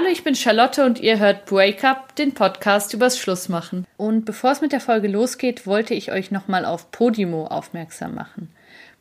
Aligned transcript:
Hallo, 0.00 0.06
ich 0.10 0.22
bin 0.24 0.34
Charlotte 0.34 0.84
und 0.84 1.00
ihr 1.00 1.18
hört 1.18 1.46
Break 1.46 1.82
Up, 1.84 2.14
den 2.14 2.32
Podcast 2.32 2.94
übers 2.94 3.18
Schlussmachen. 3.18 3.86
Und 3.96 4.24
bevor 4.24 4.52
es 4.52 4.60
mit 4.60 4.72
der 4.72 4.80
Folge 4.80 5.08
losgeht, 5.08 5.66
wollte 5.66 5.94
ich 5.94 6.12
euch 6.12 6.30
nochmal 6.30 6.64
auf 6.64 6.90
Podimo 6.90 7.46
aufmerksam 7.46 8.14
machen. 8.14 8.50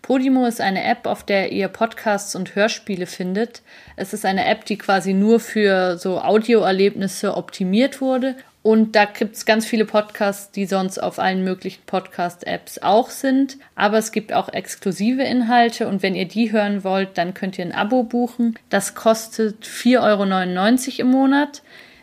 Podimo 0.02 0.46
ist 0.46 0.60
eine 0.60 0.84
App, 0.84 1.06
auf 1.06 1.24
der 1.24 1.52
ihr 1.52 1.68
Podcasts 1.68 2.36
und 2.36 2.56
Hörspiele 2.56 3.06
findet. 3.06 3.62
Es 3.98 4.14
ist 4.14 4.26
eine 4.26 4.46
App, 4.46 4.66
die 4.66 4.78
quasi 4.78 5.14
nur 5.14 5.40
für 5.40 5.98
so 5.98 6.20
Audioerlebnisse 6.20 7.38
optimiert 7.38 8.02
wurde. 8.02 8.36
Und 8.62 8.96
da 8.96 9.06
gibt 9.06 9.36
es 9.36 9.46
ganz 9.46 9.66
viele 9.66 9.86
Podcasts, 9.86 10.52
die 10.52 10.66
sonst 10.66 11.00
auf 11.00 11.18
allen 11.18 11.46
möglichen 11.46 11.82
Podcast-Apps 11.86 12.80
auch 12.80 13.10
sind. 13.10 13.58
Aber 13.76 13.98
es 13.98 14.12
gibt 14.12 14.34
auch 14.34 14.50
exklusive 14.50 15.24
Inhalte 15.24 15.88
und 15.88 16.04
wenn 16.04 16.14
ihr 16.14 16.28
die 16.28 16.52
hören 16.52 16.84
wollt, 16.84 17.18
dann 17.18 17.34
könnt 17.34 17.58
ihr 17.58 17.66
ein 17.66 17.72
Abo 17.72 18.04
buchen. 18.04 18.60
Das 18.70 18.96
kostet 18.96 19.64
4,99 19.66 21.00
Euro 21.00 21.02
im 21.02 21.12
Monat. 21.12 21.62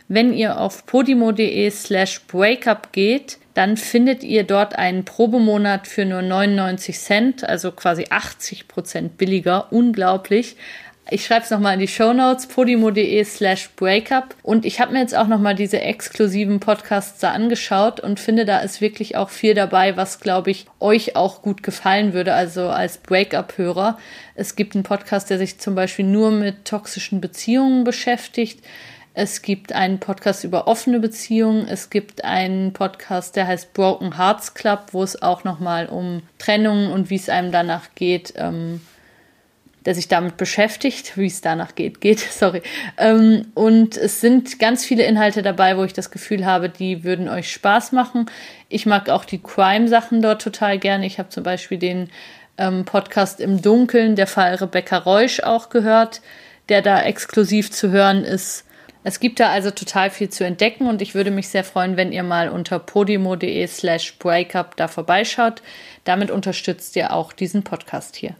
Wenn 0.08 0.32
ihr 0.32 0.58
auf 0.58 0.86
podimo.de 0.86 1.68
slash 1.70 2.22
breakup 2.26 2.92
geht, 2.92 3.38
dann 3.54 3.76
findet 3.76 4.22
ihr 4.22 4.44
dort 4.44 4.76
einen 4.76 5.04
Probemonat 5.04 5.86
für 5.86 6.04
nur 6.04 6.22
99 6.22 6.98
Cent, 6.98 7.44
also 7.44 7.72
quasi 7.72 8.06
80 8.10 8.68
Prozent 8.68 9.18
billiger. 9.18 9.72
Unglaublich. 9.72 10.56
Ich 11.08 11.24
schreibe 11.24 11.44
es 11.44 11.50
nochmal 11.50 11.74
in 11.74 11.80
die 11.80 11.86
Show 11.86 12.12
Notes, 12.12 12.48
podimo.de 12.48 13.22
slash 13.22 13.70
breakup. 13.76 14.34
Und 14.42 14.64
ich 14.64 14.80
habe 14.80 14.92
mir 14.92 14.98
jetzt 14.98 15.16
auch 15.16 15.28
nochmal 15.28 15.54
diese 15.54 15.80
exklusiven 15.80 16.58
Podcasts 16.58 17.20
da 17.20 17.30
angeschaut 17.30 18.00
und 18.00 18.18
finde, 18.18 18.44
da 18.44 18.58
ist 18.58 18.80
wirklich 18.80 19.14
auch 19.14 19.30
viel 19.30 19.54
dabei, 19.54 19.96
was, 19.96 20.18
glaube 20.18 20.50
ich, 20.50 20.66
euch 20.80 21.14
auch 21.14 21.42
gut 21.42 21.62
gefallen 21.62 22.12
würde, 22.12 22.34
also 22.34 22.70
als 22.70 22.98
Breakup-Hörer. 22.98 23.98
Es 24.34 24.56
gibt 24.56 24.74
einen 24.74 24.82
Podcast, 24.82 25.30
der 25.30 25.38
sich 25.38 25.60
zum 25.60 25.76
Beispiel 25.76 26.04
nur 26.04 26.32
mit 26.32 26.64
toxischen 26.64 27.20
Beziehungen 27.20 27.84
beschäftigt. 27.84 28.64
Es 29.14 29.42
gibt 29.42 29.72
einen 29.72 30.00
Podcast 30.00 30.42
über 30.42 30.66
offene 30.66 30.98
Beziehungen. 30.98 31.68
Es 31.68 31.88
gibt 31.88 32.24
einen 32.24 32.72
Podcast, 32.72 33.36
der 33.36 33.46
heißt 33.46 33.74
Broken 33.74 34.18
Hearts 34.18 34.54
Club, 34.54 34.88
wo 34.90 35.04
es 35.04 35.22
auch 35.22 35.44
nochmal 35.44 35.86
um 35.86 36.22
Trennungen 36.38 36.90
und 36.90 37.10
wie 37.10 37.16
es 37.16 37.28
einem 37.28 37.52
danach 37.52 37.90
geht, 37.94 38.34
ähm, 38.36 38.80
der 39.86 39.94
sich 39.94 40.08
damit 40.08 40.36
beschäftigt, 40.36 41.16
wie 41.16 41.26
es 41.26 41.40
danach 41.40 41.74
geht, 41.76 42.00
geht, 42.00 42.18
sorry. 42.30 42.60
Ähm, 42.98 43.46
und 43.54 43.96
es 43.96 44.20
sind 44.20 44.58
ganz 44.58 44.84
viele 44.84 45.04
Inhalte 45.04 45.42
dabei, 45.42 45.78
wo 45.78 45.84
ich 45.84 45.92
das 45.92 46.10
Gefühl 46.10 46.44
habe, 46.44 46.68
die 46.68 47.04
würden 47.04 47.28
euch 47.28 47.50
Spaß 47.50 47.92
machen. 47.92 48.26
Ich 48.68 48.84
mag 48.84 49.08
auch 49.08 49.24
die 49.24 49.42
Crime-Sachen 49.42 50.20
dort 50.20 50.42
total 50.42 50.78
gerne. 50.78 51.06
Ich 51.06 51.18
habe 51.18 51.28
zum 51.28 51.44
Beispiel 51.44 51.78
den 51.78 52.10
ähm, 52.58 52.84
Podcast 52.84 53.40
im 53.40 53.62
Dunkeln, 53.62 54.16
der 54.16 54.26
Fall 54.26 54.56
Rebecca 54.56 54.98
Reusch 54.98 55.40
auch 55.40 55.68
gehört, 55.70 56.20
der 56.68 56.82
da 56.82 57.02
exklusiv 57.02 57.70
zu 57.70 57.90
hören 57.90 58.24
ist. 58.24 58.64
Es 59.04 59.20
gibt 59.20 59.38
da 59.38 59.50
also 59.50 59.70
total 59.70 60.10
viel 60.10 60.30
zu 60.30 60.44
entdecken 60.44 60.88
und 60.88 61.00
ich 61.00 61.14
würde 61.14 61.30
mich 61.30 61.46
sehr 61.46 61.62
freuen, 61.62 61.96
wenn 61.96 62.10
ihr 62.10 62.24
mal 62.24 62.48
unter 62.48 62.80
podimo.de 62.80 63.64
slash 63.68 64.18
breakup 64.18 64.76
da 64.76 64.88
vorbeischaut. 64.88 65.62
Damit 66.02 66.32
unterstützt 66.32 66.96
ihr 66.96 67.12
auch 67.12 67.32
diesen 67.32 67.62
Podcast 67.62 68.16
hier. 68.16 68.34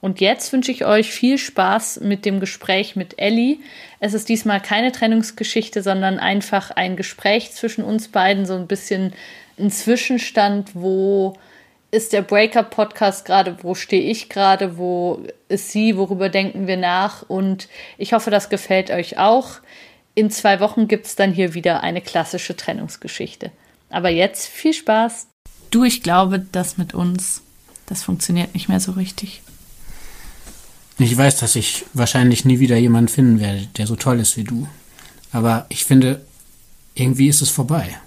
Und 0.00 0.20
jetzt 0.20 0.52
wünsche 0.52 0.70
ich 0.70 0.84
euch 0.84 1.10
viel 1.10 1.38
Spaß 1.38 2.00
mit 2.00 2.24
dem 2.24 2.38
Gespräch 2.38 2.96
mit 2.96 3.18
Ellie. 3.18 3.58
Es 3.98 4.14
ist 4.14 4.28
diesmal 4.28 4.60
keine 4.60 4.92
Trennungsgeschichte, 4.92 5.82
sondern 5.82 6.18
einfach 6.18 6.70
ein 6.70 6.96
Gespräch 6.96 7.52
zwischen 7.52 7.82
uns 7.82 8.08
beiden, 8.08 8.46
so 8.46 8.54
ein 8.54 8.66
bisschen 8.66 9.12
ein 9.58 9.70
Zwischenstand, 9.70 10.70
wo 10.74 11.34
ist 11.90 12.12
der 12.12 12.22
Breakup-Podcast 12.22 13.24
gerade, 13.24 13.56
wo 13.62 13.74
stehe 13.74 14.02
ich 14.02 14.28
gerade, 14.28 14.76
wo 14.76 15.24
ist 15.48 15.70
sie, 15.70 15.96
worüber 15.96 16.28
denken 16.28 16.66
wir 16.66 16.76
nach 16.76 17.22
und 17.28 17.68
ich 17.96 18.12
hoffe, 18.12 18.30
das 18.30 18.50
gefällt 18.50 18.90
euch 18.90 19.18
auch. 19.18 19.60
In 20.14 20.30
zwei 20.30 20.60
Wochen 20.60 20.88
gibt 20.88 21.06
es 21.06 21.16
dann 21.16 21.32
hier 21.32 21.54
wieder 21.54 21.82
eine 21.82 22.00
klassische 22.00 22.56
Trennungsgeschichte. 22.56 23.50
Aber 23.90 24.10
jetzt 24.10 24.46
viel 24.46 24.72
Spaß. 24.72 25.28
Du, 25.70 25.84
ich 25.84 26.02
glaube, 26.02 26.44
das 26.52 26.76
mit 26.76 26.94
uns, 26.94 27.42
das 27.86 28.02
funktioniert 28.02 28.54
nicht 28.54 28.68
mehr 28.68 28.80
so 28.80 28.92
richtig. 28.92 29.42
Ich 30.98 31.14
weiß, 31.14 31.40
dass 31.40 31.56
ich 31.56 31.84
wahrscheinlich 31.92 32.46
nie 32.46 32.58
wieder 32.58 32.76
jemanden 32.76 33.08
finden 33.08 33.38
werde, 33.38 33.68
der 33.76 33.86
so 33.86 33.96
toll 33.96 34.18
ist 34.18 34.38
wie 34.38 34.44
du. 34.44 34.66
Aber 35.30 35.66
ich 35.68 35.84
finde, 35.84 36.24
irgendwie 36.94 37.28
ist 37.28 37.42
es 37.42 37.50
vorbei. 37.50 37.98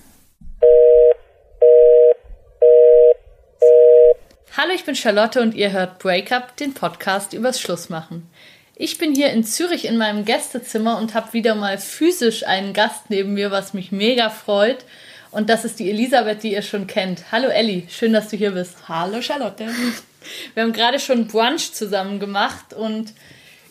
Hallo, 4.58 4.72
ich 4.74 4.86
bin 4.86 4.96
Charlotte 4.96 5.40
und 5.40 5.54
ihr 5.54 5.72
hört 5.72 6.00
Breakup, 6.00 6.58
den 6.58 6.74
Podcast 6.74 7.34
übers 7.34 7.62
Schlussmachen. 7.62 8.28
Ich 8.76 8.98
bin 8.98 9.14
hier 9.14 9.32
in 9.34 9.44
Zürich 9.44 9.86
in 9.86 9.98
meinem 9.98 10.26
Gästezimmer 10.26 10.98
und 10.98 11.14
habe 11.14 11.34
wieder 11.34 11.54
mal 11.54 11.78
physisch 11.78 12.48
einen 12.48 12.74
Gast 12.74 13.10
neben 13.10 13.36
mir, 13.36 13.52
was 13.52 13.76
mich 13.76 13.92
mega 13.92 14.32
freut. 14.32 14.84
Und 15.30 15.52
das 15.52 15.64
ist 15.64 15.78
die 15.80 15.92
Elisabeth, 15.92 16.42
die 16.42 16.54
ihr 16.54 16.64
schon 16.64 16.88
kennt. 16.88 17.32
Hallo 17.32 17.50
Elli, 17.50 17.86
schön, 17.88 18.14
dass 18.14 18.30
du 18.30 18.38
hier 18.38 18.52
bist. 18.52 18.90
Hallo 18.90 19.22
Charlotte. 19.22 19.68
Wir 20.54 20.64
haben 20.64 20.74
gerade 20.74 21.00
schon 21.00 21.28
Brunch 21.28 21.74
zusammen 21.74 22.20
gemacht 22.20 22.74
und 22.74 23.14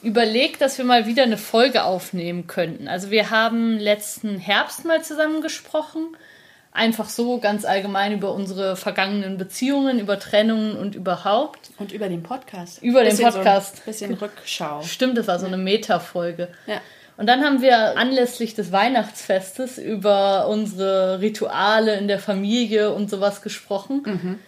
überlegt, 0.02 0.60
dass 0.60 0.78
wir 0.78 0.84
mal 0.84 1.06
wieder 1.06 1.24
eine 1.24 1.38
Folge 1.38 1.84
aufnehmen 1.84 2.46
könnten. 2.46 2.88
Also 2.88 3.10
wir 3.10 3.30
haben 3.30 3.78
letzten 3.78 4.38
Herbst 4.38 4.84
mal 4.84 5.02
zusammen 5.02 5.42
gesprochen 5.42 6.16
einfach 6.78 7.08
so 7.08 7.38
ganz 7.38 7.64
allgemein 7.64 8.12
über 8.12 8.32
unsere 8.32 8.76
vergangenen 8.76 9.36
Beziehungen, 9.36 9.98
über 9.98 10.18
Trennungen 10.18 10.76
und 10.76 10.94
überhaupt. 10.94 11.70
Und 11.78 11.92
über 11.92 12.08
den 12.08 12.22
Podcast. 12.22 12.82
Über 12.82 13.04
den 13.04 13.18
Podcast. 13.18 13.76
So 13.76 13.82
ein 13.82 13.86
bisschen 13.86 14.14
Rückschau. 14.14 14.82
Stimmt, 14.82 15.18
das 15.18 15.26
war 15.26 15.38
so 15.38 15.46
eine 15.46 15.56
Meta-Folge. 15.56 16.48
Ja. 16.66 16.80
Und 17.16 17.26
dann 17.26 17.44
haben 17.44 17.62
wir 17.62 17.98
anlässlich 17.98 18.54
des 18.54 18.70
Weihnachtsfestes 18.70 19.76
über 19.76 20.46
unsere 20.46 21.20
Rituale 21.20 21.96
in 21.96 22.06
der 22.06 22.20
Familie 22.20 22.92
und 22.92 23.10
sowas 23.10 23.42
gesprochen. 23.42 24.02
Mhm. 24.04 24.38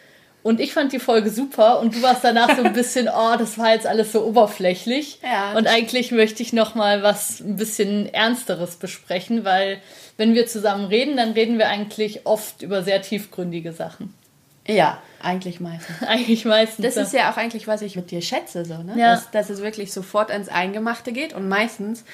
Und 0.42 0.60
ich 0.60 0.72
fand 0.72 0.92
die 0.92 0.98
Folge 0.98 1.30
super 1.30 1.80
und 1.80 1.94
du 1.94 2.02
warst 2.02 2.24
danach 2.24 2.56
so 2.56 2.62
ein 2.62 2.72
bisschen, 2.74 3.08
oh, 3.08 3.36
das 3.38 3.58
war 3.58 3.72
jetzt 3.72 3.86
alles 3.86 4.12
so 4.12 4.24
oberflächlich. 4.24 5.18
Ja, 5.22 5.56
und 5.56 5.66
eigentlich 5.66 6.12
möchte 6.12 6.42
ich 6.42 6.52
noch 6.52 6.74
mal 6.74 7.02
was 7.02 7.40
ein 7.40 7.56
bisschen 7.56 8.12
ernsteres 8.12 8.76
besprechen, 8.76 9.44
weil 9.44 9.80
wenn 10.16 10.34
wir 10.34 10.46
zusammen 10.46 10.86
reden, 10.86 11.16
dann 11.16 11.32
reden 11.32 11.58
wir 11.58 11.68
eigentlich 11.68 12.26
oft 12.26 12.62
über 12.62 12.82
sehr 12.82 13.02
tiefgründige 13.02 13.72
Sachen. 13.72 14.14
Ja, 14.66 15.02
eigentlich 15.22 15.60
meistens. 15.60 16.02
eigentlich 16.06 16.44
meistens. 16.44 16.84
Das 16.84 16.96
ist 16.96 17.12
ja 17.12 17.30
auch 17.30 17.36
eigentlich, 17.36 17.66
was 17.66 17.82
ich 17.82 17.96
mit 17.96 18.10
dir 18.10 18.22
schätze, 18.22 18.64
so, 18.64 18.82
ne? 18.82 18.94
Ja. 18.96 19.14
Dass, 19.14 19.30
dass 19.30 19.50
es 19.50 19.62
wirklich 19.62 19.92
sofort 19.92 20.30
ans 20.30 20.48
Eingemachte 20.48 21.12
geht 21.12 21.34
und 21.34 21.48
meistens 21.48 22.04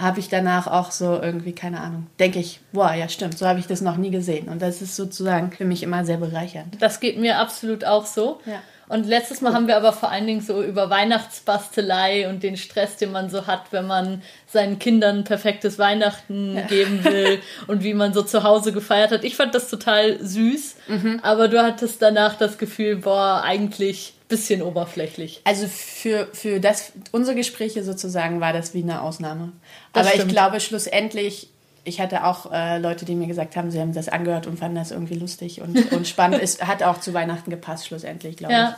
habe 0.00 0.20
ich 0.20 0.28
danach 0.28 0.66
auch 0.66 0.90
so 0.90 1.20
irgendwie, 1.20 1.52
keine 1.52 1.80
Ahnung, 1.80 2.06
denke 2.18 2.38
ich, 2.38 2.60
boah, 2.72 2.92
ja 2.94 3.08
stimmt, 3.08 3.36
so 3.36 3.46
habe 3.46 3.58
ich 3.58 3.66
das 3.66 3.80
noch 3.80 3.96
nie 3.96 4.10
gesehen. 4.10 4.48
Und 4.48 4.62
das 4.62 4.82
ist 4.82 4.96
sozusagen 4.96 5.52
für 5.52 5.64
mich 5.64 5.82
immer 5.82 6.04
sehr 6.04 6.16
bereichernd. 6.16 6.76
Das 6.80 7.00
geht 7.00 7.18
mir 7.18 7.38
absolut 7.38 7.84
auch 7.84 8.06
so. 8.06 8.40
Ja. 8.46 8.60
Und 8.88 9.06
letztes 9.06 9.40
Mal 9.40 9.52
haben 9.52 9.68
wir 9.68 9.76
aber 9.76 9.92
vor 9.92 10.10
allen 10.10 10.26
Dingen 10.26 10.40
so 10.40 10.64
über 10.64 10.90
Weihnachtsbastelei 10.90 12.28
und 12.28 12.42
den 12.42 12.56
Stress, 12.56 12.96
den 12.96 13.12
man 13.12 13.30
so 13.30 13.46
hat, 13.46 13.66
wenn 13.70 13.86
man 13.86 14.20
seinen 14.48 14.80
Kindern 14.80 15.18
ein 15.18 15.24
perfektes 15.24 15.78
Weihnachten 15.78 16.56
ja. 16.56 16.62
geben 16.62 17.04
will 17.04 17.38
und 17.68 17.84
wie 17.84 17.94
man 17.94 18.12
so 18.12 18.22
zu 18.22 18.42
Hause 18.42 18.72
gefeiert 18.72 19.12
hat. 19.12 19.22
Ich 19.22 19.36
fand 19.36 19.54
das 19.54 19.70
total 19.70 20.18
süß, 20.20 20.74
mhm. 20.88 21.20
aber 21.22 21.46
du 21.46 21.62
hattest 21.62 22.02
danach 22.02 22.34
das 22.34 22.58
Gefühl, 22.58 22.96
boah, 22.96 23.42
eigentlich 23.44 24.14
bisschen 24.30 24.62
oberflächlich. 24.62 25.42
Also 25.44 25.66
für, 25.66 26.28
für 26.32 26.60
das, 26.60 26.92
unsere 27.12 27.36
Gespräche 27.36 27.84
sozusagen 27.84 28.40
war 28.40 28.54
das 28.54 28.72
wie 28.72 28.82
eine 28.82 29.02
Ausnahme. 29.02 29.52
Das 29.92 30.06
aber 30.06 30.14
stimmt. 30.14 30.28
ich 30.28 30.32
glaube 30.32 30.60
schlussendlich 30.60 31.50
ich 31.84 32.00
hatte 32.00 32.24
auch 32.24 32.52
äh, 32.52 32.78
Leute, 32.78 33.04
die 33.04 33.14
mir 33.14 33.26
gesagt 33.26 33.56
haben, 33.56 33.70
sie 33.70 33.80
haben 33.80 33.94
das 33.94 34.08
angehört 34.08 34.46
und 34.46 34.58
fanden 34.58 34.76
das 34.76 34.90
irgendwie 34.90 35.14
lustig 35.14 35.60
und, 35.60 35.92
und 35.92 36.06
spannend. 36.06 36.42
Es 36.42 36.62
hat 36.62 36.82
auch 36.82 37.00
zu 37.00 37.14
Weihnachten 37.14 37.50
gepasst, 37.50 37.86
schlussendlich, 37.86 38.36
glaube 38.36 38.52
ja. 38.52 38.68
ich. 38.70 38.74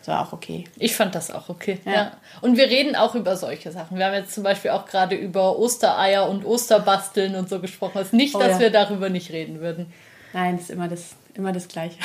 Das 0.00 0.08
war 0.14 0.26
auch 0.26 0.32
okay. 0.32 0.64
Ich 0.78 0.94
fand 0.94 1.16
das 1.16 1.32
auch 1.32 1.48
okay. 1.48 1.80
Ja. 1.84 1.92
ja. 1.92 2.12
Und 2.40 2.56
wir 2.56 2.66
reden 2.66 2.94
auch 2.94 3.16
über 3.16 3.36
solche 3.36 3.72
Sachen. 3.72 3.98
Wir 3.98 4.06
haben 4.06 4.14
jetzt 4.14 4.32
zum 4.32 4.44
Beispiel 4.44 4.70
auch 4.70 4.86
gerade 4.86 5.16
über 5.16 5.58
Ostereier 5.58 6.28
und 6.28 6.44
Osterbasteln 6.44 7.34
und 7.34 7.48
so 7.48 7.60
gesprochen. 7.60 7.98
Es 7.98 8.08
ist 8.08 8.12
nicht, 8.12 8.34
oh, 8.36 8.38
dass 8.38 8.52
ja. 8.52 8.60
wir 8.60 8.70
darüber 8.70 9.08
nicht 9.08 9.32
reden 9.32 9.60
würden. 9.60 9.92
Nein, 10.32 10.56
es 10.56 10.62
ist 10.62 10.70
immer 10.70 10.86
das, 10.86 11.16
immer 11.36 11.52
das 11.52 11.68
Gleiche. 11.68 11.98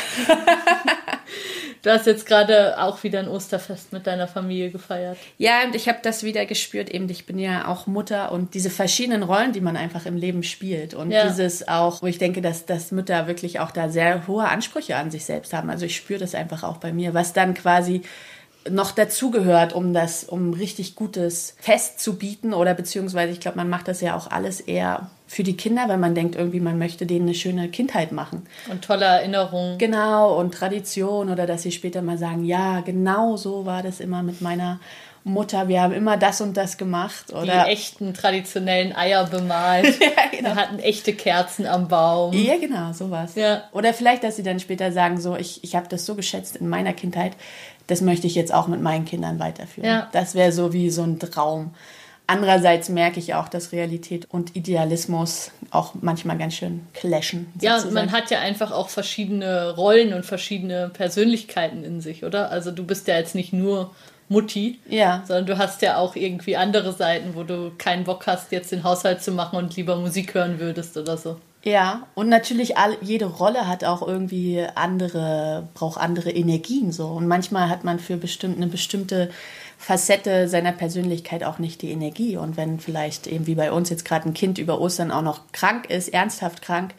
Du 1.82 1.90
hast 1.90 2.06
jetzt 2.06 2.28
gerade 2.28 2.80
auch 2.80 3.02
wieder 3.04 3.20
ein 3.20 3.28
Osterfest 3.28 3.92
mit 3.92 4.06
deiner 4.06 4.28
Familie 4.28 4.70
gefeiert. 4.70 5.18
Ja, 5.40 5.64
und 5.66 5.74
ich 5.74 5.90
habe 5.90 5.98
das 6.04 6.22
wieder 6.24 6.46
gespürt. 6.46 6.90
Eben, 6.90 7.10
ich 7.10 7.26
bin 7.26 7.40
ja 7.40 7.68
auch 7.68 7.88
Mutter 7.88 8.32
und 8.32 8.54
diese 8.54 8.70
verschiedenen 8.70 9.24
Rollen, 9.24 9.52
die 9.52 9.62
man 9.62 9.76
einfach 9.76 10.06
im 10.06 10.16
Leben 10.16 10.44
spielt. 10.44 10.94
Und 10.94 11.10
ja. 11.10 11.28
dieses 11.28 11.68
auch, 11.68 12.02
wo 12.04 12.06
ich 12.06 12.20
denke, 12.20 12.42
dass, 12.42 12.66
dass 12.68 12.92
Mütter 12.92 13.26
wirklich 13.26 13.60
auch 13.60 13.72
da 13.72 13.90
sehr 13.90 14.28
hohe 14.28 14.48
Ansprüche 14.48 14.96
an 14.96 15.10
sich 15.10 15.26
selbst 15.26 15.54
haben. 15.54 15.72
Also 15.72 15.86
ich 15.86 15.96
spüre 15.96 16.20
das 16.20 16.36
einfach 16.36 16.64
auch 16.64 16.78
bei 16.78 16.94
mir, 16.94 17.16
was 17.16 17.34
dann 17.34 17.56
quasi 17.56 18.04
noch 18.70 18.92
dazugehört, 18.92 19.74
um 19.74 19.92
das, 19.92 20.24
um 20.24 20.54
richtig 20.54 20.94
gutes 20.94 21.56
Fest 21.60 22.00
zu 22.00 22.18
bieten 22.18 22.54
oder 22.54 22.76
beziehungsweise 22.76 23.34
ich 23.34 23.40
glaube, 23.40 23.58
man 23.58 23.70
macht 23.70 23.88
das 23.88 24.02
ja 24.02 24.16
auch 24.16 24.30
alles 24.30 24.62
eher 24.62 25.10
für 25.32 25.44
die 25.44 25.56
Kinder, 25.56 25.88
weil 25.88 25.98
man 25.98 26.14
denkt 26.14 26.36
irgendwie, 26.36 26.60
man 26.60 26.78
möchte 26.78 27.06
denen 27.06 27.22
eine 27.22 27.34
schöne 27.34 27.70
Kindheit 27.70 28.12
machen. 28.12 28.46
Und 28.70 28.84
tolle 28.84 29.06
Erinnerungen. 29.06 29.78
Genau, 29.78 30.38
und 30.38 30.54
Tradition 30.54 31.30
oder 31.30 31.48
dass 31.48 31.62
sie 31.62 31.72
später 31.72 32.02
mal 32.02 32.18
sagen, 32.18 32.44
ja, 32.44 32.82
genau 32.82 33.38
so 33.38 33.66
war 33.66 33.82
das 33.82 34.02
immer 34.02 34.24
mit 34.24 34.42
meiner 34.42 34.82
Mutter, 35.24 35.70
wir 35.70 35.82
haben 35.82 35.94
immer 35.94 36.18
das 36.18 36.42
und 36.42 36.58
das 36.58 36.78
gemacht. 36.78 37.32
Oder 37.32 37.64
die 37.64 37.72
echten 37.72 38.14
traditionellen 38.14 38.94
Eier 38.94 39.26
bemalt. 39.26 39.86
ja, 40.02 40.38
genau. 40.38 40.50
Wir 40.50 40.56
hatten 40.56 40.80
echte 40.80 41.14
Kerzen 41.14 41.66
am 41.66 41.88
Baum. 41.88 42.34
Ja, 42.34 42.58
genau, 42.58 42.92
sowas. 42.92 43.36
Ja. 43.36 43.64
Oder 43.72 43.94
vielleicht, 43.94 44.26
dass 44.26 44.36
sie 44.36 44.44
dann 44.44 44.60
später 44.60 44.92
sagen, 44.92 45.18
so, 45.18 45.38
ich, 45.38 45.64
ich 45.64 45.78
habe 45.78 45.88
das 45.88 46.06
so 46.06 46.16
geschätzt 46.16 46.58
in 46.58 46.68
meiner 46.68 46.92
Kindheit, 46.92 47.38
das 47.88 48.02
möchte 48.02 48.28
ich 48.28 48.36
jetzt 48.36 48.54
auch 48.54 48.68
mit 48.68 48.82
meinen 48.82 49.06
Kindern 49.06 49.40
weiterführen. 49.40 49.88
Ja. 49.88 50.10
Das 50.12 50.36
wäre 50.36 50.52
so 50.52 50.74
wie 50.74 50.90
so 50.90 51.04
ein 51.04 51.20
Traum. 51.20 51.74
Andererseits 52.32 52.88
merke 52.88 53.20
ich 53.20 53.34
auch, 53.34 53.50
dass 53.50 53.74
Realität 53.74 54.26
und 54.30 54.56
Idealismus 54.56 55.52
auch 55.70 55.96
manchmal 56.00 56.38
ganz 56.38 56.54
schön 56.54 56.88
clashen. 56.94 57.48
Sozusagen. 57.56 57.88
Ja, 57.88 57.94
man 57.94 58.12
hat 58.14 58.32
ja 58.32 58.40
einfach 58.40 58.72
auch 58.72 58.88
verschiedene 58.88 59.76
Rollen 59.76 60.14
und 60.14 60.26
verschiedene 60.26 60.90
Persönlichkeiten 60.94 61.84
in 61.84 62.00
sich, 62.00 62.24
oder? 62.24 62.50
Also 62.50 62.72
du 62.72 62.86
bist 62.86 63.10
ja 63.10 63.18
jetzt 63.18 63.36
nicht 63.36 63.52
nur 63.52 63.92
Mutti, 64.30 64.80
ja. 64.88 65.24
sondern 65.28 65.46
du 65.46 65.58
hast 65.58 65.82
ja 65.82 65.98
auch 65.98 66.16
irgendwie 66.16 66.56
andere 66.56 66.94
Seiten, 66.94 67.36
wo 67.36 67.44
du 67.44 67.74
keinen 67.78 68.06
Bock 68.06 68.26
hast, 68.28 68.54
jetzt 68.54 68.72
den 68.72 68.86
Haushalt 68.86 69.22
zu 69.22 69.34
machen 69.34 69.58
und 69.58 69.76
lieber 69.76 69.98
Musik 69.98 70.34
hören 70.34 70.58
würdest 70.58 70.96
oder 70.96 71.18
so. 71.18 71.36
Ja, 71.64 72.08
und 72.16 72.30
natürlich 72.30 72.78
all, 72.78 72.96
jede 73.02 73.26
Rolle 73.26 73.68
hat 73.68 73.84
auch 73.84 74.08
irgendwie 74.08 74.66
andere, 74.76 75.68
braucht 75.74 76.00
andere 76.00 76.32
Energien 76.32 76.94
so. 76.94 77.08
Und 77.08 77.28
manchmal 77.28 77.68
hat 77.68 77.84
man 77.84 78.00
für 78.00 78.16
bestimmt, 78.16 78.56
eine 78.56 78.68
bestimmte 78.68 79.30
Facette 79.82 80.48
seiner 80.48 80.74
Persönlichkeit 80.74 81.44
auch 81.44 81.58
nicht 81.58 81.82
die 81.82 81.90
Energie. 81.90 82.38
Und 82.38 82.56
wenn 82.56 82.80
vielleicht 82.80 83.26
eben 83.26 83.48
wie 83.48 83.56
bei 83.56 83.72
uns 83.72 83.90
jetzt 83.90 84.06
gerade 84.06 84.30
ein 84.30 84.36
Kind 84.36 84.60
über 84.60 84.80
Ostern 84.80 85.10
auch 85.10 85.24
noch 85.24 85.52
krank 85.54 85.90
ist, 85.90 86.10
ernsthaft 86.10 86.62
krank, 86.62 86.94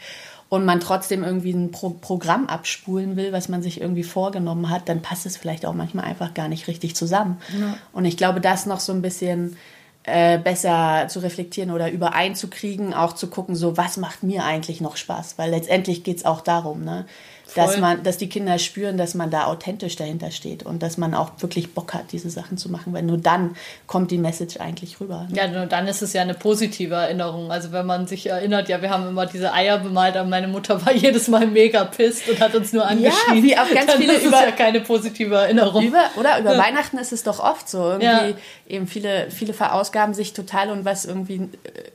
und 0.48 0.66
man 0.66 0.80
trotzdem 0.80 1.24
irgendwie 1.24 1.52
ein 1.52 1.70
Pro 1.70 1.90
Programm 1.90 2.46
abspulen 2.46 3.16
will, 3.16 3.32
was 3.32 3.48
man 3.48 3.62
sich 3.62 3.80
irgendwie 3.80 4.02
vorgenommen 4.02 4.68
hat, 4.68 4.86
dann 4.86 5.00
passt 5.00 5.24
es 5.24 5.38
vielleicht 5.38 5.64
auch 5.64 5.72
manchmal 5.72 6.04
einfach 6.04 6.34
gar 6.34 6.48
nicht 6.48 6.66
richtig 6.66 6.94
zusammen. 6.94 7.40
Ja. 7.58 7.78
Und 7.92 8.04
ich 8.04 8.18
glaube, 8.18 8.42
das 8.42 8.66
noch 8.66 8.80
so 8.80 8.92
ein 8.92 9.00
bisschen 9.00 9.56
äh, 10.02 10.38
besser 10.38 11.06
zu 11.08 11.20
reflektieren 11.20 11.70
oder 11.70 11.90
übereinzukriegen, 11.90 12.92
auch 12.92 13.14
zu 13.14 13.28
gucken, 13.28 13.54
so 13.54 13.78
was 13.78 13.96
macht 13.96 14.24
mir 14.24 14.44
eigentlich 14.44 14.82
noch 14.82 14.98
Spaß, 14.98 15.38
weil 15.38 15.52
letztendlich 15.52 16.04
geht 16.04 16.18
es 16.18 16.24
auch 16.26 16.42
darum, 16.42 16.84
ne? 16.84 17.06
Dass 17.54 17.78
man, 17.78 18.02
dass 18.02 18.18
die 18.18 18.28
Kinder 18.28 18.58
spüren, 18.58 18.96
dass 18.96 19.14
man 19.14 19.30
da 19.30 19.46
authentisch 19.46 19.96
dahinter 19.96 20.30
steht 20.30 20.64
und 20.64 20.82
dass 20.82 20.98
man 20.98 21.14
auch 21.14 21.30
wirklich 21.38 21.74
Bock 21.74 21.94
hat, 21.94 22.12
diese 22.12 22.30
Sachen 22.30 22.56
zu 22.58 22.70
machen, 22.70 22.92
weil 22.92 23.02
nur 23.02 23.18
dann 23.18 23.56
kommt 23.86 24.10
die 24.10 24.18
Message 24.18 24.58
eigentlich 24.58 25.00
rüber. 25.00 25.26
Ne? 25.30 25.36
Ja, 25.36 25.48
nur 25.48 25.66
dann 25.66 25.86
ist 25.88 26.02
es 26.02 26.12
ja 26.12 26.22
eine 26.22 26.34
positive 26.34 26.94
Erinnerung. 26.94 27.50
Also 27.50 27.72
wenn 27.72 27.86
man 27.86 28.06
sich 28.06 28.28
erinnert, 28.28 28.68
ja, 28.68 28.82
wir 28.82 28.90
haben 28.90 29.08
immer 29.08 29.26
diese 29.26 29.52
Eier 29.52 29.78
bemalt, 29.78 30.16
aber 30.16 30.28
meine 30.28 30.48
Mutter 30.48 30.84
war 30.84 30.92
jedes 30.94 31.28
Mal 31.28 31.46
mega 31.46 31.84
pisst 31.84 32.28
und 32.28 32.40
hat 32.40 32.54
uns 32.54 32.72
nur 32.72 32.86
angeschrien. 32.86 33.36
Ja, 33.36 33.42
wie 33.42 33.58
auch 33.58 33.70
ganz 33.72 33.86
dann 33.86 34.00
viele 34.00 34.14
ist 34.14 34.24
über, 34.24 34.38
es 34.38 34.44
ja 34.44 34.50
keine 34.52 34.80
positive 34.80 35.34
Erinnerung. 35.34 35.84
Über, 35.84 36.04
oder 36.16 36.38
über 36.38 36.54
ja. 36.54 36.58
Weihnachten 36.58 36.98
ist 36.98 37.12
es 37.12 37.22
doch 37.22 37.40
oft 37.40 37.68
so. 37.68 37.82
Irgendwie 37.90 38.06
ja. 38.06 38.34
eben 38.68 38.86
viele, 38.86 39.30
viele 39.30 39.54
verausgaben 39.54 40.14
sich 40.14 40.32
total 40.32 40.70
und 40.70 40.84
was 40.84 41.04
irgendwie 41.04 41.48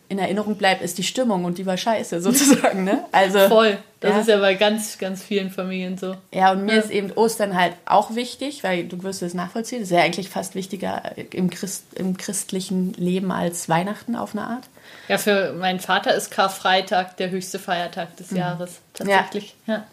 in 0.10 0.20
Erinnerung 0.20 0.56
bleibt, 0.56 0.82
ist 0.82 0.98
die 0.98 1.04
Stimmung 1.04 1.46
und 1.46 1.58
die 1.58 1.66
war 1.66 1.78
scheiße 1.78 2.22
sozusagen. 2.22 2.84
Ne? 2.84 3.06
Also 3.12 3.48
voll. 3.48 3.78
Das 4.00 4.12
ja. 4.12 4.20
ist 4.20 4.28
ja 4.28 4.38
bei 4.38 4.54
ganz, 4.54 5.00
ganz 5.00 5.24
vielen 5.24 5.50
Familien 5.50 5.98
so. 5.98 6.16
Ja, 6.32 6.52
und 6.52 6.66
mir 6.66 6.76
ja. 6.76 6.82
ist 6.82 6.92
eben 6.92 7.12
Ostern 7.14 7.60
halt 7.60 7.74
auch 7.86 8.14
wichtig, 8.16 8.64
weil 8.64 8.84
du 8.84 9.02
wirst 9.02 9.24
es 9.24 9.34
nachvollziehen. 9.34 9.80
Das 9.80 9.90
ist 9.90 9.96
ja 9.96 10.04
eigentlich 10.04 10.30
fast 10.30 10.54
wichtiger 10.54 11.02
im, 11.32 11.50
Christ, 11.50 11.86
im 11.96 12.16
christlichen 12.16 12.94
Leben 12.94 13.32
als 13.32 13.70
Weihnachten 13.70 14.16
auf 14.16 14.34
eine 14.34 14.44
Art. 14.44 14.66
Ja, 15.08 15.18
für 15.18 15.54
meinen 15.54 15.80
Vater 15.80 16.14
ist 16.14 16.30
Karfreitag 16.30 17.18
der 17.18 17.32
höchste 17.32 17.58
Feiertag 17.58 18.16
des 18.18 18.32
mhm. 18.32 18.38
Jahres. 18.38 18.80
Tatsächlich. 18.94 19.56
Ja. 19.66 19.74
ja. 19.74 19.84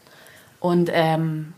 Und 0.60 0.90
ähm, 0.92 1.54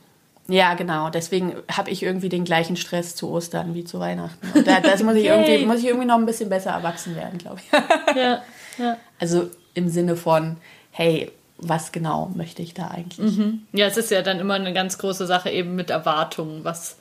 ja, 0.48 0.75
genau. 0.75 1.10
Deswegen 1.10 1.54
habe 1.70 1.90
ich 1.90 2.02
irgendwie 2.02 2.28
den 2.28 2.44
gleichen 2.44 2.76
Stress 2.76 3.16
zu 3.16 3.31
Ostern 3.31 3.75
wie 3.75 3.84
zu 3.84 3.98
Weihnachten. 3.98 4.46
Und 4.54 4.66
da, 4.66 4.81
das 4.81 5.02
muss 5.02 5.14
ich, 5.14 5.26
irgendwie, 5.26 5.64
muss 5.66 5.81
ich 5.81 5.87
irgendwie 5.87 6.06
noch 6.06 6.19
ein 6.19 6.26
bisschen 6.26 6.48
besser 6.48 6.70
erwachsen 6.70 7.16
werden, 7.16 7.38
glaube 7.38 7.60
ich. 7.60 8.16
ja, 8.16 8.43
ja. 8.78 8.96
Also 9.19 9.48
im 9.75 9.88
Sinne 9.88 10.16
von, 10.16 10.58
hey, 10.90 11.32
was 11.58 11.90
genau 11.90 12.31
möchte 12.34 12.62
ich 12.62 12.75
da 12.75 12.88
eigentlich? 12.88 13.37
Mhm. 13.37 13.62
Ja, 13.72 13.87
es 13.87 13.96
ist 13.96 14.10
ja 14.10 14.22
dann 14.22 14.40
immer 14.40 14.54
eine 14.54 14.72
ganz 14.72 14.98
große 14.98 15.26
Sache 15.26 15.50
eben 15.50 15.75
mit 15.75 15.90
Erwartungen. 15.90 16.64
Was, 16.64 16.98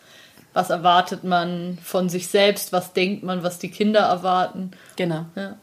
was 0.54 0.70
erwartet 0.70 1.24
man 1.26 1.78
von 1.84 2.08
sich 2.08 2.30
selbst? 2.30 2.72
Was 2.72 2.94
denkt 2.94 3.24
man, 3.24 3.44
was 3.44 3.60
die 3.60 3.70
Kinder 3.70 4.02
erwarten? 4.02 4.72
Genau. 4.96 5.26
Ja. 5.36 5.58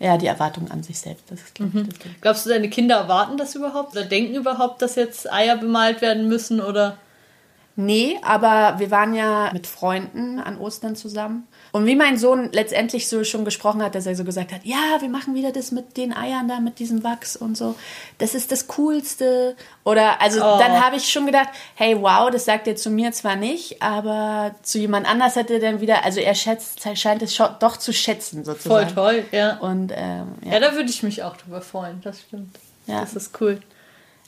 Ja, 0.00 0.16
die 0.16 0.26
Erwartung 0.26 0.70
an 0.70 0.82
sich 0.82 0.98
selbst. 0.98 1.30
Das 1.30 1.40
ist, 1.40 1.60
mhm. 1.60 1.86
das 1.86 1.98
Glaubst 2.22 2.46
du, 2.46 2.50
deine 2.50 2.70
Kinder 2.70 2.96
erwarten 2.96 3.36
das 3.36 3.54
überhaupt? 3.54 3.92
Oder 3.92 4.06
denken 4.06 4.34
überhaupt, 4.34 4.80
dass 4.80 4.96
jetzt 4.96 5.30
Eier 5.30 5.58
bemalt 5.58 6.00
werden 6.00 6.26
müssen? 6.26 6.60
Oder? 6.60 6.96
Nee, 7.84 8.18
aber 8.22 8.78
wir 8.78 8.90
waren 8.90 9.14
ja 9.14 9.50
mit 9.52 9.66
Freunden 9.66 10.38
an 10.38 10.58
Ostern 10.58 10.96
zusammen. 10.96 11.46
Und 11.72 11.86
wie 11.86 11.96
mein 11.96 12.18
Sohn 12.18 12.50
letztendlich 12.52 13.08
so 13.08 13.24
schon 13.24 13.44
gesprochen 13.44 13.82
hat, 13.82 13.94
dass 13.94 14.04
er 14.04 14.16
so 14.16 14.24
gesagt 14.24 14.52
hat, 14.52 14.64
ja, 14.64 14.98
wir 15.00 15.08
machen 15.08 15.34
wieder 15.34 15.52
das 15.52 15.70
mit 15.70 15.96
den 15.96 16.12
Eiern 16.14 16.48
da, 16.48 16.60
mit 16.60 16.78
diesem 16.78 17.04
Wachs 17.04 17.36
und 17.36 17.56
so. 17.56 17.76
Das 18.18 18.34
ist 18.34 18.52
das 18.52 18.66
Coolste. 18.66 19.56
Oder, 19.84 20.20
also 20.20 20.40
oh. 20.40 20.58
dann 20.58 20.84
habe 20.84 20.96
ich 20.96 21.08
schon 21.08 21.26
gedacht, 21.26 21.48
hey, 21.76 21.96
wow, 22.00 22.30
das 22.30 22.44
sagt 22.44 22.66
er 22.66 22.76
zu 22.76 22.90
mir 22.90 23.12
zwar 23.12 23.36
nicht, 23.36 23.80
aber 23.80 24.54
zu 24.62 24.78
jemand 24.78 25.08
anders 25.08 25.36
hat 25.36 25.50
er 25.50 25.60
dann 25.60 25.80
wieder, 25.80 26.04
also 26.04 26.20
er 26.20 26.34
schätzt, 26.34 26.86
scheint 26.98 27.22
es 27.22 27.40
doch 27.60 27.76
zu 27.76 27.92
schätzen 27.92 28.44
sozusagen. 28.44 28.90
Voll 28.90 29.14
toll, 29.14 29.24
ja. 29.32 29.58
Und, 29.58 29.92
ähm, 29.96 30.34
ja. 30.44 30.54
ja, 30.54 30.60
da 30.60 30.74
würde 30.74 30.90
ich 30.90 31.02
mich 31.02 31.22
auch 31.22 31.36
drüber 31.36 31.62
freuen, 31.62 32.00
das 32.02 32.20
stimmt. 32.20 32.56
Ja. 32.86 33.00
Das 33.00 33.14
ist 33.14 33.40
cool. 33.40 33.60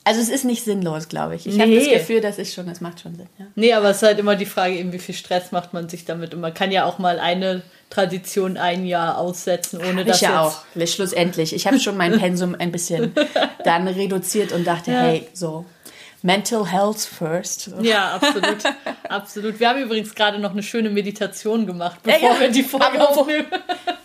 Also 0.04 0.20
es 0.20 0.28
ist 0.28 0.44
nicht 0.44 0.64
sinnlos, 0.64 1.08
glaube 1.08 1.37
ich. 1.37 1.46
Ich 1.46 1.56
nee. 1.56 1.62
habe 1.62 1.75
das 1.76 1.88
Gefühl, 1.88 2.20
das 2.20 2.38
ist 2.38 2.54
schon, 2.54 2.66
das 2.66 2.81
macht 2.81 3.00
schon 3.00 3.14
Sinn. 3.14 3.28
Ja. 3.38 3.46
Nee, 3.54 3.72
aber 3.72 3.90
es 3.90 3.99
ist 3.99 4.02
halt 4.02 4.19
immer 4.19 4.34
die 4.34 4.46
Frage, 4.46 4.75
eben 4.75 4.93
wie 4.93 4.99
viel 4.99 5.14
Stress 5.14 5.52
macht 5.52 5.75
man 5.75 5.88
sich 5.88 6.04
damit. 6.04 6.34
Und 6.34 6.40
man 6.40 6.52
kann 6.52 6.72
ja 6.72 6.84
auch 6.84 6.99
mal 6.99 7.20
eine 7.20 7.62
Tradition 7.88 8.56
ein 8.56 8.84
Jahr 8.84 9.19
aussetzen, 9.19 9.78
ohne 9.78 10.00
hab 10.00 10.06
dass 10.06 10.16
ich 10.16 10.22
ja 10.22 10.43
auch. 10.43 10.62
Schlussendlich. 10.87 11.54
Ich 11.54 11.66
habe 11.66 11.78
schon 11.78 11.96
mein 11.96 12.19
Pensum 12.19 12.56
ein 12.58 12.72
bisschen 12.72 13.14
dann 13.64 13.87
reduziert 13.87 14.50
und 14.52 14.66
dachte, 14.66 14.90
ja. 14.90 15.02
hey, 15.02 15.28
so 15.34 15.66
Mental 16.22 16.70
Health 16.70 17.00
first. 17.00 17.70
Ja, 17.80 18.12
absolut. 18.14 18.58
absolut. 19.08 19.60
Wir 19.60 19.69
haben 19.69 19.82
übrigens 19.82 20.14
gerade 20.14 20.38
noch 20.38 20.52
eine 20.52 20.62
schöne 20.62 20.88
Meditation 20.88 21.66
gemacht, 21.66 22.00
bevor 22.02 22.20
ja, 22.20 22.34
ja. 22.34 22.40
wir 22.40 22.48
die 22.50 22.62
Folge 22.62 23.08
aufnehmen. 23.08 23.46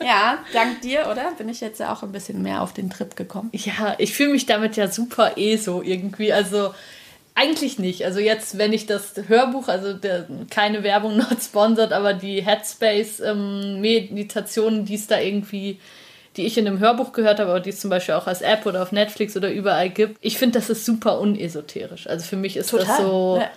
Ja, 0.03 0.37
dank 0.53 0.79
dir, 0.79 1.09
oder? 1.11 1.33
Bin 1.37 1.49
ich 1.49 1.59
jetzt 1.59 1.81
ja 1.81 1.91
auch 1.91 2.01
ein 2.01 2.13
bisschen 2.13 2.41
mehr 2.41 2.61
auf 2.61 2.71
den 2.71 2.89
Trip 2.89 3.17
gekommen. 3.17 3.49
Ja, 3.51 3.93
ich 3.97 4.13
fühle 4.13 4.29
mich 4.29 4.45
damit 4.45 4.77
ja 4.77 4.87
super 4.87 5.33
eh 5.35 5.57
so 5.57 5.81
irgendwie. 5.81 6.31
Also 6.31 6.73
eigentlich 7.35 7.77
nicht. 7.77 8.05
Also 8.05 8.19
jetzt, 8.19 8.57
wenn 8.57 8.71
ich 8.71 8.85
das 8.85 9.13
Hörbuch, 9.27 9.67
also 9.67 9.93
der, 9.93 10.27
keine 10.49 10.83
Werbung 10.83 11.17
not 11.17 11.41
sponsored, 11.41 11.91
aber 11.91 12.13
die 12.13 12.41
Headspace 12.41 13.19
ähm, 13.19 13.83
die 13.83 14.95
es 14.95 15.07
da 15.07 15.19
irgendwie 15.19 15.79
die 16.37 16.45
ich 16.45 16.57
in 16.57 16.67
einem 16.67 16.79
Hörbuch 16.79 17.11
gehört 17.11 17.39
habe, 17.39 17.49
aber 17.49 17.59
die 17.59 17.71
es 17.71 17.79
zum 17.79 17.89
Beispiel 17.89 18.15
auch 18.15 18.27
als 18.27 18.41
App 18.41 18.65
oder 18.65 18.83
auf 18.83 18.91
Netflix 18.91 19.35
oder 19.35 19.51
überall 19.51 19.89
gibt. 19.89 20.17
Ich 20.21 20.37
finde, 20.37 20.59
das 20.59 20.69
ist 20.69 20.85
super 20.85 21.19
unesoterisch. 21.19 22.07
Also 22.07 22.25
für 22.25 22.37
mich 22.37 22.55
ist 22.55 22.69
Total. 22.69 22.85
das 22.85 22.97
so 22.97 23.39
ja. 23.41 23.49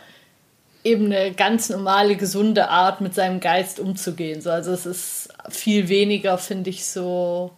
eben 0.82 1.06
eine 1.06 1.32
ganz 1.32 1.68
normale, 1.68 2.16
gesunde 2.16 2.68
Art, 2.68 3.00
mit 3.00 3.14
seinem 3.14 3.40
Geist 3.40 3.78
umzugehen. 3.78 4.40
So, 4.40 4.50
also 4.50 4.72
es 4.72 4.86
ist 4.86 5.28
viel 5.50 5.88
weniger, 5.88 6.38
finde 6.38 6.70
ich, 6.70 6.86
so 6.86 7.52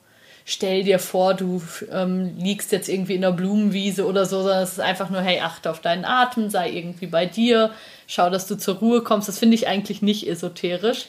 stell 0.45 0.83
dir 0.83 0.99
vor, 0.99 1.35
du 1.35 1.63
ähm, 1.93 2.37
liegst 2.39 2.73
jetzt 2.73 2.89
irgendwie 2.89 3.15
in 3.15 3.21
der 3.21 3.33
Blumenwiese 3.33 4.07
oder 4.07 4.27
so, 4.27 4.43
sondern 4.43 4.65
es 4.65 4.73
ist 4.73 4.81
einfach 4.81 5.09
nur, 5.09 5.21
hey, 5.21 5.41
achte 5.41 5.71
auf 5.71 5.81
deinen 5.81 6.05
Atem, 6.05 6.51
sei 6.51 6.71
irgendwie 6.71 7.07
bei 7.07 7.27
dir, 7.27 7.71
schau, 8.07 8.29
dass 8.29 8.47
du 8.47 8.57
zur 8.57 8.77
Ruhe 8.77 9.03
kommst. 9.03 9.29
Das 9.29 9.39
finde 9.39 9.55
ich 9.55 9.69
eigentlich 9.69 10.03
nicht 10.03 10.29
esoterisch. 10.29 11.07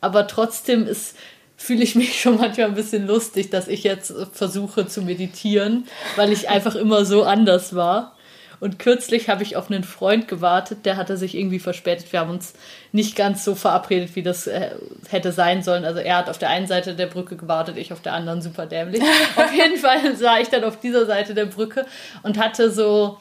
Aber 0.00 0.26
trotzdem 0.26 0.86
ist 0.86 1.14
fühle 1.60 1.84
ich 1.84 1.94
mich 1.94 2.20
schon 2.20 2.38
manchmal 2.38 2.68
ein 2.68 2.74
bisschen 2.74 3.06
lustig, 3.06 3.50
dass 3.50 3.68
ich 3.68 3.84
jetzt 3.84 4.12
versuche 4.32 4.86
zu 4.86 5.02
meditieren, 5.02 5.86
weil 6.16 6.32
ich 6.32 6.48
einfach 6.48 6.74
immer 6.74 7.04
so 7.04 7.22
anders 7.22 7.74
war. 7.74 8.16
Und 8.60 8.78
kürzlich 8.78 9.30
habe 9.30 9.42
ich 9.42 9.56
auf 9.56 9.70
einen 9.70 9.84
Freund 9.84 10.28
gewartet, 10.28 10.84
der 10.84 10.98
hatte 10.98 11.16
sich 11.16 11.34
irgendwie 11.34 11.58
verspätet. 11.58 12.12
Wir 12.12 12.20
haben 12.20 12.30
uns 12.30 12.52
nicht 12.92 13.16
ganz 13.16 13.42
so 13.42 13.54
verabredet, 13.54 14.14
wie 14.16 14.22
das 14.22 14.46
äh, 14.46 14.72
hätte 15.08 15.32
sein 15.32 15.62
sollen. 15.62 15.86
Also 15.86 15.98
er 16.00 16.18
hat 16.18 16.28
auf 16.28 16.36
der 16.36 16.50
einen 16.50 16.66
Seite 16.66 16.94
der 16.94 17.06
Brücke 17.06 17.36
gewartet, 17.36 17.78
ich 17.78 17.90
auf 17.90 18.02
der 18.02 18.12
anderen 18.12 18.42
super 18.42 18.66
dämlich. 18.66 19.02
auf 19.36 19.52
jeden 19.54 19.78
Fall 19.78 20.14
sah 20.16 20.38
ich 20.38 20.48
dann 20.48 20.64
auf 20.64 20.78
dieser 20.78 21.06
Seite 21.06 21.34
der 21.34 21.46
Brücke 21.46 21.86
und 22.22 22.36
hatte 22.36 22.70
so 22.70 23.18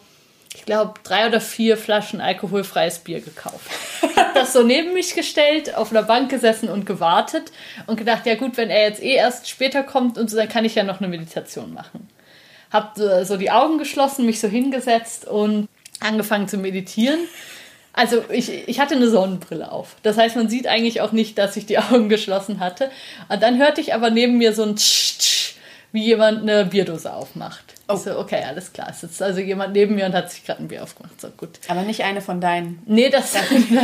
ich 0.56 0.66
glaube, 0.66 0.96
drei 1.04 1.28
oder 1.28 1.40
vier 1.42 1.78
Flaschen 1.78 2.22
alkoholfreies 2.22 3.00
Bier 3.00 3.22
gekauft. 3.22 3.70
Hab 4.30 4.36
das 4.36 4.54
so 4.54 4.62
neben 4.62 4.94
mich 4.94 5.16
gestellt, 5.16 5.76
auf 5.76 5.90
einer 5.90 6.04
Bank 6.04 6.30
gesessen 6.30 6.70
und 6.70 6.86
gewartet 6.86 7.52
und 7.88 7.96
gedacht, 7.96 8.28
ja 8.28 8.36
gut, 8.36 8.58
wenn 8.58 8.70
er 8.70 8.84
jetzt 8.84 9.02
eh 9.02 9.16
erst 9.16 9.50
später 9.50 9.82
kommt 9.82 10.20
und 10.20 10.30
so, 10.30 10.38
dann 10.38 10.48
kann 10.48 10.66
ich 10.66 10.76
ja 10.76 10.84
noch 10.84 11.00
eine 11.00 11.08
Meditation 11.08 11.74
machen. 11.74 12.08
Hab 12.72 12.96
so 12.96 13.38
die 13.38 13.50
Augen 13.50 13.80
geschlossen, 13.80 14.28
mich 14.28 14.40
so 14.40 14.48
hingesetzt 14.48 15.28
und 15.28 15.68
angefangen 16.00 16.48
zu 16.48 16.58
meditieren. 16.60 17.18
Also 17.92 18.24
ich, 18.30 18.68
ich 18.68 18.80
hatte 18.80 18.94
eine 18.94 19.10
Sonnenbrille 19.10 19.72
auf. 19.72 19.96
Das 20.04 20.16
heißt, 20.16 20.36
man 20.36 20.48
sieht 20.48 20.68
eigentlich 20.68 21.02
auch 21.02 21.12
nicht, 21.12 21.40
dass 21.40 21.58
ich 21.58 21.66
die 21.66 21.80
Augen 21.80 22.08
geschlossen 22.08 22.60
hatte. 22.60 22.92
Und 23.30 23.42
dann 23.42 23.58
hörte 23.58 23.82
ich 23.82 23.96
aber 23.96 24.12
neben 24.12 24.38
mir 24.38 24.54
so 24.54 24.62
ein 24.62 24.76
Tsch, 24.76 25.18
Tsch, 25.18 25.56
wie 25.92 26.04
jemand 26.04 26.44
eine 26.44 26.66
Bierdose 26.66 27.12
aufmacht. 27.12 27.69
Oh. 27.90 27.96
Ich 27.96 28.02
so, 28.02 28.20
okay, 28.20 28.44
alles 28.48 28.72
klar. 28.72 28.90
Es 28.92 29.02
sitzt 29.02 29.20
also 29.20 29.40
jemand 29.40 29.74
neben 29.74 29.96
mir 29.96 30.06
und 30.06 30.14
hat 30.14 30.30
sich 30.30 30.46
gerade 30.46 30.62
ein 30.62 30.68
Bier 30.68 30.84
aufgemacht. 30.84 31.20
So, 31.20 31.30
gut. 31.30 31.60
Aber 31.70 31.82
nicht 31.82 32.04
eine 32.04 32.22
von 32.22 32.40
deinen. 32.40 32.84
Nee, 32.86 33.10
das, 33.10 33.34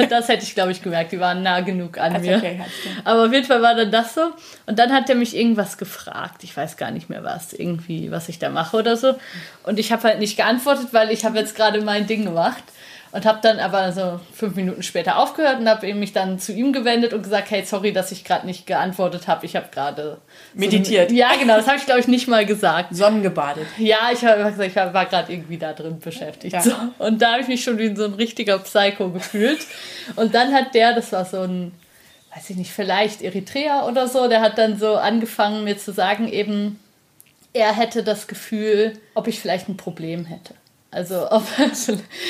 das 0.09 0.27
hätte 0.27 0.43
ich, 0.43 0.53
glaube 0.53 0.71
ich, 0.71 0.83
gemerkt. 0.83 1.11
Die 1.11 1.19
waren 1.19 1.41
nah 1.41 1.61
genug 1.61 1.97
an 1.97 2.13
also 2.13 2.27
mir. 2.27 2.37
Okay, 2.37 2.61
Aber 3.03 3.25
auf 3.25 3.33
jeden 3.33 3.47
Fall 3.47 3.63
war 3.63 3.73
dann 3.73 3.91
das 3.91 4.13
so. 4.13 4.21
Und 4.67 4.77
dann 4.77 4.93
hat 4.93 5.09
er 5.09 5.15
mich 5.15 5.35
irgendwas 5.35 5.79
gefragt. 5.79 6.43
Ich 6.43 6.55
weiß 6.55 6.77
gar 6.77 6.91
nicht 6.91 7.09
mehr 7.09 7.23
was. 7.23 7.51
Irgendwie, 7.51 8.11
was 8.11 8.29
ich 8.29 8.37
da 8.37 8.49
mache 8.49 8.77
oder 8.77 8.95
so. 8.95 9.15
Und 9.63 9.79
ich 9.79 9.91
habe 9.91 10.03
halt 10.03 10.19
nicht 10.19 10.37
geantwortet, 10.37 10.89
weil 10.91 11.09
ich 11.09 11.25
habe 11.25 11.39
jetzt 11.39 11.55
gerade 11.55 11.81
mein 11.81 12.05
Ding 12.05 12.25
gemacht. 12.25 12.63
Und 13.15 13.25
habe 13.25 13.39
dann 13.41 13.61
aber 13.61 13.93
so 13.93 14.19
fünf 14.33 14.57
Minuten 14.57 14.83
später 14.83 15.17
aufgehört 15.17 15.61
und 15.61 15.69
habe 15.69 15.93
mich 15.93 16.11
dann 16.11 16.37
zu 16.37 16.51
ihm 16.51 16.73
gewendet 16.73 17.13
und 17.13 17.23
gesagt, 17.23 17.49
hey, 17.49 17.63
sorry, 17.63 17.93
dass 17.93 18.11
ich 18.11 18.25
gerade 18.25 18.45
nicht 18.45 18.67
geantwortet 18.67 19.29
habe. 19.29 19.45
Ich 19.45 19.55
habe 19.55 19.67
gerade 19.71 20.17
meditiert. 20.53 21.11
So, 21.11 21.15
ja, 21.15 21.29
genau, 21.39 21.55
das 21.55 21.65
habe 21.65 21.77
ich 21.77 21.85
glaube 21.85 22.01
ich 22.01 22.09
nicht 22.09 22.27
mal 22.27 22.45
gesagt. 22.45 22.93
Sonnengebadet. 22.93 23.67
Ja, 23.77 24.09
ich 24.11 24.25
habe 24.25 24.43
gesagt, 24.43 24.69
ich 24.69 24.75
war 24.75 25.05
gerade 25.05 25.31
irgendwie 25.31 25.57
da 25.57 25.71
drin 25.71 25.97
beschäftigt. 26.01 26.55
Ja. 26.55 26.61
So. 26.61 26.73
Und 26.99 27.21
da 27.21 27.31
habe 27.31 27.41
ich 27.41 27.47
mich 27.47 27.63
schon 27.63 27.77
wie 27.77 27.95
so 27.95 28.03
ein 28.03 28.15
richtiger 28.15 28.59
Psycho 28.59 29.09
gefühlt. 29.09 29.65
Und 30.17 30.35
dann 30.35 30.53
hat 30.53 30.75
der, 30.75 30.91
das 30.91 31.13
war 31.13 31.23
so 31.23 31.39
ein, 31.39 31.71
weiß 32.35 32.49
ich 32.49 32.57
nicht, 32.57 32.73
vielleicht 32.73 33.21
Eritrea 33.21 33.87
oder 33.87 34.09
so, 34.09 34.27
der 34.27 34.41
hat 34.41 34.57
dann 34.57 34.77
so 34.77 34.95
angefangen 34.95 35.63
mir 35.63 35.77
zu 35.77 35.93
sagen, 35.93 36.27
eben, 36.27 36.81
er 37.53 37.73
hätte 37.73 38.03
das 38.03 38.27
Gefühl, 38.27 38.99
ob 39.13 39.29
ich 39.29 39.39
vielleicht 39.39 39.69
ein 39.69 39.77
Problem 39.77 40.25
hätte. 40.25 40.53
Also 40.95 41.27
ob, 41.29 41.43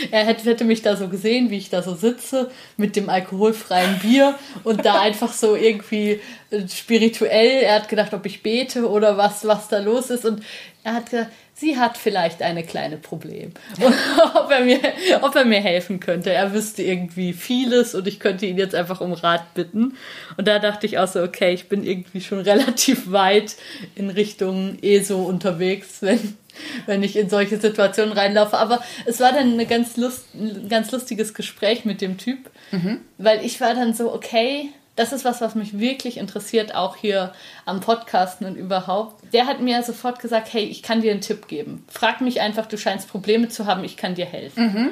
er 0.09 0.25
hätte, 0.25 0.49
hätte 0.49 0.63
mich 0.63 0.81
da 0.81 0.97
so 0.97 1.07
gesehen, 1.07 1.51
wie 1.51 1.57
ich 1.57 1.69
da 1.69 1.83
so 1.83 1.93
sitze 1.93 2.49
mit 2.77 2.95
dem 2.95 3.09
alkoholfreien 3.09 3.99
Bier 3.99 4.33
und 4.63 4.83
da 4.83 5.01
einfach 5.01 5.31
so 5.31 5.55
irgendwie 5.55 6.19
äh, 6.49 6.67
spirituell. 6.67 7.61
Er 7.61 7.75
hat 7.75 7.89
gedacht, 7.89 8.13
ob 8.15 8.25
ich 8.25 8.41
bete 8.41 8.89
oder 8.89 9.17
was, 9.17 9.45
was 9.45 9.67
da 9.67 9.77
los 9.77 10.09
ist. 10.09 10.25
Und 10.25 10.43
er 10.83 10.95
hat 10.95 11.11
gesagt, 11.11 11.31
sie 11.55 11.77
hat 11.77 11.97
vielleicht 11.97 12.41
eine 12.41 12.63
kleine 12.63 12.97
Problem. 12.97 13.53
Und 13.79 13.93
ob 14.35 14.51
er 14.51 14.63
mir, 14.63 14.79
ob 15.21 15.35
er 15.35 15.45
mir 15.45 15.61
helfen 15.61 15.99
könnte. 15.99 16.31
Er 16.31 16.53
wüsste 16.53 16.83
irgendwie 16.83 17.33
vieles 17.33 17.95
und 17.95 18.07
ich 18.07 18.19
könnte 18.19 18.45
ihn 18.45 18.57
jetzt 18.57 18.75
einfach 18.75 19.01
um 19.01 19.13
Rat 19.13 19.53
bitten. 19.53 19.95
Und 20.37 20.47
da 20.47 20.59
dachte 20.59 20.85
ich 20.85 20.99
auch 20.99 21.07
so, 21.07 21.23
okay, 21.23 21.53
ich 21.53 21.69
bin 21.69 21.83
irgendwie 21.83 22.21
schon 22.21 22.39
relativ 22.41 23.11
weit 23.11 23.55
in 23.95 24.09
Richtung 24.09 24.77
ESO 24.81 25.23
unterwegs, 25.23 26.01
wenn 26.01 26.37
wenn 26.85 27.03
ich 27.03 27.17
in 27.17 27.29
solche 27.29 27.57
Situationen 27.59 28.13
reinlaufe. 28.13 28.57
Aber 28.57 28.81
es 29.05 29.19
war 29.19 29.33
dann 29.33 29.51
eine 29.51 29.65
ganz 29.65 29.97
Lust, 29.97 30.33
ein 30.33 30.69
ganz 30.69 30.89
lustiges 30.91 31.33
Gespräch 31.33 31.83
mit 31.83 31.99
dem 31.99 32.17
Typ, 32.17 32.49
mhm. 32.71 33.01
weil 33.17 33.43
ich 33.45 33.59
war 33.59 33.73
dann 33.73 33.93
so, 33.93 34.13
okay, 34.13 34.69
das 34.95 35.11
ist 35.11 35.25
was, 35.25 35.41
was 35.41 35.55
mich 35.55 35.77
wirklich 35.77 36.17
interessiert, 36.17 36.73
auch 36.73 36.95
hier 36.95 37.33
am 37.65 37.81
Podcasten 37.81 38.47
und 38.47 38.55
überhaupt. 38.55 39.21
Der 39.33 39.45
hat 39.45 39.59
mir 39.59 39.83
sofort 39.83 40.19
gesagt, 40.19 40.53
hey, 40.53 40.63
ich 40.63 40.83
kann 40.83 41.01
dir 41.01 41.11
einen 41.11 41.21
Tipp 41.21 41.47
geben. 41.47 41.83
Frag 41.89 42.21
mich 42.21 42.39
einfach, 42.39 42.65
du 42.65 42.77
scheinst 42.77 43.09
Probleme 43.09 43.49
zu 43.49 43.65
haben, 43.65 43.83
ich 43.83 43.97
kann 43.97 44.15
dir 44.15 44.25
helfen. 44.25 44.73
Mhm. 44.73 44.89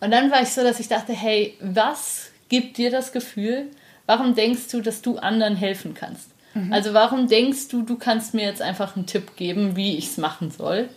Und 0.00 0.10
dann 0.12 0.30
war 0.30 0.42
ich 0.42 0.50
so, 0.50 0.62
dass 0.62 0.78
ich 0.78 0.88
dachte, 0.88 1.12
hey, 1.12 1.54
was 1.60 2.30
gibt 2.48 2.78
dir 2.78 2.90
das 2.90 3.12
Gefühl? 3.12 3.66
Warum 4.06 4.34
denkst 4.34 4.68
du, 4.70 4.80
dass 4.80 5.02
du 5.02 5.18
anderen 5.18 5.56
helfen 5.56 5.94
kannst? 5.94 6.30
Mhm. 6.54 6.72
Also 6.72 6.94
warum 6.94 7.26
denkst 7.26 7.68
du, 7.68 7.82
du 7.82 7.96
kannst 7.96 8.34
mir 8.34 8.44
jetzt 8.44 8.62
einfach 8.62 8.96
einen 8.96 9.06
Tipp 9.06 9.36
geben, 9.36 9.76
wie 9.76 9.96
ich 9.96 10.06
es 10.06 10.16
machen 10.16 10.50
soll? 10.50 10.88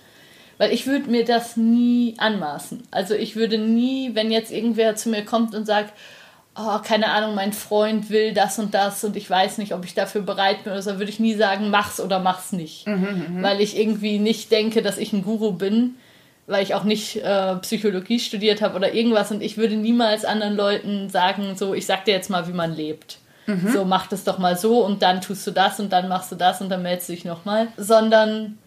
Weil 0.59 0.71
ich 0.71 0.85
würde 0.85 1.09
mir 1.09 1.25
das 1.25 1.57
nie 1.57 2.13
anmaßen. 2.17 2.83
Also 2.91 3.15
ich 3.15 3.35
würde 3.35 3.57
nie, 3.57 4.13
wenn 4.13 4.31
jetzt 4.31 4.51
irgendwer 4.51 4.95
zu 4.95 5.09
mir 5.09 5.25
kommt 5.25 5.55
und 5.55 5.65
sagt, 5.65 5.93
oh, 6.55 6.79
keine 6.83 7.09
Ahnung, 7.11 7.35
mein 7.35 7.53
Freund 7.53 8.09
will 8.09 8.33
das 8.33 8.59
und 8.59 8.73
das 8.73 9.03
und 9.03 9.15
ich 9.15 9.29
weiß 9.29 9.57
nicht, 9.57 9.73
ob 9.73 9.85
ich 9.85 9.93
dafür 9.93 10.21
bereit 10.21 10.63
bin 10.63 10.73
oder 10.73 10.81
so, 10.81 10.99
würde 10.99 11.09
ich 11.09 11.19
nie 11.19 11.33
sagen, 11.33 11.69
mach's 11.69 11.99
oder 11.99 12.19
mach's 12.19 12.51
nicht. 12.51 12.87
Mhm, 12.87 13.37
mh. 13.37 13.43
Weil 13.43 13.61
ich 13.61 13.77
irgendwie 13.77 14.19
nicht 14.19 14.51
denke, 14.51 14.81
dass 14.81 14.97
ich 14.97 15.13
ein 15.13 15.23
Guru 15.23 15.53
bin, 15.53 15.95
weil 16.45 16.63
ich 16.63 16.75
auch 16.75 16.83
nicht 16.83 17.17
äh, 17.17 17.55
Psychologie 17.57 18.19
studiert 18.19 18.61
habe 18.61 18.75
oder 18.75 18.93
irgendwas 18.93 19.31
und 19.31 19.41
ich 19.41 19.57
würde 19.57 19.75
niemals 19.75 20.25
anderen 20.25 20.55
Leuten 20.55 21.09
sagen, 21.09 21.55
so, 21.55 21.73
ich 21.73 21.85
sag 21.85 22.05
dir 22.05 22.13
jetzt 22.13 22.29
mal, 22.29 22.47
wie 22.47 22.53
man 22.53 22.75
lebt. 22.75 23.17
Mhm. 23.45 23.71
So, 23.73 23.85
mach 23.85 24.07
das 24.07 24.23
doch 24.23 24.37
mal 24.37 24.57
so 24.57 24.85
und 24.85 25.01
dann 25.01 25.21
tust 25.21 25.45
du 25.47 25.51
das 25.51 25.79
und 25.79 25.91
dann 25.91 26.07
machst 26.07 26.31
du 26.31 26.35
das 26.35 26.61
und 26.61 26.69
dann 26.69 26.83
meldest 26.83 27.09
du 27.09 27.13
dich 27.13 27.25
nochmal. 27.25 27.67
Sondern 27.77 28.57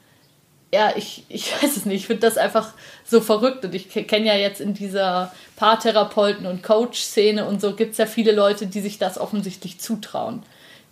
ja, 0.72 0.92
ich, 0.96 1.24
ich 1.28 1.52
weiß 1.62 1.76
es 1.76 1.86
nicht, 1.86 2.02
ich 2.02 2.06
finde 2.06 2.22
das 2.22 2.36
einfach 2.36 2.72
so 3.04 3.20
verrückt 3.20 3.64
und 3.64 3.74
ich 3.74 3.88
kenne 3.88 4.26
ja 4.26 4.34
jetzt 4.34 4.60
in 4.60 4.74
dieser 4.74 5.32
Paartherapeuten- 5.58 6.46
und 6.46 6.62
Coach-Szene 6.62 7.46
und 7.46 7.60
so 7.60 7.74
gibt 7.74 7.92
es 7.92 7.98
ja 7.98 8.06
viele 8.06 8.32
Leute, 8.32 8.66
die 8.66 8.80
sich 8.80 8.98
das 8.98 9.18
offensichtlich 9.18 9.80
zutrauen. 9.80 10.42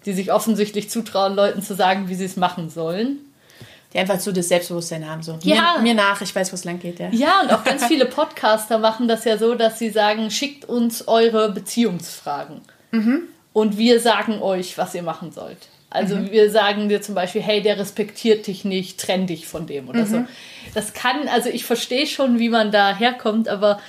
Die 0.07 0.12
sich 0.12 0.33
offensichtlich 0.33 0.90
zutrauen, 0.90 1.35
Leuten 1.35 1.62
zu 1.62 1.75
sagen, 1.75 2.09
wie 2.09 2.14
sie 2.14 2.26
es 2.26 2.37
machen 2.37 2.69
sollen. 2.69 3.19
Die 3.93 3.99
einfach 3.99 4.21
so 4.21 4.33
das 4.33 4.49
Selbstbewusstsein 4.49 5.09
haben, 5.09 5.23
so 5.23 5.38
ja. 5.43 5.76
mir, 5.76 5.83
mir 5.83 5.95
nach, 5.95 6.21
ich 6.21 6.35
weiß, 6.35 6.52
wo 6.52 6.57
es 6.57 6.64
lang 6.64 6.78
geht. 6.78 6.99
Ja. 6.99 7.09
ja, 7.11 7.40
und 7.40 7.52
auch 7.52 7.64
ganz 7.64 7.87
viele 7.87 8.07
Podcaster 8.07 8.78
machen 8.78 9.09
das 9.09 9.25
ja 9.25 9.38
so, 9.38 9.54
dass 9.54 9.78
sie 9.78 9.90
sagen, 9.90 10.31
schickt 10.31 10.64
uns 10.66 11.09
eure 11.09 11.52
Beziehungsfragen. 11.52 12.61
Mhm. 12.90 13.23
Und 13.52 13.78
wir 13.78 14.00
sagen 14.00 14.43
euch, 14.43 14.76
was 14.76 14.95
ihr 14.95 15.04
machen 15.04 15.31
sollt. 15.31 15.69
Also 15.94 16.16
mhm. 16.16 16.32
wir 16.32 16.50
sagen 16.50 16.88
dir 16.88 17.00
zum 17.00 17.14
Beispiel, 17.14 17.40
hey, 17.40 17.62
der 17.62 17.78
respektiert 17.78 18.46
dich 18.46 18.64
nicht, 18.64 19.00
trenn 19.00 19.26
dich 19.26 19.46
von 19.46 19.66
dem 19.66 19.88
oder 19.88 20.00
mhm. 20.00 20.06
so. 20.06 20.24
Das 20.74 20.92
kann, 20.92 21.28
also 21.28 21.48
ich 21.48 21.64
verstehe 21.64 22.06
schon, 22.06 22.38
wie 22.38 22.48
man 22.48 22.72
da 22.72 22.96
herkommt, 22.96 23.48
aber 23.48 23.80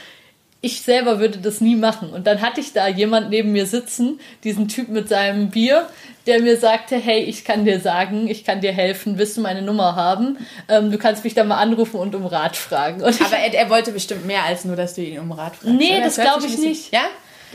ich 0.62 0.82
selber 0.82 1.20
würde 1.20 1.40
das 1.40 1.62
nie 1.62 1.76
machen. 1.76 2.10
Und 2.10 2.28
dann 2.28 2.42
hatte 2.42 2.60
ich 2.60 2.74
da 2.74 2.88
jemand 2.88 3.30
neben 3.30 3.52
mir 3.52 3.66
sitzen, 3.66 4.20
diesen 4.44 4.68
Typ 4.68 4.90
mit 4.90 5.10
seinem 5.10 5.50
Bier, 5.50 5.88
der 6.28 6.42
mir 6.42 6.58
sagte, 6.58 6.96
hey, 6.96 7.22
ich 7.22 7.44
kann 7.44 7.66
dir 7.66 7.80
sagen, 7.80 8.28
ich 8.28 8.44
kann 8.44 8.62
dir 8.62 8.72
helfen, 8.72 9.18
willst 9.18 9.38
du 9.38 9.42
meine 9.42 9.62
Nummer 9.62 9.96
haben? 9.96 10.38
Ähm, 10.70 10.92
du 10.92 10.98
kannst 10.98 11.24
mich 11.24 11.36
da 11.36 11.44
mal 11.44 11.58
anrufen 11.58 12.00
und 12.00 12.16
um 12.16 12.26
Rat 12.26 12.56
fragen. 12.56 13.04
Und 13.04 13.22
Aber 13.22 13.38
er, 13.38 13.54
er, 13.54 13.70
wollte 13.70 13.92
bestimmt 13.92 14.26
mehr 14.26 14.44
als 14.44 14.66
nur, 14.66 14.76
dass 14.76 14.96
du 14.96 15.02
ihn 15.02 15.20
um 15.20 15.32
Rat 15.32 15.56
fragst. 15.56 15.76
Nee, 15.76 15.98
oder? 15.98 16.06
das 16.06 16.16
glaube 16.16 16.46
ich 16.46 16.58
nicht. 16.58 16.94
Ja? 16.94 17.06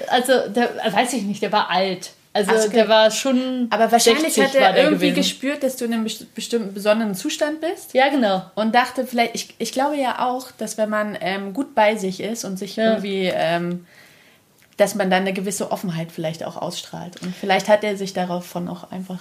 Also, 0.09 0.49
der, 0.49 0.71
weiß 0.93 1.13
ich 1.13 1.23
nicht, 1.23 1.43
der 1.43 1.53
war 1.53 1.71
alt. 1.71 2.11
Also 2.33 2.53
okay. 2.53 2.71
der 2.71 2.89
war 2.89 3.11
schon. 3.11 3.67
Aber 3.71 3.91
wahrscheinlich 3.91 4.41
hat 4.41 4.55
er 4.55 4.77
irgendwie 4.77 5.11
gewesen. 5.11 5.17
gespürt, 5.17 5.63
dass 5.65 5.77
du 5.77 5.85
in 5.85 5.95
einem 5.95 6.07
bestimmten 6.35 6.73
besonderen 6.73 7.15
Zustand 7.15 7.61
bist. 7.61 7.93
Ja, 7.93 8.09
genau. 8.09 8.43
Und 8.55 8.75
dachte 8.75 9.05
vielleicht, 9.05 9.35
ich, 9.35 9.55
ich 9.59 9.73
glaube 9.73 9.97
ja 9.97 10.29
auch, 10.29 10.53
dass 10.53 10.79
wenn 10.79 10.89
man 10.91 11.19
ähm, 11.21 11.53
gut 11.55 11.75
bei 11.75 11.97
sich 11.97 12.21
ist 12.21 12.45
und 12.45 12.57
sich 12.57 12.77
ja. 12.77 12.91
irgendwie, 12.91 13.33
ähm, 13.35 13.85
dass 14.77 14.95
man 14.95 15.11
dann 15.11 15.23
eine 15.23 15.33
gewisse 15.33 15.73
Offenheit 15.73 16.13
vielleicht 16.13 16.45
auch 16.45 16.57
ausstrahlt. 16.57 17.21
Und 17.23 17.35
vielleicht 17.35 17.69
hat 17.69 17.83
er 17.83 17.97
sich 17.97 18.13
davon 18.13 18.69
auch 18.69 18.93
einfach 18.93 19.19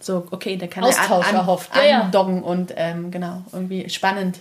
so, 0.00 0.26
okay, 0.30 0.56
da 0.56 0.66
kann 0.68 0.84
Austausch 0.84 1.26
er 1.26 1.30
an, 1.30 1.34
an, 1.34 1.34
erhofft. 1.36 1.76
ja, 1.76 1.84
ja. 1.84 2.20
und 2.20 2.72
ähm, 2.76 3.10
genau, 3.10 3.42
irgendwie 3.52 3.90
spannend 3.90 4.38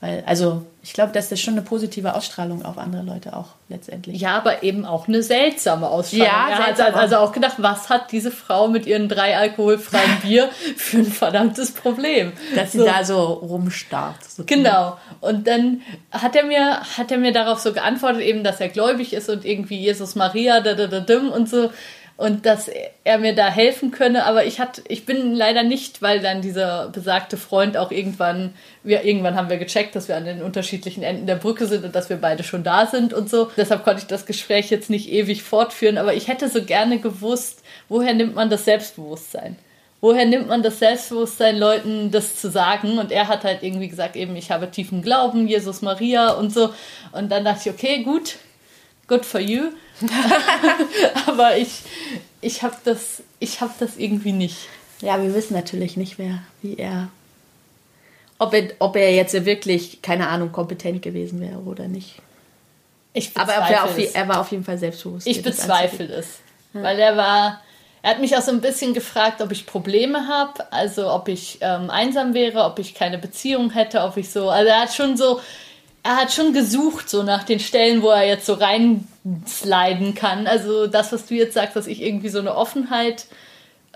weil, 0.00 0.22
also, 0.26 0.62
ich 0.82 0.92
glaube, 0.92 1.12
dass 1.12 1.30
das 1.30 1.40
schon 1.40 1.54
eine 1.54 1.62
positive 1.62 2.14
Ausstrahlung 2.14 2.64
auf 2.64 2.76
andere 2.76 3.02
Leute 3.02 3.34
auch 3.34 3.48
letztendlich. 3.68 4.20
Ja, 4.20 4.36
aber 4.36 4.62
eben 4.62 4.84
auch 4.84 5.08
eine 5.08 5.22
seltsame 5.22 5.88
Ausstrahlung. 5.88 6.26
Ja, 6.26 6.48
er 6.50 6.66
hat 6.66 6.80
also 6.94 7.16
auch 7.16 7.32
gedacht, 7.32 7.54
was 7.58 7.88
hat 7.88 8.12
diese 8.12 8.30
Frau 8.30 8.68
mit 8.68 8.86
ihren 8.86 9.08
drei 9.08 9.36
alkoholfreien 9.36 10.18
Bier 10.22 10.50
für 10.76 10.98
ein 10.98 11.06
verdammtes 11.06 11.72
Problem? 11.72 12.32
Dass 12.54 12.72
so. 12.72 12.80
sie 12.80 12.84
da 12.84 13.04
so 13.04 13.22
rumstarrt. 13.22 14.22
Sozusagen. 14.22 14.46
Genau. 14.46 14.98
Und 15.22 15.46
dann 15.46 15.80
hat 16.12 16.36
er 16.36 16.44
mir, 16.44 16.80
hat 16.98 17.10
er 17.10 17.18
mir 17.18 17.32
darauf 17.32 17.58
so 17.58 17.72
geantwortet, 17.72 18.20
eben, 18.20 18.44
dass 18.44 18.60
er 18.60 18.68
gläubig 18.68 19.14
ist 19.14 19.30
und 19.30 19.46
irgendwie 19.46 19.78
Jesus 19.78 20.14
Maria, 20.14 20.60
da, 20.60 20.74
da, 20.74 20.88
da, 20.88 21.00
dim 21.00 21.30
und 21.30 21.48
so 21.48 21.70
und 22.16 22.46
dass 22.46 22.70
er 23.04 23.18
mir 23.18 23.34
da 23.34 23.48
helfen 23.48 23.90
könne. 23.90 24.24
Aber 24.24 24.44
ich 24.46 24.58
hatte, 24.58 24.82
ich 24.88 25.04
bin 25.04 25.34
leider 25.34 25.62
nicht, 25.62 26.00
weil 26.00 26.20
dann 26.20 26.40
dieser 26.40 26.88
besagte 26.88 27.36
Freund 27.36 27.76
auch 27.76 27.90
irgendwann, 27.90 28.54
wir, 28.82 29.04
irgendwann 29.04 29.36
haben 29.36 29.50
wir 29.50 29.58
gecheckt, 29.58 29.94
dass 29.94 30.08
wir 30.08 30.16
an 30.16 30.24
den 30.24 30.42
unterschiedlichen 30.42 31.02
Enden 31.02 31.26
der 31.26 31.36
Brücke 31.36 31.66
sind 31.66 31.84
und 31.84 31.94
dass 31.94 32.08
wir 32.08 32.16
beide 32.16 32.42
schon 32.42 32.62
da 32.64 32.86
sind 32.86 33.12
und 33.12 33.28
so. 33.28 33.50
Deshalb 33.56 33.84
konnte 33.84 34.00
ich 34.00 34.06
das 34.06 34.24
Gespräch 34.24 34.70
jetzt 34.70 34.88
nicht 34.88 35.10
ewig 35.10 35.42
fortführen, 35.42 35.98
aber 35.98 36.14
ich 36.14 36.28
hätte 36.28 36.48
so 36.48 36.64
gerne 36.64 36.98
gewusst, 36.98 37.62
woher 37.88 38.14
nimmt 38.14 38.34
man 38.34 38.48
das 38.48 38.64
Selbstbewusstsein? 38.64 39.56
Woher 40.00 40.26
nimmt 40.26 40.48
man 40.48 40.62
das 40.62 40.78
Selbstbewusstsein, 40.78 41.58
Leuten 41.58 42.10
das 42.10 42.36
zu 42.36 42.50
sagen? 42.50 42.98
Und 42.98 43.12
er 43.12 43.28
hat 43.28 43.44
halt 43.44 43.62
irgendwie 43.62 43.88
gesagt, 43.88 44.14
eben, 44.14 44.36
ich 44.36 44.50
habe 44.50 44.70
tiefen 44.70 45.02
Glauben, 45.02 45.48
Jesus 45.48 45.82
Maria 45.82 46.30
und 46.32 46.52
so. 46.52 46.72
Und 47.12 47.30
dann 47.30 47.44
dachte 47.44 47.68
ich, 47.68 47.74
okay, 47.74 48.02
gut, 48.02 48.36
good 49.08 49.24
for 49.24 49.40
you. 49.40 49.70
Aber 51.26 51.56
ich, 51.56 51.80
ich 52.40 52.62
habe 52.62 52.76
das, 52.84 53.22
hab 53.60 53.78
das 53.78 53.96
irgendwie 53.96 54.32
nicht. 54.32 54.68
Ja, 55.00 55.22
wir 55.22 55.34
wissen 55.34 55.54
natürlich 55.54 55.96
nicht 55.96 56.18
mehr, 56.18 56.42
wie 56.62 56.76
er 56.76 57.08
ob 58.38 58.52
er, 58.52 58.68
ob 58.78 58.96
er 58.96 59.14
jetzt 59.14 59.44
wirklich, 59.44 60.02
keine 60.02 60.28
Ahnung, 60.28 60.52
kompetent 60.52 61.02
gewesen 61.02 61.40
wäre 61.40 61.58
oder 61.58 61.88
nicht. 61.88 62.16
Ich 63.12 63.30
Aber 63.34 63.52
er, 63.52 63.84
auf, 63.84 63.96
er 63.98 64.28
war 64.28 64.40
auf 64.40 64.50
jeden 64.50 64.64
Fall 64.64 64.76
selbstbewusst. 64.76 65.26
Ich 65.26 65.42
bezweifle 65.42 66.06
es. 66.06 66.40
Ja. 66.74 66.82
Weil 66.82 66.98
er 66.98 67.16
war, 67.16 67.62
er 68.02 68.10
hat 68.10 68.20
mich 68.20 68.36
auch 68.36 68.42
so 68.42 68.50
ein 68.50 68.60
bisschen 68.60 68.92
gefragt, 68.92 69.40
ob 69.40 69.52
ich 69.52 69.64
Probleme 69.64 70.28
habe, 70.28 70.70
also 70.70 71.10
ob 71.10 71.28
ich 71.28 71.58
ähm, 71.62 71.88
einsam 71.88 72.34
wäre, 72.34 72.64
ob 72.64 72.78
ich 72.78 72.94
keine 72.94 73.16
Beziehung 73.16 73.70
hätte, 73.70 74.02
ob 74.02 74.18
ich 74.18 74.30
so, 74.30 74.50
also 74.50 74.68
er 74.68 74.82
hat 74.82 74.92
schon 74.92 75.16
so 75.16 75.40
er 76.06 76.16
hat 76.16 76.32
schon 76.32 76.52
gesucht, 76.52 77.10
so 77.10 77.24
nach 77.24 77.42
den 77.42 77.58
Stellen, 77.58 78.00
wo 78.00 78.10
er 78.10 78.26
jetzt 78.26 78.46
so 78.46 78.54
reinsliden 78.54 80.14
kann. 80.14 80.46
Also 80.46 80.86
das, 80.86 81.12
was 81.12 81.26
du 81.26 81.34
jetzt 81.34 81.54
sagst, 81.54 81.74
dass 81.74 81.88
ich 81.88 82.00
irgendwie 82.00 82.28
so 82.28 82.38
eine 82.38 82.54
Offenheit 82.54 83.26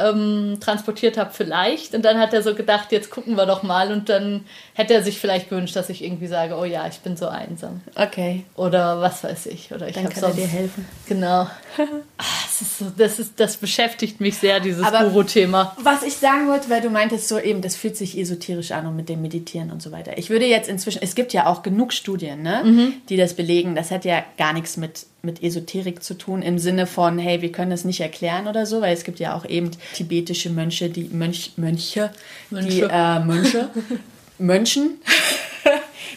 ähm, 0.00 0.58
transportiert 0.60 1.16
habe, 1.16 1.30
vielleicht. 1.32 1.94
Und 1.94 2.04
dann 2.04 2.18
hat 2.18 2.32
er 2.32 2.42
so 2.42 2.54
gedacht, 2.54 2.92
jetzt 2.92 3.10
gucken 3.10 3.36
wir 3.36 3.46
doch 3.46 3.62
mal. 3.62 3.92
Und 3.92 4.08
dann 4.08 4.44
hätte 4.74 4.94
er 4.94 5.02
sich 5.02 5.18
vielleicht 5.18 5.50
gewünscht, 5.50 5.76
dass 5.76 5.88
ich 5.88 6.02
irgendwie 6.02 6.26
sage, 6.26 6.56
oh 6.56 6.64
ja, 6.64 6.86
ich 6.86 6.98
bin 7.00 7.16
so 7.16 7.28
einsam. 7.28 7.80
Okay. 7.94 8.44
Oder 8.56 9.00
was 9.00 9.22
weiß 9.22 9.46
ich. 9.46 9.72
Oder 9.72 9.88
ich 9.88 9.94
dann 9.94 10.04
kann 10.04 10.20
sonst, 10.20 10.38
er 10.38 10.46
dir 10.46 10.48
helfen. 10.48 10.86
Genau. 11.06 11.46
Ach, 12.18 12.46
das, 12.46 12.60
ist 12.60 12.78
so, 12.78 12.86
das, 12.96 13.18
ist, 13.18 13.38
das 13.38 13.56
beschäftigt 13.56 14.20
mich 14.20 14.38
sehr, 14.38 14.60
dieses 14.60 14.84
Guru-Thema. 14.84 15.76
Was 15.82 16.02
ich 16.02 16.16
sagen 16.16 16.48
wollte, 16.48 16.70
weil 16.70 16.80
du 16.80 16.90
meintest 16.90 17.28
so 17.28 17.38
eben, 17.38 17.62
das 17.62 17.76
fühlt 17.76 17.96
sich 17.96 18.18
esoterisch 18.18 18.72
an 18.72 18.86
und 18.86 18.96
mit 18.96 19.08
dem 19.08 19.22
Meditieren 19.22 19.70
und 19.70 19.82
so 19.82 19.92
weiter. 19.92 20.18
Ich 20.18 20.30
würde 20.30 20.46
jetzt 20.46 20.68
inzwischen, 20.68 21.02
es 21.02 21.14
gibt 21.14 21.32
ja 21.32 21.46
auch 21.46 21.62
genug 21.62 21.92
Studien, 21.92 22.42
ne, 22.42 22.62
mhm. 22.64 22.92
die 23.08 23.16
das 23.16 23.34
belegen. 23.34 23.74
Das 23.74 23.90
hat 23.90 24.04
ja 24.04 24.24
gar 24.36 24.52
nichts 24.52 24.76
mit 24.76 25.06
mit 25.22 25.42
Esoterik 25.42 26.02
zu 26.02 26.14
tun, 26.14 26.42
im 26.42 26.58
Sinne 26.58 26.86
von, 26.86 27.18
hey, 27.18 27.42
wir 27.42 27.52
können 27.52 27.70
das 27.70 27.84
nicht 27.84 28.00
erklären 28.00 28.46
oder 28.46 28.66
so, 28.66 28.80
weil 28.80 28.94
es 28.94 29.04
gibt 29.04 29.18
ja 29.20 29.34
auch 29.34 29.44
eben 29.44 29.70
tibetische 29.94 30.50
Mönche, 30.50 30.88
die 30.88 31.04
Mönch, 31.04 31.52
Mönche, 31.56 32.10
Mönche. 32.50 32.68
die 32.68 32.80
äh, 32.82 33.20
Mönche, 33.20 33.70
Mönchen, 34.38 35.00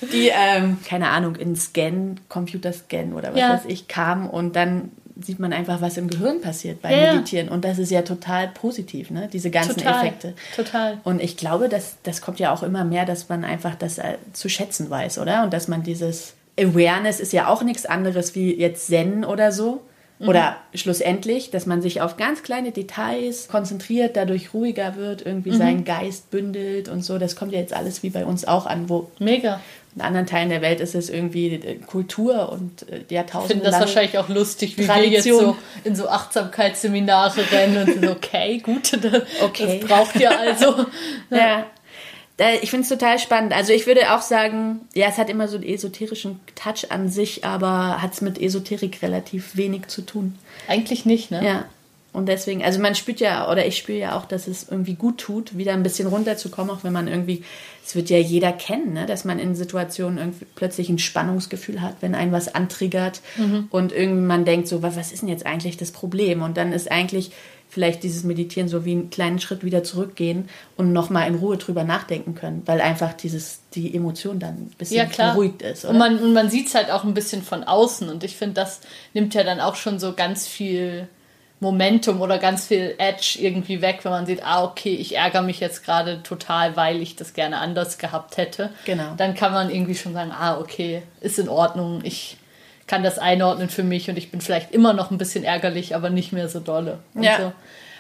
die, 0.14 0.30
ähm, 0.34 0.78
keine 0.86 1.10
Ahnung, 1.10 1.36
in 1.36 1.56
Scan, 1.56 2.20
Computerscan 2.30 3.14
oder 3.14 3.34
was 3.34 3.40
ja. 3.40 3.54
weiß 3.54 3.64
ich, 3.68 3.88
kamen 3.88 4.30
und 4.30 4.56
dann 4.56 4.92
sieht 5.22 5.40
man 5.40 5.54
einfach, 5.54 5.82
was 5.82 5.98
im 5.98 6.10
Gehirn 6.10 6.42
passiert 6.42 6.82
beim 6.82 6.98
ja. 6.98 7.14
Meditieren. 7.14 7.50
Und 7.50 7.64
das 7.66 7.78
ist 7.78 7.92
ja 7.92 8.02
total 8.02 8.48
positiv, 8.48 9.12
ne? 9.12 9.30
diese 9.32 9.52
ganzen 9.52 9.78
total, 9.78 10.00
Effekte. 10.00 10.34
Total. 10.56 10.98
Und 11.04 11.22
ich 11.22 11.38
glaube, 11.38 11.70
dass, 11.70 11.98
das 12.04 12.22
kommt 12.22 12.40
ja 12.40 12.52
auch 12.52 12.64
immer 12.64 12.84
mehr, 12.84 13.06
dass 13.06 13.30
man 13.30 13.44
einfach 13.44 13.76
das 13.76 14.00
äh, 14.00 14.18
zu 14.34 14.50
schätzen 14.50 14.90
weiß, 14.90 15.20
oder? 15.20 15.44
Und 15.44 15.54
dass 15.54 15.68
man 15.68 15.84
dieses 15.84 16.34
Awareness 16.60 17.20
ist 17.20 17.34
ja 17.34 17.48
auch 17.48 17.64
nichts 17.64 17.86
anderes 17.86 18.36
wie 18.36 18.56
jetzt 18.56 18.88
Zen 18.88 19.26
oder 19.26 19.52
so. 19.52 19.82
Mhm. 20.20 20.30
Oder 20.30 20.58
schlussendlich, 20.74 21.50
dass 21.50 21.66
man 21.66 21.82
sich 21.82 22.02
auf 22.02 22.18
ganz 22.18 22.44
kleine 22.44 22.72
Details 22.72 23.48
konzentriert, 23.48 24.16
dadurch 24.16 24.54
ruhiger 24.54 24.96
wird, 24.96 25.26
irgendwie 25.26 25.52
mhm. 25.52 25.58
seinen 25.58 25.86
Geist 25.86 26.30
bündelt 26.30 26.88
und 26.88 27.04
so. 27.04 27.18
Das 27.18 27.36
kommt 27.36 27.52
ja 27.52 27.60
jetzt 27.60 27.76
alles 27.76 28.04
wie 28.04 28.10
bei 28.10 28.26
uns 28.26 28.46
auch 28.46 28.68
an, 28.68 28.90
wo 28.90 29.10
Mega. 29.18 29.60
in 29.96 30.02
anderen 30.02 30.28
Teilen 30.28 30.50
der 30.50 30.62
Welt 30.62 30.80
ist 30.82 30.94
es 30.94 31.10
irgendwie 31.10 31.80
Kultur 31.88 32.52
und 32.52 32.88
äh, 32.90 33.02
Jahrtausende. 33.10 33.56
Ich 33.56 33.62
finde 33.62 33.72
das 33.72 33.80
wahrscheinlich 33.80 34.18
auch 34.20 34.30
lustig, 34.30 34.78
wie 34.78 34.86
Tradition. 34.86 35.40
wir 35.40 35.48
jetzt 35.48 35.48
so 35.48 35.58
in 35.84 35.96
so 35.96 36.08
Achtsamkeitsseminare 36.08 37.52
rennen 37.52 37.88
und 37.88 38.04
so, 38.04 38.12
okay, 38.12 38.60
gut, 38.60 38.94
das, 39.02 39.24
okay. 39.42 39.80
das 39.80 39.90
braucht 39.90 40.16
ihr 40.18 40.40
also. 40.40 40.86
ja 41.32 41.66
ich 42.62 42.70
finde 42.72 42.84
es 42.84 42.90
total 42.90 43.20
spannend. 43.20 43.54
Also 43.54 43.74
ich 43.74 43.86
würde 43.86 44.14
auch 44.14 44.22
sagen, 44.22 44.82
ja, 44.94 45.08
es 45.08 45.18
hat 45.18 45.30
immer 45.30 45.48
so 45.48 45.58
einen 45.58 45.66
esoterischen 45.66 46.40
Touch 46.56 46.92
an 46.92 47.10
sich, 47.10 47.46
aber 47.46 48.02
hat 48.02 48.14
es 48.14 48.22
mit 48.22 48.42
Esoterik 48.42 49.02
relativ 49.02 49.56
wenig 49.56 49.88
zu 49.88 50.02
tun. 50.02 50.36
Eigentlich 50.68 51.06
nicht, 51.06 51.30
ne? 51.30 51.46
Ja. 51.46 51.66
Und 52.14 52.28
deswegen, 52.28 52.64
also 52.64 52.80
man 52.80 52.94
spürt 52.94 53.20
ja, 53.20 53.52
oder 53.52 53.66
ich 53.66 53.76
spüre 53.76 53.98
ja 53.98 54.16
auch, 54.16 54.26
dass 54.26 54.48
es 54.48 54.70
irgendwie 54.70 54.94
gut 54.94 55.18
tut, 55.18 55.58
wieder 55.58 55.74
ein 55.74 55.82
bisschen 55.82 56.08
runterzukommen, 56.08 56.70
auch 56.70 56.84
wenn 56.84 56.94
man 56.94 57.08
irgendwie, 57.08 57.44
es 57.84 57.96
wird 57.96 58.12
ja 58.12 58.20
jeder 58.20 58.52
kennen, 58.52 58.94
ne? 58.94 59.08
dass 59.08 59.26
man 59.26 59.40
in 59.40 59.56
Situationen 59.56 60.20
irgendwie 60.20 60.46
plötzlich 60.54 60.90
ein 60.90 61.00
Spannungsgefühl 61.00 61.82
hat, 61.82 61.96
wenn 62.02 62.14
einen 62.14 62.32
was 62.32 62.54
antriggert 62.54 63.22
mhm. 63.36 63.68
und 63.72 63.92
irgendwie 63.92 64.28
man 64.28 64.46
denkt 64.46 64.68
so, 64.68 64.84
was 64.84 64.98
ist 65.12 65.24
denn 65.24 65.30
jetzt 65.30 65.48
eigentlich 65.48 65.78
das 65.78 65.90
Problem? 65.90 66.44
Und 66.44 66.56
dann 66.56 66.72
ist 66.72 66.92
eigentlich 66.92 67.32
vielleicht 67.74 68.04
dieses 68.04 68.24
Meditieren 68.24 68.70
so 68.70 68.86
wie 68.86 68.92
einen 68.92 69.10
kleinen 69.10 69.40
Schritt 69.40 69.64
wieder 69.64 69.84
zurückgehen 69.84 70.48
und 70.78 70.94
nochmal 70.94 71.28
in 71.28 71.36
Ruhe 71.36 71.58
drüber 71.58 71.84
nachdenken 71.84 72.36
können, 72.36 72.62
weil 72.68 72.82
einfach 72.82 73.14
dieses, 73.14 73.62
die 73.74 73.96
Emotion 73.96 74.38
dann 74.38 74.54
ein 74.54 74.76
bisschen 74.78 74.98
ja, 74.98 75.06
klar. 75.06 75.34
beruhigt 75.34 75.64
ist. 75.64 75.84
Oder? 75.84 75.94
Und 75.94 75.98
man, 75.98 76.20
und 76.20 76.34
man 76.34 76.52
sieht 76.52 76.68
es 76.68 76.76
halt 76.76 76.92
auch 76.92 77.04
ein 77.04 77.16
bisschen 77.16 77.42
von 77.42 77.64
außen 77.64 78.10
und 78.10 78.24
ich 78.24 78.36
finde, 78.36 78.54
das 78.54 78.82
nimmt 79.16 79.34
ja 79.34 79.44
dann 79.44 79.60
auch 79.60 79.76
schon 79.76 79.98
so 79.98 80.14
ganz 80.14 80.48
viel 80.48 81.08
Momentum 81.60 82.22
oder 82.22 82.38
ganz 82.38 82.68
viel 82.68 82.94
Edge 83.00 83.40
irgendwie 83.40 83.82
weg, 83.82 84.02
wenn 84.04 84.12
man 84.12 84.28
sieht, 84.28 84.46
ah, 84.46 84.64
okay, 84.64 84.94
ich 84.94 85.16
ärgere 85.16 85.42
mich 85.42 85.60
jetzt 85.60 85.84
gerade 85.84 86.22
total, 86.22 86.76
weil 86.76 87.02
ich 87.02 87.16
das 87.16 87.34
gerne 87.34 87.58
anders 87.58 87.98
gehabt 87.98 88.38
hätte. 88.38 88.70
Genau. 88.86 89.16
Dann 89.18 89.34
kann 89.34 89.52
man 89.52 89.72
irgendwie 89.72 89.96
schon 89.96 90.14
sagen, 90.14 90.32
ah, 90.32 90.60
okay, 90.60 91.02
ist 91.22 91.40
in 91.40 91.50
Ordnung, 91.50 92.02
ich 92.04 92.38
kann 92.94 93.02
das 93.02 93.18
einordnen 93.18 93.70
für 93.70 93.82
mich 93.82 94.08
und 94.12 94.20
ich 94.20 94.30
bin 94.30 94.40
vielleicht 94.40 94.72
immer 94.72 94.94
noch 94.94 95.10
ein 95.10 95.18
bisschen 95.18 95.44
ärgerlich, 95.44 95.96
aber 95.96 96.12
nicht 96.12 96.32
mehr 96.32 96.48
so 96.48 96.60
dolle. 96.60 97.00
ja. 97.20 97.40
So. 97.40 97.54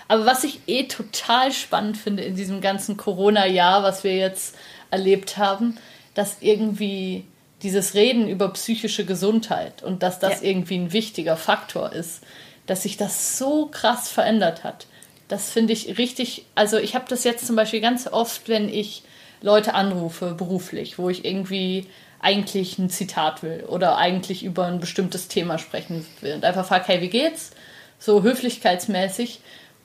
Aber 0.08 0.28
was 0.28 0.44
ich 0.44 0.60
eh 0.68 0.84
total 0.84 1.52
spannend 1.52 1.98
finde 1.98 2.22
in 2.22 2.36
diesem 2.36 2.62
ganzen 2.62 2.96
Corona-Jahr, 2.96 3.82
was 3.82 4.04
wir 4.04 4.16
jetzt 4.16 4.56
erlebt 4.92 5.38
haben, 5.38 5.78
dass 6.14 6.38
irgendwie 6.42 7.26
dieses 7.64 7.96
Reden 7.96 8.28
über 8.28 8.50
psychische 8.50 9.04
Gesundheit 9.04 9.82
und 9.82 10.04
dass 10.04 10.20
das 10.20 10.42
ja. 10.42 10.50
irgendwie 10.50 10.76
ein 10.76 10.94
wichtiger 10.94 11.38
Faktor 11.38 11.92
ist, 11.92 12.22
dass 12.68 12.84
sich 12.84 12.96
das 12.96 13.40
so 13.40 13.66
krass 13.72 14.10
verändert 14.10 14.64
hat. 14.64 14.86
Das 15.28 15.50
finde 15.50 15.74
ich 15.74 15.98
richtig, 15.98 16.46
also 16.54 16.78
ich 16.78 16.94
habe 16.94 17.06
das 17.08 17.24
jetzt 17.24 17.48
zum 17.48 17.56
Beispiel 17.56 17.82
ganz 17.82 18.06
oft, 18.06 18.48
wenn 18.48 18.70
ich 18.70 19.02
Leute 19.42 19.74
anrufe 19.74 20.36
beruflich, 20.36 21.00
wo 21.00 21.10
ich 21.10 21.26
irgendwie 21.26 21.88
eigentlich 22.24 22.80
ein 22.80 22.90
Zitat 22.90 23.44
will 23.44 23.66
oder 23.68 23.98
eigentlich 23.98 24.44
über 24.44 24.66
ein 24.66 24.80
bestimmtes 24.80 25.28
Thema 25.28 25.60
sprechen 25.60 26.06
will 26.22 26.34
und 26.34 26.46
einfach 26.46 26.66
frage, 26.66 26.86
hey, 26.88 27.02
wie 27.02 27.10
geht's? 27.10 27.52
So 28.00 28.24
höflichkeitsmäßig. 28.24 29.42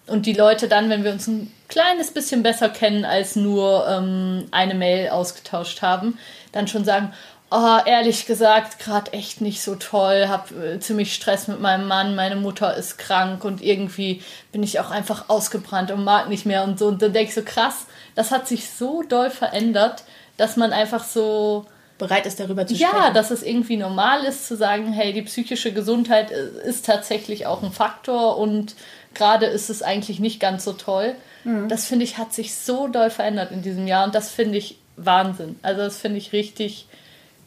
Und 0.07 0.25
die 0.25 0.33
Leute 0.33 0.69
dann, 0.69 0.89
wenn 0.89 1.05
wir 1.05 1.13
uns 1.13 1.27
ein 1.27 1.53
kleines 1.69 2.13
bisschen 2.13 2.43
besser 2.43 2.69
kennen 2.69 3.05
als 3.05 3.37
nur 3.37 3.87
ähm, 3.89 4.47
eine 4.53 4.75
Mail 4.75 5.11
ausgetauscht 5.11 5.83
haben, 5.83 6.19
dann 6.53 6.69
schon 6.69 6.85
sagen, 6.85 7.13
oh, 7.51 7.79
ehrlich 7.85 8.27
gesagt, 8.27 8.79
gerade 8.79 9.13
echt 9.13 9.41
nicht 9.41 9.61
so 9.61 9.75
toll, 9.75 10.27
hab 10.29 10.51
äh, 10.53 10.79
ziemlich 10.79 11.15
Stress 11.15 11.49
mit 11.49 11.61
meinem 11.61 11.89
Mann, 11.89 12.15
meine 12.15 12.37
Mutter 12.37 12.75
ist 12.75 12.99
krank 12.99 13.45
und 13.45 13.63
irgendwie 13.63 14.23
bin 14.53 14.63
ich 14.63 14.81
auch 14.81 14.91
einfach 14.91 15.29
ausgebrannt 15.29 15.91
und 15.91 16.05
mag 16.05 16.29
nicht 16.29 16.47
mehr 16.47 16.63
und 16.63 16.79
so. 16.79 16.87
Und 16.87 17.03
dann 17.03 17.13
denke 17.13 17.31
ich 17.31 17.35
so, 17.35 17.43
krass, 17.43 17.87
das 18.15 18.31
hat 18.31 18.47
sich 18.47 18.71
so 18.71 19.03
doll 19.03 19.31
verändert, 19.31 20.05
dass 20.37 20.57
man 20.57 20.73
einfach 20.73 21.05
so 21.05 21.67
bereit 21.99 22.27
ist, 22.27 22.41
darüber 22.41 22.67
zu 22.67 22.75
sprechen. 22.75 22.93
Ja, 22.95 23.11
dass 23.11 23.31
es 23.31 23.43
irgendwie 23.43 23.77
normal 23.77 24.25
ist 24.25 24.47
zu 24.47 24.57
sagen, 24.57 24.93
hey, 24.93 25.13
die 25.13 25.23
psychische 25.23 25.73
Gesundheit 25.73 26.31
ist 26.31 26.87
tatsächlich 26.87 27.47
auch 27.47 27.63
ein 27.63 27.73
Faktor 27.73 28.39
und 28.39 28.75
gerade 29.15 29.47
ist 29.47 29.69
es 29.69 29.83
eigentlich 29.83 30.21
nicht 30.21 30.41
ganz 30.41 30.65
so 30.65 30.73
toll. 30.73 31.15
Mhm. 31.45 31.69
Das 31.69 31.87
finde 31.87 32.05
ich 32.05 32.19
hat 32.19 32.33
sich 32.33 32.55
so 32.55 32.89
doll 32.89 33.11
verändert 33.11 33.51
in 33.51 33.63
diesem 33.63 33.87
Jahr 33.87 34.07
und 34.07 34.15
das 34.15 34.31
finde 34.31 34.59
ich 34.59 34.79
Wahnsinn. 34.97 35.57
Also 35.63 35.83
das 35.83 35.99
finde 35.99 36.19
ich 36.19 36.33
richtig, 36.33 36.87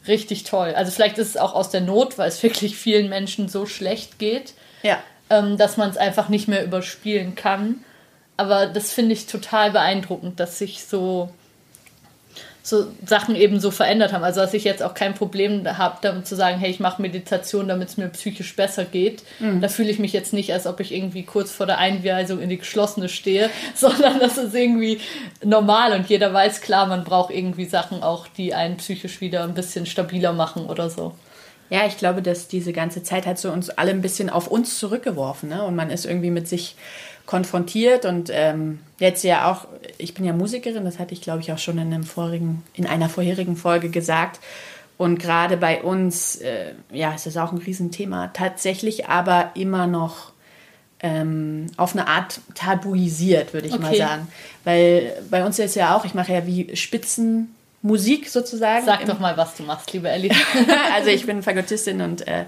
richtig 0.06 0.44
toll. 0.44 0.74
Also 0.76 0.92
vielleicht 0.92 1.18
ist 1.18 1.28
es 1.28 1.36
auch 1.36 1.54
aus 1.54 1.70
der 1.70 1.80
Not, 1.80 2.18
weil 2.18 2.28
es 2.28 2.42
wirklich 2.42 2.76
vielen 2.76 3.08
Menschen 3.08 3.48
so 3.48 3.66
schlecht 3.66 4.18
geht, 4.18 4.54
ja. 4.82 4.98
ähm, 5.30 5.56
dass 5.56 5.76
man 5.76 5.90
es 5.90 5.96
einfach 5.96 6.28
nicht 6.28 6.48
mehr 6.48 6.64
überspielen 6.64 7.34
kann. 7.34 7.84
Aber 8.36 8.66
das 8.66 8.92
finde 8.92 9.12
ich 9.12 9.26
total 9.26 9.70
beeindruckend, 9.70 10.40
dass 10.40 10.58
sich 10.58 10.84
so 10.84 11.30
so 12.62 12.86
Sachen 13.04 13.34
eben 13.34 13.58
so 13.58 13.70
verändert 13.70 14.12
haben. 14.12 14.22
Also 14.22 14.40
dass 14.40 14.54
ich 14.54 14.64
jetzt 14.64 14.82
auch 14.82 14.94
kein 14.94 15.14
Problem 15.14 15.66
habe, 15.66 15.98
damit 16.00 16.26
zu 16.26 16.36
sagen, 16.36 16.58
hey, 16.58 16.70
ich 16.70 16.78
mache 16.78 17.02
Meditation, 17.02 17.66
damit 17.66 17.88
es 17.88 17.96
mir 17.96 18.08
psychisch 18.08 18.54
besser 18.54 18.84
geht. 18.84 19.24
Mhm. 19.40 19.60
Da 19.60 19.68
fühle 19.68 19.90
ich 19.90 19.98
mich 19.98 20.12
jetzt 20.12 20.32
nicht, 20.32 20.52
als 20.52 20.66
ob 20.66 20.78
ich 20.78 20.94
irgendwie 20.94 21.24
kurz 21.24 21.50
vor 21.50 21.66
der 21.66 21.78
Einweisung 21.78 22.40
in 22.40 22.48
die 22.48 22.58
geschlossene 22.58 23.08
stehe, 23.08 23.50
sondern 23.74 24.20
das 24.20 24.38
ist 24.38 24.54
irgendwie 24.54 25.00
normal 25.44 25.92
und 25.92 26.08
jeder 26.08 26.32
weiß 26.32 26.60
klar, 26.60 26.86
man 26.86 27.04
braucht 27.04 27.32
irgendwie 27.32 27.64
Sachen 27.64 28.02
auch, 28.02 28.28
die 28.28 28.54
einen 28.54 28.76
psychisch 28.76 29.20
wieder 29.20 29.42
ein 29.42 29.54
bisschen 29.54 29.84
stabiler 29.86 30.32
machen 30.32 30.66
oder 30.66 30.88
so. 30.88 31.14
Ja, 31.72 31.86
ich 31.86 31.96
glaube, 31.96 32.20
dass 32.20 32.48
diese 32.48 32.74
ganze 32.74 33.02
Zeit 33.02 33.24
hat 33.24 33.38
so 33.38 33.50
uns 33.50 33.70
alle 33.70 33.92
ein 33.92 34.02
bisschen 34.02 34.28
auf 34.28 34.46
uns 34.46 34.78
zurückgeworfen, 34.78 35.48
ne? 35.48 35.64
Und 35.64 35.74
man 35.74 35.88
ist 35.88 36.04
irgendwie 36.04 36.30
mit 36.30 36.46
sich 36.46 36.76
konfrontiert 37.26 38.04
und 38.04 38.30
ähm, 38.32 38.80
jetzt 38.98 39.22
ja 39.24 39.50
auch, 39.50 39.66
ich 39.98 40.14
bin 40.14 40.24
ja 40.24 40.32
Musikerin, 40.32 40.84
das 40.84 40.98
hatte 40.98 41.14
ich 41.14 41.22
glaube 41.22 41.40
ich 41.40 41.52
auch 41.52 41.58
schon 41.58 41.78
in 41.78 41.92
einem 41.92 42.04
vorigen, 42.04 42.62
in 42.74 42.86
einer 42.86 43.08
vorherigen 43.08 43.56
Folge 43.56 43.88
gesagt. 43.88 44.40
Und 44.98 45.18
gerade 45.18 45.56
bei 45.56 45.82
uns, 45.82 46.36
äh, 46.36 46.74
ja, 46.92 47.12
ist 47.14 47.36
auch 47.36 47.50
ein 47.50 47.58
Riesenthema 47.58 48.28
tatsächlich, 48.28 49.08
aber 49.08 49.50
immer 49.54 49.86
noch 49.86 50.32
ähm, 51.00 51.66
auf 51.76 51.94
eine 51.94 52.06
Art 52.06 52.40
tabuisiert, 52.54 53.52
würde 53.52 53.66
ich 53.66 53.74
okay. 53.74 53.82
mal 53.82 53.96
sagen. 53.96 54.28
Weil 54.64 55.12
bei 55.30 55.44
uns 55.44 55.58
ist 55.58 55.74
ja 55.74 55.96
auch, 55.96 56.04
ich 56.04 56.14
mache 56.14 56.32
ja 56.32 56.46
wie 56.46 56.76
Spitzenmusik 56.76 58.28
sozusagen. 58.28 58.86
Sag 58.86 59.04
doch 59.06 59.18
mal, 59.18 59.36
was 59.36 59.56
du 59.56 59.64
machst, 59.64 59.92
liebe 59.92 60.08
Ellie. 60.08 60.30
also 60.94 61.10
ich 61.10 61.26
bin 61.26 61.42
Fagottistin 61.42 62.00
und 62.00 62.26
äh, 62.28 62.44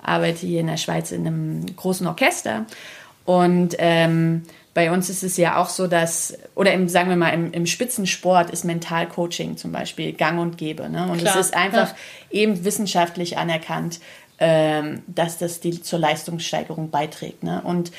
arbeite 0.00 0.46
hier 0.46 0.60
in 0.60 0.68
der 0.68 0.76
Schweiz 0.76 1.10
in 1.10 1.26
einem 1.26 1.66
großen 1.74 2.06
Orchester. 2.06 2.66
Und 3.26 3.74
ähm, 3.78 4.44
bei 4.72 4.90
uns 4.90 5.10
ist 5.10 5.22
es 5.22 5.36
ja 5.36 5.60
auch 5.60 5.68
so, 5.68 5.86
dass, 5.86 6.36
oder 6.54 6.72
im, 6.72 6.88
sagen 6.88 7.08
wir 7.08 7.16
mal, 7.16 7.30
im, 7.30 7.52
im 7.52 7.66
Spitzensport 7.66 8.50
ist 8.50 8.64
Mentalcoaching 8.64 9.56
zum 9.56 9.72
Beispiel 9.72 10.12
gang 10.12 10.38
und 10.38 10.58
gäbe. 10.58 10.88
Ne? 10.88 11.08
Und 11.10 11.18
Klar, 11.18 11.34
es 11.38 11.46
ist 11.46 11.54
einfach 11.54 11.94
ja. 12.30 12.40
eben 12.42 12.64
wissenschaftlich 12.64 13.38
anerkannt, 13.38 14.00
ähm, 14.38 15.02
dass 15.06 15.38
das 15.38 15.60
die, 15.60 15.80
zur 15.82 15.98
Leistungssteigerung 15.98 16.90
beiträgt. 16.90 17.42
Ne? 17.42 17.62
Und 17.64 17.90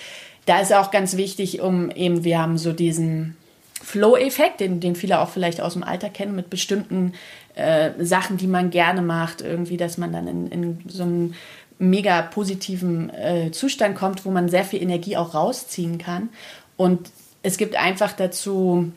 da 0.45 0.59
ist 0.59 0.73
auch 0.73 0.91
ganz 0.91 1.17
wichtig, 1.17 1.61
um 1.61 1.91
eben, 1.91 2.23
wir 2.23 2.39
haben 2.39 2.57
so 2.57 2.71
diesen 2.73 3.35
Flow-Effekt, 3.83 4.59
den, 4.59 4.79
den 4.79 4.95
viele 4.95 5.19
auch 5.19 5.29
vielleicht 5.29 5.61
aus 5.61 5.73
dem 5.73 5.83
Alter 5.83 6.09
kennen, 6.09 6.35
mit 6.35 6.49
bestimmten 6.49 7.13
äh, 7.55 7.91
Sachen, 7.99 8.37
die 8.37 8.47
man 8.47 8.69
gerne 8.69 9.01
macht, 9.01 9.41
irgendwie, 9.41 9.77
dass 9.77 9.97
man 9.97 10.11
dann 10.11 10.27
in, 10.27 10.47
in 10.47 10.79
so 10.87 11.03
einem 11.03 11.33
mega 11.79 12.21
positiven 12.21 13.09
äh, 13.11 13.51
Zustand 13.51 13.95
kommt, 13.95 14.25
wo 14.25 14.31
man 14.31 14.49
sehr 14.49 14.63
viel 14.63 14.81
Energie 14.81 15.17
auch 15.17 15.33
rausziehen 15.33 15.97
kann. 15.97 16.29
Und 16.75 17.11
es 17.43 17.57
gibt 17.57 17.75
einfach 17.75 18.13
dazu, 18.13 18.91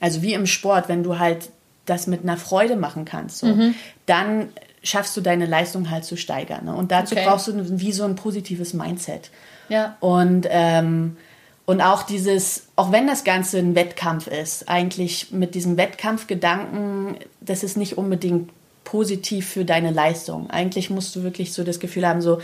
also 0.00 0.22
wie 0.22 0.34
im 0.34 0.46
Sport, 0.46 0.88
wenn 0.88 1.02
du 1.02 1.18
halt 1.18 1.50
das 1.84 2.06
mit 2.06 2.22
einer 2.22 2.36
Freude 2.36 2.76
machen 2.76 3.04
kannst, 3.04 3.38
so, 3.38 3.46
mhm. 3.46 3.74
dann 4.06 4.48
schaffst 4.82 5.16
du 5.16 5.20
deine 5.20 5.46
Leistung 5.46 5.90
halt 5.90 6.04
zu 6.04 6.16
steigern. 6.16 6.66
Ne? 6.66 6.74
Und 6.74 6.92
dazu 6.92 7.14
okay. 7.14 7.24
brauchst 7.26 7.48
du 7.48 7.80
wie 7.80 7.92
so 7.92 8.04
ein 8.04 8.16
positives 8.16 8.72
Mindset. 8.72 9.30
Ja. 9.68 9.96
Und, 10.00 10.46
ähm, 10.50 11.16
und 11.64 11.80
auch 11.80 12.04
dieses, 12.04 12.68
auch 12.76 12.92
wenn 12.92 13.06
das 13.06 13.24
Ganze 13.24 13.58
ein 13.58 13.74
Wettkampf 13.74 14.28
ist, 14.28 14.68
eigentlich 14.68 15.32
mit 15.32 15.54
diesem 15.54 15.76
Wettkampfgedanken, 15.76 17.16
das 17.40 17.64
ist 17.64 17.76
nicht 17.76 17.98
unbedingt 17.98 18.50
positiv 18.86 19.46
für 19.46 19.66
deine 19.66 19.90
Leistung. 19.90 20.48
Eigentlich 20.48 20.88
musst 20.88 21.14
du 21.14 21.22
wirklich 21.22 21.52
so 21.52 21.64
das 21.64 21.80
Gefühl 21.80 22.06
haben, 22.06 22.22
so, 22.22 22.40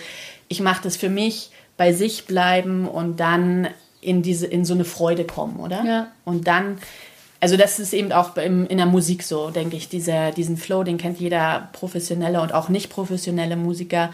ich 0.48 0.60
mache 0.60 0.82
das 0.82 0.98
für 0.98 1.08
mich, 1.08 1.50
bei 1.78 1.94
sich 1.94 2.26
bleiben 2.26 2.86
und 2.86 3.18
dann 3.20 3.68
in 4.02 4.20
diese, 4.20 4.46
in 4.46 4.66
so 4.66 4.74
eine 4.74 4.84
Freude 4.84 5.24
kommen, 5.24 5.60
oder? 5.60 5.82
Ja. 5.84 6.08
Und 6.24 6.46
dann 6.46 6.78
also 7.40 7.56
das 7.56 7.80
ist 7.80 7.92
eben 7.92 8.12
auch 8.12 8.36
im, 8.36 8.68
in 8.68 8.76
der 8.76 8.86
Musik 8.86 9.24
so, 9.24 9.50
denke 9.50 9.76
ich. 9.76 9.88
Dieser, 9.88 10.30
diesen 10.30 10.56
Flow, 10.56 10.84
den 10.84 10.96
kennt 10.96 11.18
jeder 11.18 11.70
professionelle 11.72 12.40
und 12.40 12.54
auch 12.54 12.68
nicht 12.68 12.88
professionelle 12.88 13.56
Musiker, 13.56 14.10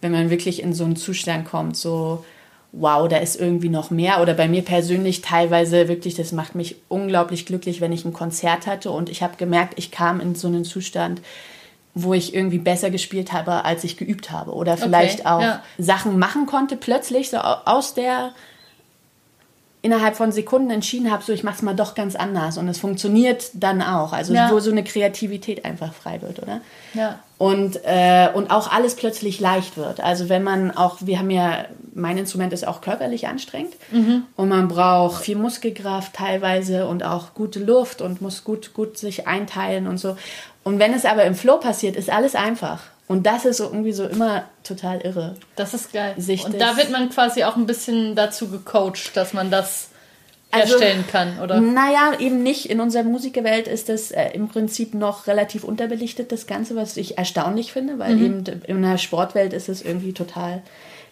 wenn 0.00 0.12
man 0.12 0.30
wirklich 0.30 0.62
in 0.62 0.72
so 0.72 0.84
einen 0.84 0.94
Zustand 0.94 1.44
kommt, 1.44 1.76
so 1.76 2.24
wow, 2.70 3.08
da 3.08 3.16
ist 3.16 3.34
irgendwie 3.34 3.68
noch 3.68 3.90
mehr. 3.90 4.22
Oder 4.22 4.34
bei 4.34 4.46
mir 4.46 4.62
persönlich 4.62 5.22
teilweise 5.22 5.88
wirklich, 5.88 6.14
das 6.14 6.30
macht 6.30 6.54
mich 6.54 6.76
unglaublich 6.86 7.46
glücklich, 7.46 7.80
wenn 7.80 7.90
ich 7.90 8.04
ein 8.04 8.12
Konzert 8.12 8.68
hatte 8.68 8.92
und 8.92 9.08
ich 9.08 9.24
habe 9.24 9.36
gemerkt, 9.36 9.74
ich 9.76 9.90
kam 9.90 10.20
in 10.20 10.36
so 10.36 10.46
einen 10.46 10.64
Zustand, 10.64 11.20
wo 12.02 12.14
ich 12.14 12.34
irgendwie 12.34 12.58
besser 12.58 12.90
gespielt 12.90 13.32
habe, 13.32 13.64
als 13.64 13.84
ich 13.84 13.96
geübt 13.96 14.30
habe. 14.30 14.52
Oder 14.52 14.76
vielleicht 14.76 15.20
okay, 15.20 15.28
auch 15.28 15.40
ja. 15.40 15.62
Sachen 15.78 16.18
machen 16.18 16.46
konnte 16.46 16.76
plötzlich, 16.76 17.30
so 17.30 17.38
aus 17.38 17.94
der 17.94 18.32
innerhalb 19.80 20.16
von 20.16 20.32
Sekunden 20.32 20.70
entschieden 20.70 21.10
habe, 21.10 21.22
so 21.22 21.32
ich 21.32 21.44
mache 21.44 21.56
es 21.56 21.62
mal 21.62 21.74
doch 21.74 21.94
ganz 21.94 22.16
anders 22.16 22.58
und 22.58 22.68
es 22.68 22.78
funktioniert 22.78 23.50
dann 23.54 23.80
auch. 23.80 24.12
Also 24.12 24.34
ja. 24.34 24.50
wo 24.50 24.58
so 24.58 24.70
eine 24.70 24.82
Kreativität 24.82 25.64
einfach 25.64 25.92
frei 25.92 26.20
wird, 26.20 26.42
oder? 26.42 26.60
Ja. 26.94 27.20
Und, 27.38 27.80
äh, 27.84 28.28
und 28.34 28.50
auch 28.50 28.72
alles 28.72 28.96
plötzlich 28.96 29.38
leicht 29.38 29.76
wird. 29.76 30.00
Also 30.00 30.28
wenn 30.28 30.42
man 30.42 30.72
auch, 30.72 30.96
wir 31.02 31.20
haben 31.20 31.30
ja, 31.30 31.66
mein 31.94 32.18
Instrument 32.18 32.52
ist 32.52 32.66
auch 32.66 32.80
körperlich 32.80 33.28
anstrengend 33.28 33.74
mhm. 33.92 34.24
und 34.34 34.48
man 34.48 34.66
braucht 34.66 35.22
viel 35.22 35.36
Muskelkraft 35.36 36.14
teilweise 36.14 36.88
und 36.88 37.04
auch 37.04 37.34
gute 37.34 37.60
Luft 37.60 38.02
und 38.02 38.20
muss 38.20 38.42
gut, 38.42 38.74
gut 38.74 38.98
sich 38.98 39.28
einteilen 39.28 39.86
und 39.86 39.98
so. 39.98 40.16
Und 40.68 40.78
wenn 40.78 40.92
es 40.92 41.06
aber 41.06 41.24
im 41.24 41.34
Flow 41.34 41.56
passiert, 41.56 41.96
ist 41.96 42.10
alles 42.10 42.34
einfach. 42.34 42.82
Und 43.06 43.24
das 43.24 43.46
ist 43.46 43.56
so 43.56 43.64
irgendwie 43.64 43.92
so 43.92 44.04
immer 44.04 44.44
total 44.64 45.00
irre. 45.00 45.34
Das 45.56 45.72
ist 45.72 45.94
geil. 45.94 46.12
Sich 46.18 46.44
und 46.44 46.60
da 46.60 46.76
wird 46.76 46.90
man 46.90 47.08
quasi 47.08 47.42
auch 47.44 47.56
ein 47.56 47.64
bisschen 47.64 48.14
dazu 48.14 48.50
gecoacht, 48.50 49.16
dass 49.16 49.32
man 49.32 49.50
das 49.50 49.88
also, 50.50 50.78
herstellen 50.78 51.06
kann, 51.10 51.40
oder? 51.40 51.58
Naja, 51.62 52.12
eben 52.18 52.42
nicht. 52.42 52.66
In 52.66 52.80
unserer 52.80 53.04
Musikerwelt 53.04 53.66
ist 53.66 53.88
das 53.88 54.10
äh, 54.10 54.32
im 54.34 54.48
Prinzip 54.48 54.92
noch 54.92 55.26
relativ 55.26 55.64
unterbelichtet, 55.64 56.32
das 56.32 56.46
Ganze, 56.46 56.76
was 56.76 56.98
ich 56.98 57.16
erstaunlich 57.16 57.72
finde, 57.72 57.98
weil 57.98 58.16
mhm. 58.16 58.24
eben 58.24 58.62
in 58.66 58.82
der 58.82 58.98
Sportwelt 58.98 59.54
ist 59.54 59.70
es 59.70 59.80
irgendwie 59.80 60.12
total 60.12 60.62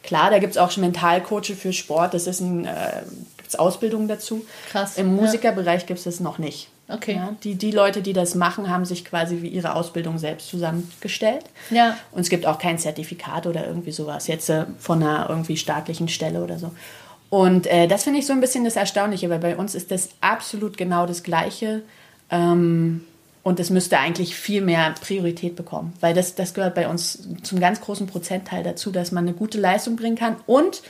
klar. 0.02 0.30
Da 0.30 0.38
gibt 0.38 0.50
es 0.50 0.58
auch 0.58 0.70
schon 0.70 0.82
Mentalcoache 0.82 1.54
für 1.54 1.72
Sport, 1.72 2.12
das 2.12 2.26
ist 2.26 2.40
ein, 2.40 2.66
äh, 2.66 3.04
gibt's 3.38 3.56
Ausbildung 3.56 4.06
dazu. 4.06 4.44
Krass. 4.70 4.98
Im 4.98 5.16
Musikerbereich 5.16 5.80
ja. 5.80 5.86
gibt 5.86 6.00
es 6.00 6.04
das 6.04 6.20
noch 6.20 6.36
nicht. 6.36 6.68
Okay. 6.88 7.16
Ja, 7.16 7.34
die, 7.42 7.56
die 7.56 7.72
Leute, 7.72 8.00
die 8.00 8.12
das 8.12 8.34
machen, 8.34 8.70
haben 8.70 8.84
sich 8.84 9.04
quasi 9.04 9.42
wie 9.42 9.48
ihre 9.48 9.74
Ausbildung 9.74 10.18
selbst 10.18 10.48
zusammengestellt. 10.48 11.44
Ja. 11.70 11.96
Und 12.12 12.20
es 12.20 12.28
gibt 12.28 12.46
auch 12.46 12.58
kein 12.58 12.78
Zertifikat 12.78 13.46
oder 13.46 13.66
irgendwie 13.66 13.90
sowas, 13.90 14.28
jetzt 14.28 14.48
äh, 14.50 14.66
von 14.78 15.02
einer 15.02 15.28
irgendwie 15.28 15.56
staatlichen 15.56 16.08
Stelle 16.08 16.44
oder 16.44 16.58
so. 16.58 16.70
Und 17.28 17.66
äh, 17.66 17.88
das 17.88 18.04
finde 18.04 18.20
ich 18.20 18.26
so 18.26 18.32
ein 18.32 18.40
bisschen 18.40 18.64
das 18.64 18.76
Erstaunliche, 18.76 19.28
weil 19.30 19.40
bei 19.40 19.56
uns 19.56 19.74
ist 19.74 19.90
das 19.90 20.10
absolut 20.20 20.76
genau 20.76 21.06
das 21.06 21.24
Gleiche. 21.24 21.82
Ähm, 22.30 23.04
und 23.42 23.60
es 23.60 23.70
müsste 23.70 23.98
eigentlich 23.98 24.34
viel 24.34 24.60
mehr 24.60 24.92
Priorität 25.00 25.54
bekommen, 25.54 25.92
weil 26.00 26.14
das, 26.14 26.34
das 26.34 26.52
gehört 26.52 26.74
bei 26.74 26.88
uns 26.88 27.28
zum 27.44 27.60
ganz 27.60 27.80
großen 27.80 28.08
Prozentteil 28.08 28.64
dazu, 28.64 28.90
dass 28.90 29.12
man 29.12 29.24
eine 29.24 29.36
gute 29.36 29.60
Leistung 29.60 29.94
bringen 29.94 30.16
kann 30.16 30.34
und 30.46 30.82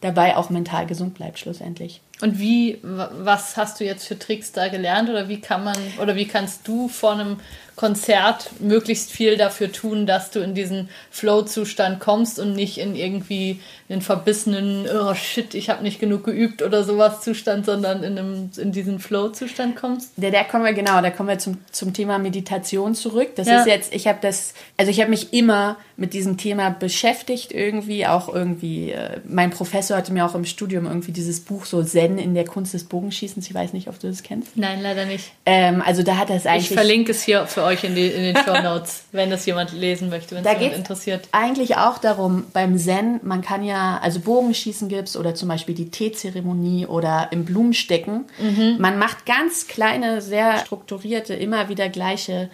dabei 0.00 0.36
auch 0.36 0.48
mental 0.48 0.86
gesund 0.86 1.14
bleibt 1.14 1.40
schlussendlich. 1.40 2.00
Und 2.20 2.38
wie, 2.38 2.78
was 2.82 3.56
hast 3.56 3.80
du 3.80 3.84
jetzt 3.84 4.06
für 4.06 4.18
Tricks 4.18 4.52
da 4.52 4.68
gelernt? 4.68 5.10
Oder 5.10 5.28
wie 5.28 5.40
kann 5.40 5.64
man 5.64 5.76
oder 6.00 6.14
wie 6.14 6.26
kannst 6.26 6.66
du 6.68 6.88
vor 6.88 7.12
einem 7.12 7.38
Konzert 7.76 8.50
möglichst 8.60 9.10
viel 9.10 9.36
dafür 9.36 9.72
tun, 9.72 10.06
dass 10.06 10.30
du 10.30 10.40
in 10.40 10.54
diesen 10.54 10.88
Flow-Zustand 11.10 12.00
kommst 12.00 12.38
und 12.38 12.52
nicht 12.52 12.78
in 12.78 12.94
irgendwie 12.94 13.60
den 13.88 14.00
verbissenen, 14.00 14.86
oh 14.88 15.14
shit, 15.14 15.54
ich 15.54 15.68
habe 15.68 15.82
nicht 15.82 16.00
genug 16.00 16.24
geübt 16.24 16.62
oder 16.62 16.84
sowas 16.84 17.20
Zustand, 17.20 17.66
sondern 17.66 18.02
in, 18.02 18.18
einem, 18.18 18.50
in 18.56 18.72
diesen 18.72 18.98
Flow-Zustand 18.98 19.76
kommst? 19.76 20.12
Da, 20.16 20.30
da 20.30 20.44
kommen 20.44 20.64
wir, 20.64 20.72
genau, 20.72 21.02
da 21.02 21.10
kommen 21.10 21.28
wir 21.28 21.38
zum, 21.38 21.58
zum 21.70 21.92
Thema 21.92 22.18
Meditation 22.18 22.94
zurück. 22.94 23.30
Das 23.34 23.48
ja. 23.48 23.60
ist 23.60 23.66
jetzt, 23.66 23.94
ich 23.94 24.06
habe 24.06 24.18
das, 24.22 24.54
also 24.76 24.90
ich 24.90 25.00
habe 25.00 25.10
mich 25.10 25.32
immer 25.32 25.76
mit 25.96 26.14
diesem 26.14 26.38
Thema 26.38 26.70
beschäftigt 26.70 27.52
irgendwie, 27.52 28.06
auch 28.06 28.32
irgendwie, 28.32 28.92
äh, 28.92 29.20
mein 29.26 29.50
Professor 29.50 29.96
hatte 29.96 30.12
mir 30.12 30.24
auch 30.24 30.34
im 30.34 30.44
Studium 30.44 30.86
irgendwie 30.86 31.12
dieses 31.12 31.40
Buch 31.40 31.66
so 31.66 31.82
Zen 31.82 32.18
in 32.18 32.34
der 32.34 32.44
Kunst 32.44 32.72
des 32.72 32.84
Bogenschießens, 32.84 33.46
ich 33.46 33.54
weiß 33.54 33.72
nicht, 33.72 33.88
ob 33.88 33.98
du 33.98 34.08
das 34.08 34.22
kennst. 34.22 34.56
Nein, 34.56 34.80
leider 34.80 35.04
nicht. 35.04 35.32
Ähm, 35.44 35.82
also 35.84 36.02
da 36.02 36.16
hat 36.16 36.30
das 36.30 36.46
eigentlich... 36.46 36.70
Ich 36.70 36.76
verlinke 36.76 37.10
es 37.10 37.22
hier 37.22 37.46
für 37.46 37.63
euch 37.64 37.84
in, 37.84 37.94
die, 37.94 38.06
in 38.06 38.22
den 38.22 38.36
Show 38.36 38.60
Notes, 38.62 39.04
wenn 39.12 39.30
das 39.30 39.44
jemand 39.46 39.72
lesen 39.72 40.10
möchte, 40.10 40.34
wenn 40.34 40.44
es 40.44 40.60
jemand 40.60 40.76
interessiert. 40.76 41.28
Eigentlich 41.32 41.76
auch 41.76 41.98
darum, 41.98 42.44
beim 42.52 42.78
Zen, 42.78 43.20
man 43.22 43.42
kann 43.42 43.64
ja, 43.64 43.98
also 44.02 44.20
Bogenschießen 44.20 44.88
gibt 44.88 45.08
es 45.08 45.16
oder 45.16 45.34
zum 45.34 45.48
Beispiel 45.48 45.74
die 45.74 45.90
Teezeremonie 45.90 46.86
oder 46.86 47.28
im 47.30 47.44
Blumenstecken. 47.44 48.26
Mhm. 48.38 48.76
Man 48.78 48.98
macht 48.98 49.26
ganz 49.26 49.66
kleine, 49.66 50.20
sehr 50.20 50.58
strukturierte, 50.58 51.34
immer 51.34 51.68
wieder 51.68 51.88
gleiche 51.88 52.50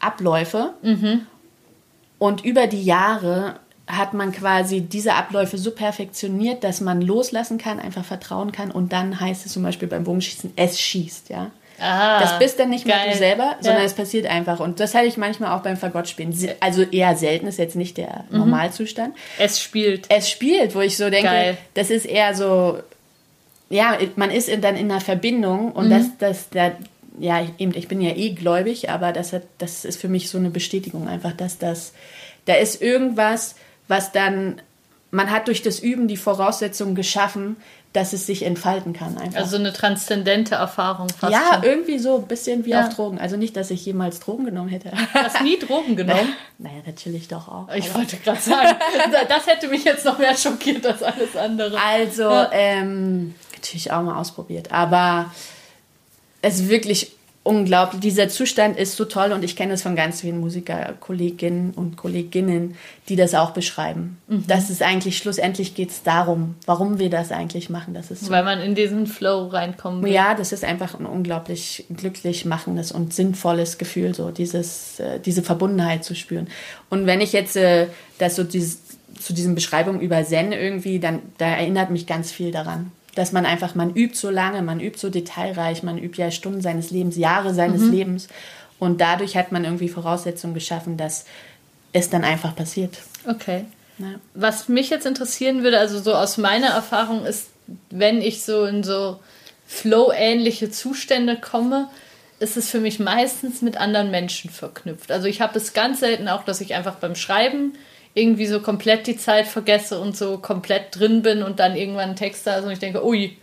Abläufe. 0.00 0.74
Mhm. 0.82 1.26
Und 2.18 2.44
über 2.44 2.66
die 2.66 2.84
Jahre 2.84 3.56
hat 3.86 4.14
man 4.14 4.32
quasi 4.32 4.80
diese 4.80 5.14
Abläufe 5.14 5.58
so 5.58 5.72
perfektioniert, 5.72 6.64
dass 6.64 6.80
man 6.80 7.02
loslassen 7.02 7.58
kann, 7.58 7.78
einfach 7.78 8.04
vertrauen 8.04 8.52
kann 8.52 8.70
und 8.70 8.92
dann 8.92 9.18
heißt 9.18 9.44
es 9.44 9.52
zum 9.52 9.62
Beispiel 9.62 9.88
beim 9.88 10.04
Bogenschießen, 10.04 10.52
es 10.56 10.80
schießt, 10.80 11.30
ja. 11.30 11.50
Ah, 11.82 12.20
das 12.20 12.38
bist 12.38 12.60
dann 12.60 12.70
nicht 12.70 12.86
mehr 12.86 13.10
du 13.10 13.16
selber, 13.16 13.56
sondern 13.60 13.80
ja. 13.80 13.86
es 13.86 13.94
passiert 13.94 14.26
einfach. 14.26 14.60
Und 14.60 14.78
das 14.78 14.94
hatte 14.94 15.06
ich 15.06 15.16
manchmal 15.16 15.58
auch 15.58 15.62
beim 15.62 15.76
Fagottspielen. 15.76 16.32
Also 16.60 16.82
eher 16.82 17.16
selten, 17.16 17.48
ist 17.48 17.58
jetzt 17.58 17.74
nicht 17.74 17.96
der 17.96 18.24
mhm. 18.30 18.38
Normalzustand. 18.38 19.16
Es 19.36 19.60
spielt. 19.60 20.06
Es 20.08 20.30
spielt, 20.30 20.76
wo 20.76 20.80
ich 20.80 20.96
so 20.96 21.10
denke, 21.10 21.28
Geil. 21.28 21.58
das 21.74 21.90
ist 21.90 22.06
eher 22.06 22.36
so, 22.36 22.78
ja, 23.68 23.98
man 24.14 24.30
ist 24.30 24.48
dann 24.60 24.76
in 24.76 24.92
einer 24.92 25.00
Verbindung 25.00 25.72
und 25.72 25.86
mhm. 25.86 25.90
das, 25.90 26.06
das, 26.18 26.50
da, 26.50 26.72
ja, 27.18 27.44
eben, 27.58 27.74
ich 27.74 27.88
bin 27.88 28.00
ja 28.00 28.14
eh 28.14 28.30
gläubig, 28.30 28.88
aber 28.88 29.12
das, 29.12 29.32
hat, 29.32 29.42
das 29.58 29.84
ist 29.84 30.00
für 30.00 30.08
mich 30.08 30.30
so 30.30 30.38
eine 30.38 30.50
Bestätigung 30.50 31.08
einfach, 31.08 31.32
dass 31.32 31.58
das, 31.58 31.94
da 32.44 32.54
ist 32.54 32.80
irgendwas, 32.80 33.56
was 33.88 34.12
dann, 34.12 34.62
man 35.12 35.30
hat 35.30 35.46
durch 35.46 35.62
das 35.62 35.78
Üben 35.78 36.08
die 36.08 36.16
Voraussetzungen 36.16 36.94
geschaffen, 36.94 37.58
dass 37.92 38.14
es 38.14 38.24
sich 38.24 38.44
entfalten 38.44 38.94
kann. 38.94 39.18
Einfach. 39.18 39.40
Also 39.40 39.56
eine 39.56 39.74
transzendente 39.74 40.54
Erfahrung 40.54 41.08
fast. 41.10 41.34
Ja, 41.34 41.56
schon. 41.56 41.64
irgendwie 41.64 41.98
so 41.98 42.16
ein 42.16 42.26
bisschen 42.26 42.64
wie 42.64 42.70
ja. 42.70 42.86
auf 42.86 42.94
Drogen. 42.94 43.18
Also 43.18 43.36
nicht, 43.36 43.54
dass 43.54 43.70
ich 43.70 43.84
jemals 43.84 44.20
Drogen 44.20 44.46
genommen 44.46 44.70
hätte. 44.70 44.90
Hast 45.12 45.42
nie 45.42 45.58
Drogen 45.58 45.96
genommen? 45.96 46.34
naja, 46.58 46.78
natürlich 46.86 47.28
doch 47.28 47.46
auch. 47.48 47.68
Ich 47.74 47.94
wollte 47.94 48.16
gerade 48.16 48.40
sagen, 48.40 48.74
das 49.28 49.46
hätte 49.46 49.68
mich 49.68 49.84
jetzt 49.84 50.06
noch 50.06 50.18
mehr 50.18 50.34
schockiert 50.34 50.86
als 50.86 51.02
alles 51.02 51.36
andere. 51.36 51.78
Also, 51.78 52.22
ja. 52.22 52.50
ähm, 52.50 53.34
natürlich 53.54 53.92
auch 53.92 54.02
mal 54.02 54.18
ausprobiert. 54.18 54.72
Aber 54.72 55.30
es 56.40 56.60
ist 56.60 56.68
wirklich 56.70 57.12
unglaublich. 57.44 58.00
Dieser 58.00 58.28
Zustand 58.28 58.78
ist 58.78 58.96
so 58.96 59.04
toll 59.04 59.32
und 59.32 59.42
ich 59.42 59.56
kenne 59.56 59.74
es 59.74 59.82
von 59.82 59.96
ganz 59.96 60.20
vielen 60.20 60.38
Musikerkolleginnen 60.38 61.72
und 61.72 61.96
Kolleginnen, 61.96 62.76
die 63.08 63.16
das 63.16 63.34
auch 63.34 63.50
beschreiben. 63.50 64.18
Mhm. 64.28 64.44
Das 64.46 64.70
ist 64.70 64.82
eigentlich, 64.82 65.18
schlussendlich 65.18 65.74
geht 65.74 65.90
es 65.90 66.02
darum, 66.02 66.54
warum 66.66 66.98
wir 66.98 67.10
das 67.10 67.32
eigentlich 67.32 67.68
machen. 67.68 67.94
Das 67.94 68.10
ist 68.10 68.24
so. 68.24 68.30
Weil 68.30 68.44
man 68.44 68.60
in 68.60 68.74
diesen 68.74 69.06
Flow 69.06 69.48
reinkommt. 69.48 70.06
Ja, 70.06 70.34
das 70.34 70.52
ist 70.52 70.64
einfach 70.64 70.98
ein 70.98 71.06
unglaublich 71.06 71.84
glücklich 71.94 72.44
machendes 72.44 72.92
und 72.92 73.12
sinnvolles 73.12 73.78
Gefühl, 73.78 74.14
so 74.14 74.30
dieses, 74.30 75.00
äh, 75.00 75.18
diese 75.18 75.42
Verbundenheit 75.42 76.04
zu 76.04 76.14
spüren. 76.14 76.48
Und 76.90 77.06
wenn 77.06 77.20
ich 77.20 77.32
jetzt 77.32 77.56
äh, 77.56 77.88
das 78.18 78.36
so 78.36 78.44
dieses, 78.44 78.78
zu 79.18 79.32
diesen 79.32 79.54
Beschreibungen 79.54 80.00
über 80.00 80.22
Zen 80.24 80.52
irgendwie, 80.52 81.00
dann 81.00 81.20
da 81.38 81.46
erinnert 81.46 81.90
mich 81.90 82.06
ganz 82.06 82.30
viel 82.30 82.52
daran 82.52 82.92
dass 83.14 83.32
man 83.32 83.44
einfach, 83.46 83.74
man 83.74 83.94
übt 83.94 84.16
so 84.16 84.30
lange, 84.30 84.62
man 84.62 84.80
übt 84.80 84.98
so 84.98 85.10
detailreich, 85.10 85.82
man 85.82 85.98
übt 85.98 86.20
ja 86.20 86.30
Stunden 86.30 86.60
seines 86.60 86.90
Lebens, 86.90 87.16
Jahre 87.16 87.52
seines 87.52 87.82
mhm. 87.82 87.92
Lebens. 87.92 88.28
Und 88.78 89.00
dadurch 89.00 89.36
hat 89.36 89.52
man 89.52 89.64
irgendwie 89.64 89.88
Voraussetzungen 89.88 90.54
geschaffen, 90.54 90.96
dass 90.96 91.26
es 91.92 92.10
dann 92.10 92.24
einfach 92.24 92.56
passiert. 92.56 92.98
Okay. 93.28 93.66
Ja. 93.98 94.14
Was 94.34 94.68
mich 94.68 94.90
jetzt 94.90 95.06
interessieren 95.06 95.62
würde, 95.62 95.78
also 95.78 96.00
so 96.00 96.14
aus 96.14 96.38
meiner 96.38 96.68
Erfahrung 96.68 97.26
ist, 97.26 97.48
wenn 97.90 98.20
ich 98.20 98.42
so 98.42 98.64
in 98.64 98.82
so 98.82 99.20
Flow-ähnliche 99.66 100.70
Zustände 100.70 101.36
komme, 101.36 101.88
ist 102.40 102.56
es 102.56 102.70
für 102.70 102.80
mich 102.80 102.98
meistens 102.98 103.62
mit 103.62 103.76
anderen 103.76 104.10
Menschen 104.10 104.50
verknüpft. 104.50 105.12
Also 105.12 105.28
ich 105.28 105.40
habe 105.40 105.56
es 105.58 105.74
ganz 105.74 106.00
selten 106.00 106.28
auch, 106.28 106.44
dass 106.44 106.60
ich 106.60 106.74
einfach 106.74 106.96
beim 106.96 107.14
Schreiben 107.14 107.74
irgendwie 108.14 108.46
so 108.46 108.60
komplett 108.60 109.06
die 109.06 109.16
Zeit 109.16 109.46
vergesse 109.46 109.98
und 109.98 110.16
so 110.16 110.38
komplett 110.38 110.98
drin 110.98 111.22
bin 111.22 111.42
und 111.42 111.60
dann 111.60 111.76
irgendwann 111.76 112.10
ein 112.10 112.16
Text 112.16 112.46
da 112.46 112.56
ist 112.56 112.64
und 112.64 112.70
ich 112.70 112.78
denke, 112.78 113.04
ui, 113.04 113.36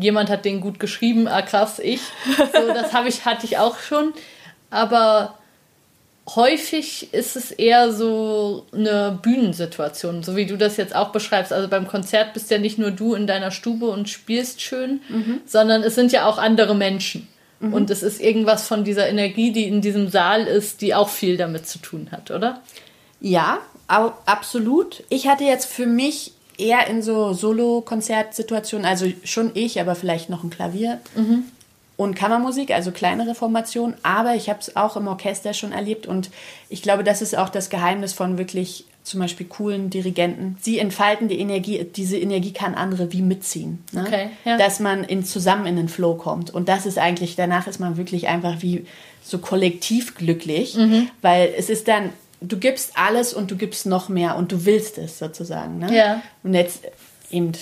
jemand 0.00 0.28
hat 0.28 0.44
den 0.44 0.60
gut 0.60 0.78
geschrieben, 0.80 1.28
ah 1.28 1.42
krass, 1.42 1.78
ich. 1.78 2.00
So, 2.36 2.66
das 2.68 2.92
habe 2.92 3.08
ich, 3.08 3.24
hatte 3.24 3.46
ich 3.46 3.58
auch 3.58 3.78
schon. 3.78 4.12
Aber 4.70 5.38
häufig 6.34 7.12
ist 7.12 7.36
es 7.36 7.50
eher 7.50 7.92
so 7.92 8.66
eine 8.72 9.18
Bühnensituation, 9.22 10.22
so 10.22 10.36
wie 10.36 10.46
du 10.46 10.56
das 10.56 10.76
jetzt 10.76 10.94
auch 10.94 11.10
beschreibst. 11.10 11.52
Also 11.52 11.68
beim 11.68 11.86
Konzert 11.86 12.34
bist 12.34 12.50
ja 12.50 12.58
nicht 12.58 12.78
nur 12.78 12.90
du 12.90 13.14
in 13.14 13.26
deiner 13.26 13.50
Stube 13.50 13.86
und 13.86 14.08
spielst 14.08 14.60
schön, 14.60 15.00
mhm. 15.08 15.40
sondern 15.46 15.82
es 15.82 15.94
sind 15.94 16.12
ja 16.12 16.26
auch 16.26 16.38
andere 16.38 16.74
Menschen. 16.74 17.28
Mhm. 17.60 17.74
Und 17.74 17.90
es 17.90 18.02
ist 18.02 18.20
irgendwas 18.20 18.66
von 18.66 18.84
dieser 18.84 19.08
Energie, 19.08 19.52
die 19.52 19.64
in 19.64 19.80
diesem 19.80 20.08
Saal 20.08 20.46
ist, 20.46 20.80
die 20.80 20.94
auch 20.94 21.08
viel 21.08 21.36
damit 21.36 21.66
zu 21.66 21.78
tun 21.78 22.08
hat, 22.10 22.30
oder? 22.30 22.62
Ja, 23.22 23.58
absolut. 23.86 25.04
Ich 25.08 25.28
hatte 25.28 25.44
jetzt 25.44 25.66
für 25.66 25.86
mich 25.86 26.32
eher 26.58 26.86
in 26.88 27.02
so 27.02 27.32
Solo-Konzertsituationen, 27.32 28.84
also 28.84 29.06
schon 29.24 29.52
ich, 29.54 29.80
aber 29.80 29.94
vielleicht 29.94 30.28
noch 30.28 30.44
ein 30.44 30.50
Klavier, 30.50 31.00
mhm 31.14 31.44
und 31.96 32.14
Kammermusik, 32.14 32.70
also 32.70 32.90
kleinere 32.90 33.34
Formationen, 33.34 33.94
aber 34.02 34.34
ich 34.34 34.48
habe 34.48 34.60
es 34.60 34.76
auch 34.76 34.96
im 34.96 35.06
Orchester 35.06 35.54
schon 35.54 35.72
erlebt 35.72 36.06
und 36.06 36.30
ich 36.68 36.82
glaube, 36.82 37.04
das 37.04 37.22
ist 37.22 37.36
auch 37.36 37.48
das 37.48 37.70
Geheimnis 37.70 38.12
von 38.12 38.38
wirklich 38.38 38.84
zum 39.04 39.20
Beispiel 39.20 39.46
coolen 39.46 39.90
Dirigenten. 39.90 40.56
Sie 40.60 40.78
entfalten 40.78 41.28
die 41.28 41.38
Energie, 41.38 41.84
diese 41.84 42.16
Energie 42.18 42.52
kann 42.52 42.74
andere 42.74 43.12
wie 43.12 43.22
mitziehen. 43.22 43.82
Ne? 43.90 44.04
Okay, 44.06 44.28
ja. 44.44 44.56
Dass 44.56 44.78
man 44.78 45.02
in, 45.02 45.24
zusammen 45.24 45.66
in 45.66 45.76
den 45.76 45.88
Flow 45.88 46.14
kommt. 46.14 46.54
Und 46.54 46.68
das 46.68 46.86
ist 46.86 46.98
eigentlich, 46.98 47.34
danach 47.34 47.66
ist 47.66 47.80
man 47.80 47.96
wirklich 47.96 48.28
einfach 48.28 48.62
wie 48.62 48.86
so 49.22 49.38
kollektiv 49.38 50.14
glücklich, 50.14 50.76
mhm. 50.76 51.08
weil 51.20 51.52
es 51.56 51.68
ist 51.68 51.88
dann, 51.88 52.10
du 52.42 52.58
gibst 52.58 52.92
alles 52.96 53.34
und 53.34 53.50
du 53.50 53.56
gibst 53.56 53.86
noch 53.86 54.08
mehr 54.08 54.36
und 54.36 54.52
du 54.52 54.64
willst 54.64 54.98
es 54.98 55.18
sozusagen. 55.18 55.78
Ne? 55.78 55.94
Ja. 55.94 56.22
Und 56.42 56.54
jetzt 56.54 56.84
eben, 57.30 57.52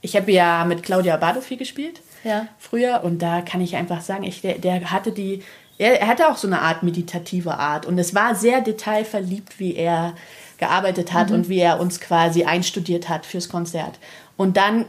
ich 0.00 0.16
habe 0.16 0.32
ja 0.32 0.64
mit 0.64 0.82
Claudia 0.82 1.18
viel 1.40 1.56
gespielt 1.56 2.00
ja. 2.24 2.48
früher. 2.58 3.02
Und 3.04 3.20
da 3.20 3.40
kann 3.40 3.60
ich 3.60 3.76
einfach 3.76 4.00
sagen, 4.00 4.24
ich, 4.24 4.40
der, 4.40 4.58
der 4.58 4.90
hatte 4.90 5.12
die, 5.12 5.42
er, 5.78 6.00
er, 6.00 6.08
hatte 6.08 6.28
auch 6.28 6.36
so 6.36 6.46
eine 6.46 6.62
Art 6.62 6.82
meditative 6.82 7.54
Art. 7.54 7.86
Und 7.86 7.98
es 7.98 8.14
war 8.14 8.34
sehr 8.34 8.60
detailverliebt, 8.60 9.58
wie 9.58 9.76
er 9.76 10.14
gearbeitet 10.58 11.12
hat 11.12 11.28
mhm. 11.28 11.36
und 11.36 11.48
wie 11.48 11.60
er 11.60 11.80
uns 11.80 12.00
quasi 12.00 12.44
einstudiert 12.44 13.08
hat 13.08 13.26
fürs 13.26 13.48
Konzert. 13.48 13.98
Und 14.36 14.56
dann 14.56 14.84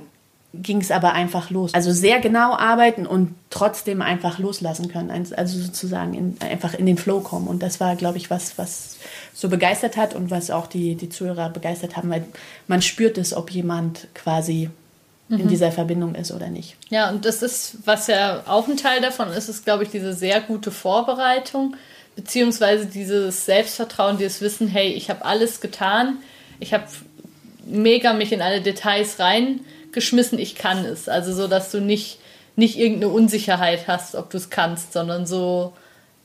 ging 0.53 0.81
es 0.81 0.89
aber 0.89 1.13
einfach 1.13 1.51
los. 1.51 1.73
Also 1.73 1.91
sehr 1.91 2.19
genau 2.19 2.55
arbeiten 2.55 3.05
und 3.05 3.35
trotzdem 3.51 4.01
einfach 4.01 4.39
loslassen 4.39 4.87
können. 4.87 5.11
Also 5.35 5.59
sozusagen 5.59 6.13
in, 6.13 6.37
einfach 6.39 6.73
in 6.73 6.85
den 6.85 6.97
Flow 6.97 7.19
kommen. 7.19 7.47
Und 7.47 7.61
das 7.61 7.79
war, 7.79 7.95
glaube 7.95 8.17
ich, 8.17 8.31
was, 8.31 8.57
was 8.57 8.97
so 9.33 9.47
begeistert 9.49 9.95
hat 9.95 10.15
und 10.15 10.31
was 10.31 10.49
auch 10.49 10.65
die, 10.65 10.95
die 10.95 11.09
Zuhörer 11.09 11.49
begeistert 11.49 11.95
haben, 11.95 12.09
weil 12.09 12.25
man 12.67 12.81
spürt 12.81 13.17
es, 13.17 13.33
ob 13.33 13.51
jemand 13.51 14.07
quasi 14.15 14.69
in 15.29 15.43
mhm. 15.43 15.47
dieser 15.47 15.71
Verbindung 15.71 16.15
ist 16.15 16.31
oder 16.31 16.49
nicht. 16.49 16.75
Ja, 16.89 17.09
und 17.11 17.25
das 17.25 17.43
ist, 17.43 17.77
was 17.85 18.07
ja 18.07 18.41
auch 18.47 18.67
ein 18.67 18.77
Teil 18.77 19.01
davon 19.01 19.29
ist, 19.29 19.47
ist, 19.47 19.63
glaube 19.63 19.83
ich, 19.83 19.91
diese 19.91 20.13
sehr 20.13 20.41
gute 20.41 20.71
Vorbereitung, 20.71 21.75
beziehungsweise 22.15 22.87
dieses 22.87 23.45
Selbstvertrauen, 23.45 24.17
dieses 24.17 24.41
Wissen, 24.41 24.67
hey, 24.67 24.91
ich 24.93 25.11
habe 25.11 25.23
alles 25.23 25.61
getan, 25.61 26.17
ich 26.59 26.73
habe 26.73 26.85
mega 27.65 28.13
mich 28.13 28.31
in 28.31 28.41
alle 28.41 28.61
Details 28.61 29.19
reingeschmissen, 29.89 30.39
ich 30.39 30.55
kann 30.55 30.85
es. 30.85 31.09
Also 31.09 31.33
so, 31.33 31.47
dass 31.47 31.71
du 31.71 31.81
nicht, 31.81 32.19
nicht 32.55 32.77
irgendeine 32.77 33.11
Unsicherheit 33.11 33.87
hast, 33.87 34.15
ob 34.15 34.29
du 34.29 34.37
es 34.37 34.49
kannst, 34.49 34.93
sondern 34.93 35.25
so, 35.25 35.73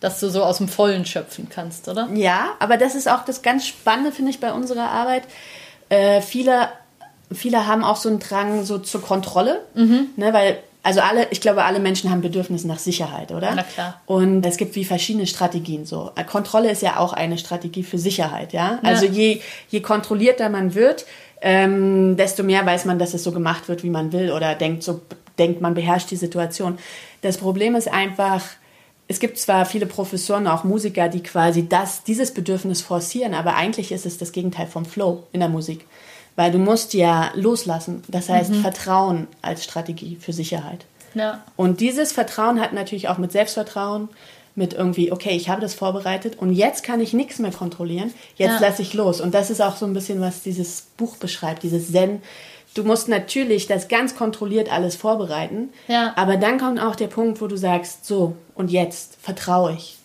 dass 0.01 0.21
du 0.21 0.29
so 0.29 0.43
aus 0.43 0.59
dem 0.59 0.69
Vollen 0.69 1.05
schöpfen 1.07 1.49
kannst, 1.49 1.89
oder? 1.89 2.09
Ja, 2.15 2.55
aber 2.59 2.77
das 2.77 2.95
ist 2.95 3.09
auch 3.09 3.25
das 3.25 3.43
ganz 3.43 3.67
Spannende, 3.67 4.13
finde 4.13 4.31
ich, 4.31 4.41
bei 4.41 4.53
unserer 4.53 4.91
Arbeit. 4.91 5.25
Äh, 5.89 6.21
viele 6.21 6.69
viele 7.33 7.67
haben 7.67 7.85
auch 7.85 7.97
so 7.97 8.09
einen 8.09 8.19
Drang 8.19 8.65
so 8.65 8.79
zur 8.79 9.03
Kontrolle, 9.03 9.61
mhm. 9.75 10.09
ne, 10.17 10.33
weil 10.33 10.59
also 10.83 11.01
alle, 11.01 11.29
ich 11.31 11.41
glaube, 11.41 11.65
alle 11.65 11.81
Menschen 11.81 12.11
haben 12.11 12.21
Bedürfnis 12.21 12.65
nach 12.65 12.79
Sicherheit, 12.79 13.33
oder? 13.33 13.55
Na 13.55 13.63
klar. 13.63 14.03
Und 14.05 14.45
es 14.45 14.59
gibt 14.59 14.77
wie 14.77 14.85
verschiedene 14.85 15.27
Strategien 15.27 15.87
so. 15.87 16.11
Kontrolle 16.27 16.71
ist 16.71 16.83
ja 16.83 16.99
auch 16.99 17.15
eine 17.15 17.39
Strategie 17.39 17.83
für 17.83 17.97
Sicherheit, 17.97 18.53
ja. 18.53 18.73
ja. 18.73 18.79
Also 18.83 19.07
je, 19.07 19.41
je 19.71 19.81
kontrollierter 19.81 20.51
man 20.51 20.75
wird, 20.75 21.07
ähm, 21.47 22.17
desto 22.17 22.43
mehr 22.43 22.65
weiß 22.65 22.87
man, 22.87 22.99
dass 22.99 23.13
es 23.13 23.23
so 23.23 23.31
gemacht 23.31 23.69
wird, 23.69 23.83
wie 23.83 23.91
man 23.91 24.13
will 24.13 24.33
oder 24.33 24.55
denkt 24.55 24.83
so, 24.83 25.03
denkt 25.39 25.61
man 25.61 25.75
beherrscht 25.75 26.11
die 26.11 26.17
Situation. 26.17 26.79
Das 27.21 27.37
Problem 27.37 27.75
ist 27.75 27.93
einfach, 27.93 28.43
es 29.09 29.21
gibt 29.21 29.39
zwar 29.39 29.67
viele 29.67 29.85
Professoren, 29.85 30.47
auch 30.47 30.65
Musiker, 30.65 31.11
die 31.11 31.23
quasi 31.23 31.69
das, 31.69 32.03
dieses 32.03 32.33
Bedürfnis 32.33 32.81
forcieren, 32.81 33.35
aber 33.35 33.57
eigentlich 33.57 33.93
ist 33.93 34.07
es 34.07 34.17
das 34.17 34.33
Gegenteil 34.33 34.67
vom 34.67 34.87
Flow 34.87 35.25
in 35.33 35.41
der 35.41 35.51
Musik. 35.51 35.87
Weil 36.35 36.51
du 36.51 36.59
musst 36.59 36.95
ja 36.95 37.31
loslassen. 37.35 38.03
Das 38.09 38.31
heißt 38.31 38.51
mhm. 38.51 38.63
Vertrauen 38.63 39.29
als 39.43 39.65
Strategie 39.65 40.17
für 40.19 40.33
Sicherheit. 40.33 40.87
Ja. 41.13 41.45
Und 41.57 41.81
dieses 41.81 42.13
Vertrauen 42.13 42.59
hat 42.59 42.73
natürlich 42.73 43.09
auch 43.09 43.19
mit 43.19 43.33
Selbstvertrauen, 43.33 44.09
mit 44.57 44.73
irgendwie, 44.73 45.11
okay, 45.11 45.31
ich 45.31 45.49
habe 45.49 45.61
das 45.61 45.75
vorbereitet 45.75 46.39
und 46.39 46.53
jetzt 46.53 46.85
kann 46.85 47.01
ich 47.01 47.13
nichts 47.13 47.39
mehr 47.39 47.51
kontrollieren. 47.51 48.13
Jetzt 48.37 48.61
ja. 48.61 48.69
lasse 48.69 48.83
ich 48.83 48.95
los. 48.95 49.21
Und 49.21 49.35
das 49.35 49.51
ist 49.51 49.61
auch 49.61 49.77
so 49.77 49.85
ein 49.85 49.95
bisschen, 49.95 50.21
was 50.21 50.43
dieses 50.43 50.83
Buch 50.97 51.17
beschreibt, 51.17 51.65
dieses 51.65 51.91
Zen. 51.91 52.23
Du 52.75 52.85
musst 52.85 53.09
natürlich 53.09 53.67
das 53.67 53.89
ganz 53.89 54.17
kontrolliert 54.17 54.71
alles 54.71 54.97
vorbereiten. 54.97 55.71
Ja. 55.89 56.13
Aber 56.17 56.37
dann 56.37 56.59
kommt 56.59 56.81
auch 56.81 56.97
der 56.97 57.09
Punkt, 57.09 57.41
wo 57.41 57.47
du 57.47 57.57
sagst, 57.57 58.07
so, 58.07 58.35
und 58.55 58.71
jetzt 58.71 59.17
vertraue 59.21 59.73
ich. 59.73 59.97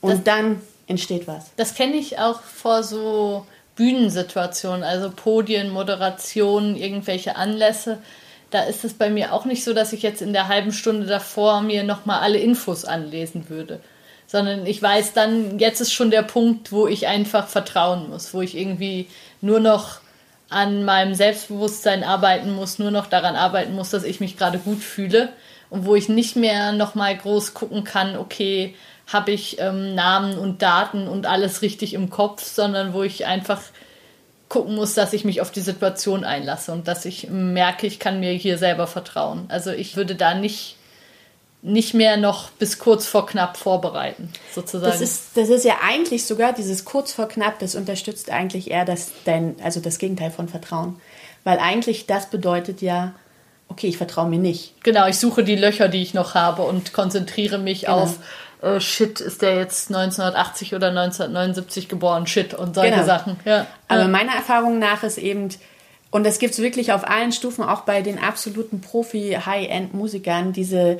Und 0.00 0.10
das, 0.10 0.24
dann 0.24 0.60
entsteht 0.86 1.26
was. 1.26 1.50
Das 1.56 1.74
kenne 1.74 1.96
ich 1.96 2.18
auch 2.18 2.40
vor 2.42 2.82
so 2.82 3.46
Bühnensituationen, 3.76 4.82
also 4.82 5.10
Podien, 5.10 5.70
Moderationen, 5.70 6.76
irgendwelche 6.76 7.36
Anlässe, 7.36 7.98
da 8.52 8.62
ist 8.62 8.84
es 8.84 8.94
bei 8.94 9.10
mir 9.10 9.32
auch 9.32 9.46
nicht 9.46 9.64
so, 9.64 9.72
dass 9.72 9.92
ich 9.92 10.02
jetzt 10.02 10.22
in 10.22 10.32
der 10.32 10.48
halben 10.48 10.72
Stunde 10.72 11.06
davor 11.06 11.62
mir 11.62 11.82
nochmal 11.82 12.20
alle 12.20 12.38
Infos 12.38 12.84
anlesen 12.84 13.48
würde. 13.48 13.80
Sondern 14.26 14.66
ich 14.66 14.80
weiß 14.80 15.14
dann, 15.14 15.58
jetzt 15.58 15.80
ist 15.80 15.92
schon 15.92 16.10
der 16.10 16.22
Punkt, 16.22 16.70
wo 16.70 16.86
ich 16.86 17.06
einfach 17.06 17.48
vertrauen 17.48 18.08
muss, 18.10 18.32
wo 18.32 18.42
ich 18.42 18.56
irgendwie 18.56 19.08
nur 19.40 19.58
noch 19.58 20.00
an 20.50 20.84
meinem 20.84 21.14
Selbstbewusstsein 21.14 22.04
arbeiten 22.04 22.54
muss, 22.54 22.78
nur 22.78 22.90
noch 22.90 23.06
daran 23.06 23.36
arbeiten 23.36 23.74
muss, 23.74 23.90
dass 23.90 24.04
ich 24.04 24.20
mich 24.20 24.36
gerade 24.36 24.58
gut 24.58 24.80
fühle 24.80 25.30
und 25.70 25.86
wo 25.86 25.94
ich 25.94 26.10
nicht 26.10 26.36
mehr 26.36 26.72
nochmal 26.72 27.16
groß 27.16 27.54
gucken 27.54 27.84
kann, 27.84 28.16
okay, 28.16 28.74
habe 29.10 29.32
ich 29.32 29.58
ähm, 29.58 29.94
Namen 29.94 30.36
und 30.36 30.60
Daten 30.60 31.08
und 31.08 31.26
alles 31.26 31.62
richtig 31.62 31.94
im 31.94 32.10
Kopf, 32.10 32.44
sondern 32.44 32.92
wo 32.92 33.02
ich 33.02 33.26
einfach 33.26 33.60
gucken 34.52 34.74
muss, 34.74 34.92
dass 34.92 35.14
ich 35.14 35.24
mich 35.24 35.40
auf 35.40 35.50
die 35.50 35.62
Situation 35.62 36.24
einlasse 36.24 36.72
und 36.72 36.86
dass 36.86 37.06
ich 37.06 37.30
merke, 37.30 37.86
ich 37.86 37.98
kann 37.98 38.20
mir 38.20 38.32
hier 38.32 38.58
selber 38.58 38.86
vertrauen. 38.86 39.46
Also 39.48 39.70
ich 39.70 39.96
würde 39.96 40.14
da 40.14 40.34
nicht 40.34 40.76
nicht 41.62 41.94
mehr 41.94 42.18
noch 42.18 42.50
bis 42.50 42.78
kurz 42.78 43.06
vor 43.06 43.24
knapp 43.24 43.56
vorbereiten, 43.56 44.30
sozusagen. 44.52 44.92
Das 44.92 45.00
ist, 45.00 45.36
das 45.36 45.48
ist 45.48 45.64
ja 45.64 45.76
eigentlich 45.82 46.26
sogar 46.26 46.52
dieses 46.52 46.84
kurz 46.84 47.12
vor 47.12 47.28
knapp, 47.28 47.60
das 47.60 47.76
unterstützt 47.76 48.30
eigentlich 48.30 48.70
eher 48.70 48.84
das, 48.84 49.12
dein, 49.24 49.54
also 49.62 49.80
das 49.80 49.98
Gegenteil 49.98 50.32
von 50.32 50.48
Vertrauen. 50.48 51.00
Weil 51.44 51.58
eigentlich 51.58 52.06
das 52.06 52.28
bedeutet 52.28 52.82
ja, 52.82 53.14
okay, 53.68 53.86
ich 53.86 53.96
vertraue 53.96 54.28
mir 54.28 54.40
nicht. 54.40 54.74
Genau, 54.82 55.06
ich 55.06 55.18
suche 55.18 55.44
die 55.44 55.56
Löcher, 55.56 55.88
die 55.88 56.02
ich 56.02 56.12
noch 56.12 56.34
habe 56.34 56.62
und 56.62 56.92
konzentriere 56.92 57.58
mich 57.58 57.82
genau. 57.82 58.00
auf, 58.00 58.18
äh, 58.62 58.80
shit, 58.80 59.20
ist 59.20 59.42
der 59.42 59.56
jetzt 59.56 59.90
1980 59.90 60.74
oder 60.74 60.88
1979 60.88 61.88
geboren, 61.88 62.26
shit 62.26 62.54
und 62.54 62.74
solche 62.74 62.92
genau. 62.92 63.04
Sachen. 63.04 63.36
Ja. 63.44 63.66
Aber 63.88 64.08
meiner 64.08 64.32
Erfahrung 64.32 64.78
nach 64.78 65.02
ist 65.02 65.18
eben, 65.18 65.48
und 66.10 66.24
das 66.24 66.38
gibt 66.38 66.54
es 66.54 66.62
wirklich 66.62 66.92
auf 66.92 67.06
allen 67.08 67.32
Stufen, 67.32 67.64
auch 67.64 67.82
bei 67.82 68.02
den 68.02 68.18
absoluten 68.18 68.80
Profi-High-End-Musikern, 68.80 70.52
diese 70.52 70.98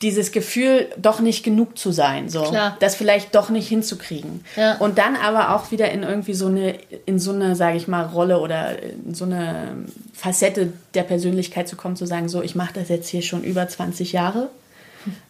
dieses 0.00 0.30
Gefühl, 0.30 0.86
doch 0.96 1.18
nicht 1.18 1.42
genug 1.42 1.76
zu 1.76 1.90
sein, 1.90 2.28
so 2.28 2.42
Klar. 2.44 2.76
das 2.78 2.94
vielleicht 2.94 3.34
doch 3.34 3.48
nicht 3.48 3.66
hinzukriegen. 3.66 4.44
Ja. 4.54 4.76
Und 4.76 4.96
dann 4.96 5.16
aber 5.16 5.56
auch 5.56 5.72
wieder 5.72 5.90
in 5.90 6.04
irgendwie 6.04 6.34
so 6.34 6.46
eine, 6.46 6.76
in 7.04 7.18
so 7.18 7.32
eine, 7.32 7.56
sage 7.56 7.76
ich 7.76 7.88
mal, 7.88 8.04
Rolle 8.04 8.38
oder 8.38 8.80
in 8.80 9.14
so 9.14 9.24
eine 9.24 9.74
Facette 10.14 10.72
der 10.94 11.02
Persönlichkeit 11.02 11.66
zu 11.66 11.74
kommen, 11.74 11.96
zu 11.96 12.06
sagen, 12.06 12.28
so, 12.28 12.42
ich 12.42 12.54
mache 12.54 12.74
das 12.74 12.88
jetzt 12.88 13.08
hier 13.08 13.22
schon 13.22 13.42
über 13.42 13.66
20 13.66 14.12
Jahre 14.12 14.50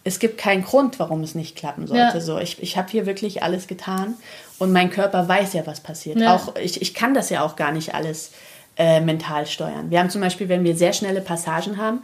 es 0.05 0.19
gibt 0.19 0.39
keinen 0.39 0.63
Grund, 0.63 0.99
warum 0.99 1.23
es 1.23 1.35
nicht 1.35 1.57
klappen 1.57 1.87
sollte. 1.87 2.19
Ja. 2.19 2.21
So, 2.21 2.39
ich, 2.39 2.63
ich 2.63 2.77
habe 2.77 2.91
hier 2.91 3.07
wirklich 3.07 3.43
alles 3.43 3.67
getan 3.67 4.15
und 4.59 4.73
mein 4.73 4.91
Körper 4.91 5.29
weiß 5.29 5.53
ja, 5.55 5.67
was 5.67 5.81
passiert. 5.81 6.19
Ja. 6.19 6.35
Auch 6.35 6.57
ich, 6.57 6.83
ich 6.83 6.95
kann 6.95 7.15
das 7.15 7.31
ja 7.31 7.43
auch 7.45 7.57
gar 7.57 7.73
nicht 7.73 7.95
alles 7.95 8.33
äh, 8.77 9.01
mental 9.01 9.47
steuern. 9.47 9.91
Wir 9.91 9.99
haben 9.99 10.11
zum 10.11 10.21
Beispiel, 10.21 10.49
wenn 10.49 10.65
wir 10.65 10.77
sehr 10.77 10.93
schnelle 10.93 11.21
Passagen 11.21 11.77
haben, 11.79 12.03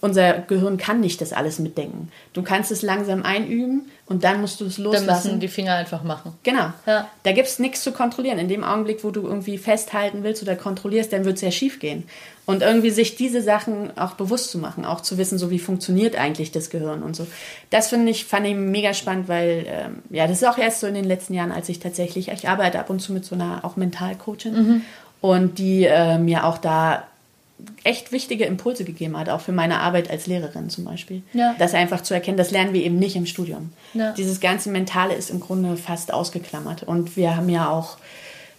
unser 0.00 0.32
Gehirn 0.32 0.78
kann 0.78 1.00
nicht 1.00 1.20
das 1.20 1.32
alles 1.32 1.58
mitdenken. 1.58 2.10
Du 2.32 2.42
kannst 2.42 2.70
es 2.70 2.82
langsam 2.82 3.22
einüben 3.22 3.90
und 4.06 4.24
dann 4.24 4.40
musst 4.40 4.60
du 4.60 4.64
es 4.64 4.78
loslassen. 4.78 5.06
Dann 5.06 5.16
müssen 5.16 5.40
die 5.40 5.48
Finger 5.48 5.74
einfach 5.74 6.02
machen. 6.02 6.32
Genau. 6.42 6.72
Ja. 6.86 7.08
Da 7.22 7.32
gibt 7.32 7.48
es 7.48 7.58
nichts 7.58 7.82
zu 7.82 7.92
kontrollieren. 7.92 8.38
In 8.38 8.48
dem 8.48 8.64
Augenblick, 8.64 9.04
wo 9.04 9.10
du 9.10 9.22
irgendwie 9.22 9.58
festhalten 9.58 10.22
willst 10.22 10.42
oder 10.42 10.56
kontrollierst, 10.56 11.12
dann 11.12 11.24
wird 11.24 11.36
es 11.36 11.42
ja 11.42 11.50
schief 11.50 11.78
gehen. 11.80 12.04
Und 12.46 12.62
irgendwie 12.62 12.90
sich 12.90 13.14
diese 13.14 13.42
Sachen 13.42 13.96
auch 13.96 14.14
bewusst 14.14 14.50
zu 14.50 14.58
machen, 14.58 14.84
auch 14.84 15.02
zu 15.02 15.18
wissen, 15.18 15.38
so 15.38 15.50
wie 15.50 15.60
funktioniert 15.60 16.16
eigentlich 16.16 16.50
das 16.50 16.70
Gehirn 16.70 17.02
und 17.02 17.14
so. 17.14 17.26
Das 17.68 17.88
finde 17.88 18.10
ich, 18.10 18.24
fand 18.24 18.46
ich 18.46 18.56
mega 18.56 18.94
spannend, 18.94 19.28
weil, 19.28 19.66
ähm, 19.68 20.02
ja, 20.10 20.26
das 20.26 20.42
ist 20.42 20.48
auch 20.48 20.58
erst 20.58 20.80
so 20.80 20.86
in 20.86 20.94
den 20.94 21.04
letzten 21.04 21.34
Jahren, 21.34 21.52
als 21.52 21.68
ich 21.68 21.78
tatsächlich, 21.78 22.28
ich 22.28 22.48
arbeite 22.48 22.80
ab 22.80 22.90
und 22.90 23.00
zu 23.00 23.12
mit 23.12 23.24
so 23.24 23.36
einer 23.36 23.64
auch 23.64 23.76
Mentalcoachin 23.76 24.54
mhm. 24.54 24.82
und 25.20 25.58
die 25.58 25.84
äh, 25.84 26.18
mir 26.18 26.44
auch 26.44 26.58
da 26.58 27.04
echt 27.84 28.12
wichtige 28.12 28.44
Impulse 28.44 28.84
gegeben 28.84 29.16
hat, 29.18 29.28
auch 29.28 29.40
für 29.40 29.52
meine 29.52 29.80
Arbeit 29.80 30.10
als 30.10 30.26
Lehrerin 30.26 30.70
zum 30.70 30.84
Beispiel. 30.84 31.22
Ja. 31.32 31.54
Das 31.58 31.74
einfach 31.74 32.02
zu 32.02 32.14
erkennen, 32.14 32.36
das 32.36 32.50
lernen 32.50 32.72
wir 32.72 32.82
eben 32.82 32.98
nicht 32.98 33.16
im 33.16 33.26
Studium. 33.26 33.72
Ja. 33.94 34.12
Dieses 34.12 34.40
ganze 34.40 34.70
Mentale 34.70 35.14
ist 35.14 35.30
im 35.30 35.40
Grunde 35.40 35.76
fast 35.76 36.12
ausgeklammert. 36.12 36.82
Und 36.82 37.16
wir 37.16 37.36
haben 37.36 37.48
ja 37.48 37.70
auch 37.70 37.98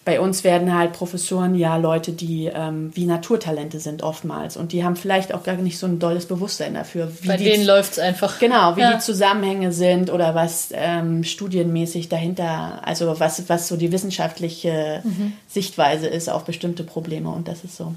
bei 0.04 0.20
uns 0.20 0.44
werden 0.44 0.76
halt 0.76 0.94
Professoren 0.94 1.54
ja 1.54 1.78
Leute, 1.78 2.12
die 2.12 2.50
ähm, 2.52 2.92
wie 2.96 3.06
Naturtalente 3.06 3.80
sind 3.80 4.02
oftmals 4.02 4.58
und 4.58 4.72
die 4.72 4.84
haben 4.84 4.96
vielleicht 4.96 5.32
auch 5.32 5.44
gar 5.44 5.56
nicht 5.58 5.78
so 5.78 5.86
ein 5.86 6.00
dolles 6.00 6.26
Bewusstsein 6.26 6.74
dafür. 6.74 7.12
Bei 7.26 7.38
denen 7.38 7.66
läuft 7.66 7.94
es 7.94 8.00
einfach. 8.00 8.40
Genau, 8.40 8.76
wie 8.78 8.82
ja. 8.82 8.94
die 8.94 9.00
Zusammenhänge 9.00 9.72
sind 9.72 10.12
oder 10.12 10.34
was 10.34 10.70
ähm, 10.74 11.24
studienmäßig 11.24 12.10
dahinter, 12.10 12.82
also 12.84 13.20
was, 13.20 13.48
was 13.48 13.68
so 13.68 13.78
die 13.78 13.92
wissenschaftliche 13.92 15.02
mhm. 15.04 15.34
Sichtweise 15.48 16.08
ist 16.08 16.30
auf 16.30 16.46
bestimmte 16.46 16.84
Probleme 16.84 17.30
und 17.30 17.48
das 17.48 17.64
ist 17.64 17.78
so. 17.78 17.94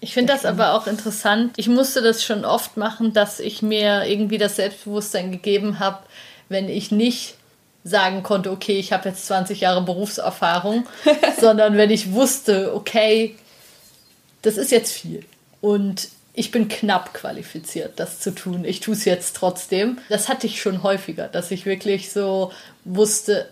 Ich 0.00 0.14
finde 0.14 0.32
das 0.32 0.44
aber 0.44 0.74
auch 0.74 0.86
interessant. 0.86 1.54
Ich 1.56 1.68
musste 1.68 2.02
das 2.02 2.22
schon 2.22 2.44
oft 2.44 2.76
machen, 2.76 3.12
dass 3.12 3.40
ich 3.40 3.62
mir 3.62 4.04
irgendwie 4.06 4.38
das 4.38 4.56
Selbstbewusstsein 4.56 5.32
gegeben 5.32 5.80
habe, 5.80 5.98
wenn 6.48 6.68
ich 6.68 6.90
nicht 6.90 7.34
sagen 7.84 8.22
konnte, 8.22 8.50
okay, 8.50 8.78
ich 8.78 8.92
habe 8.92 9.08
jetzt 9.08 9.26
20 9.26 9.60
Jahre 9.60 9.82
Berufserfahrung, 9.82 10.86
sondern 11.40 11.76
wenn 11.76 11.90
ich 11.90 12.12
wusste, 12.12 12.74
okay, 12.74 13.34
das 14.42 14.56
ist 14.56 14.70
jetzt 14.70 14.92
viel 14.92 15.24
und 15.60 16.08
ich 16.34 16.52
bin 16.52 16.68
knapp 16.68 17.14
qualifiziert, 17.14 17.98
das 17.98 18.20
zu 18.20 18.32
tun. 18.32 18.64
Ich 18.64 18.78
tue 18.78 18.94
es 18.94 19.04
jetzt 19.04 19.34
trotzdem. 19.34 19.98
Das 20.08 20.28
hatte 20.28 20.46
ich 20.46 20.62
schon 20.62 20.84
häufiger, 20.84 21.26
dass 21.26 21.50
ich 21.50 21.66
wirklich 21.66 22.12
so 22.12 22.52
wusste, 22.84 23.48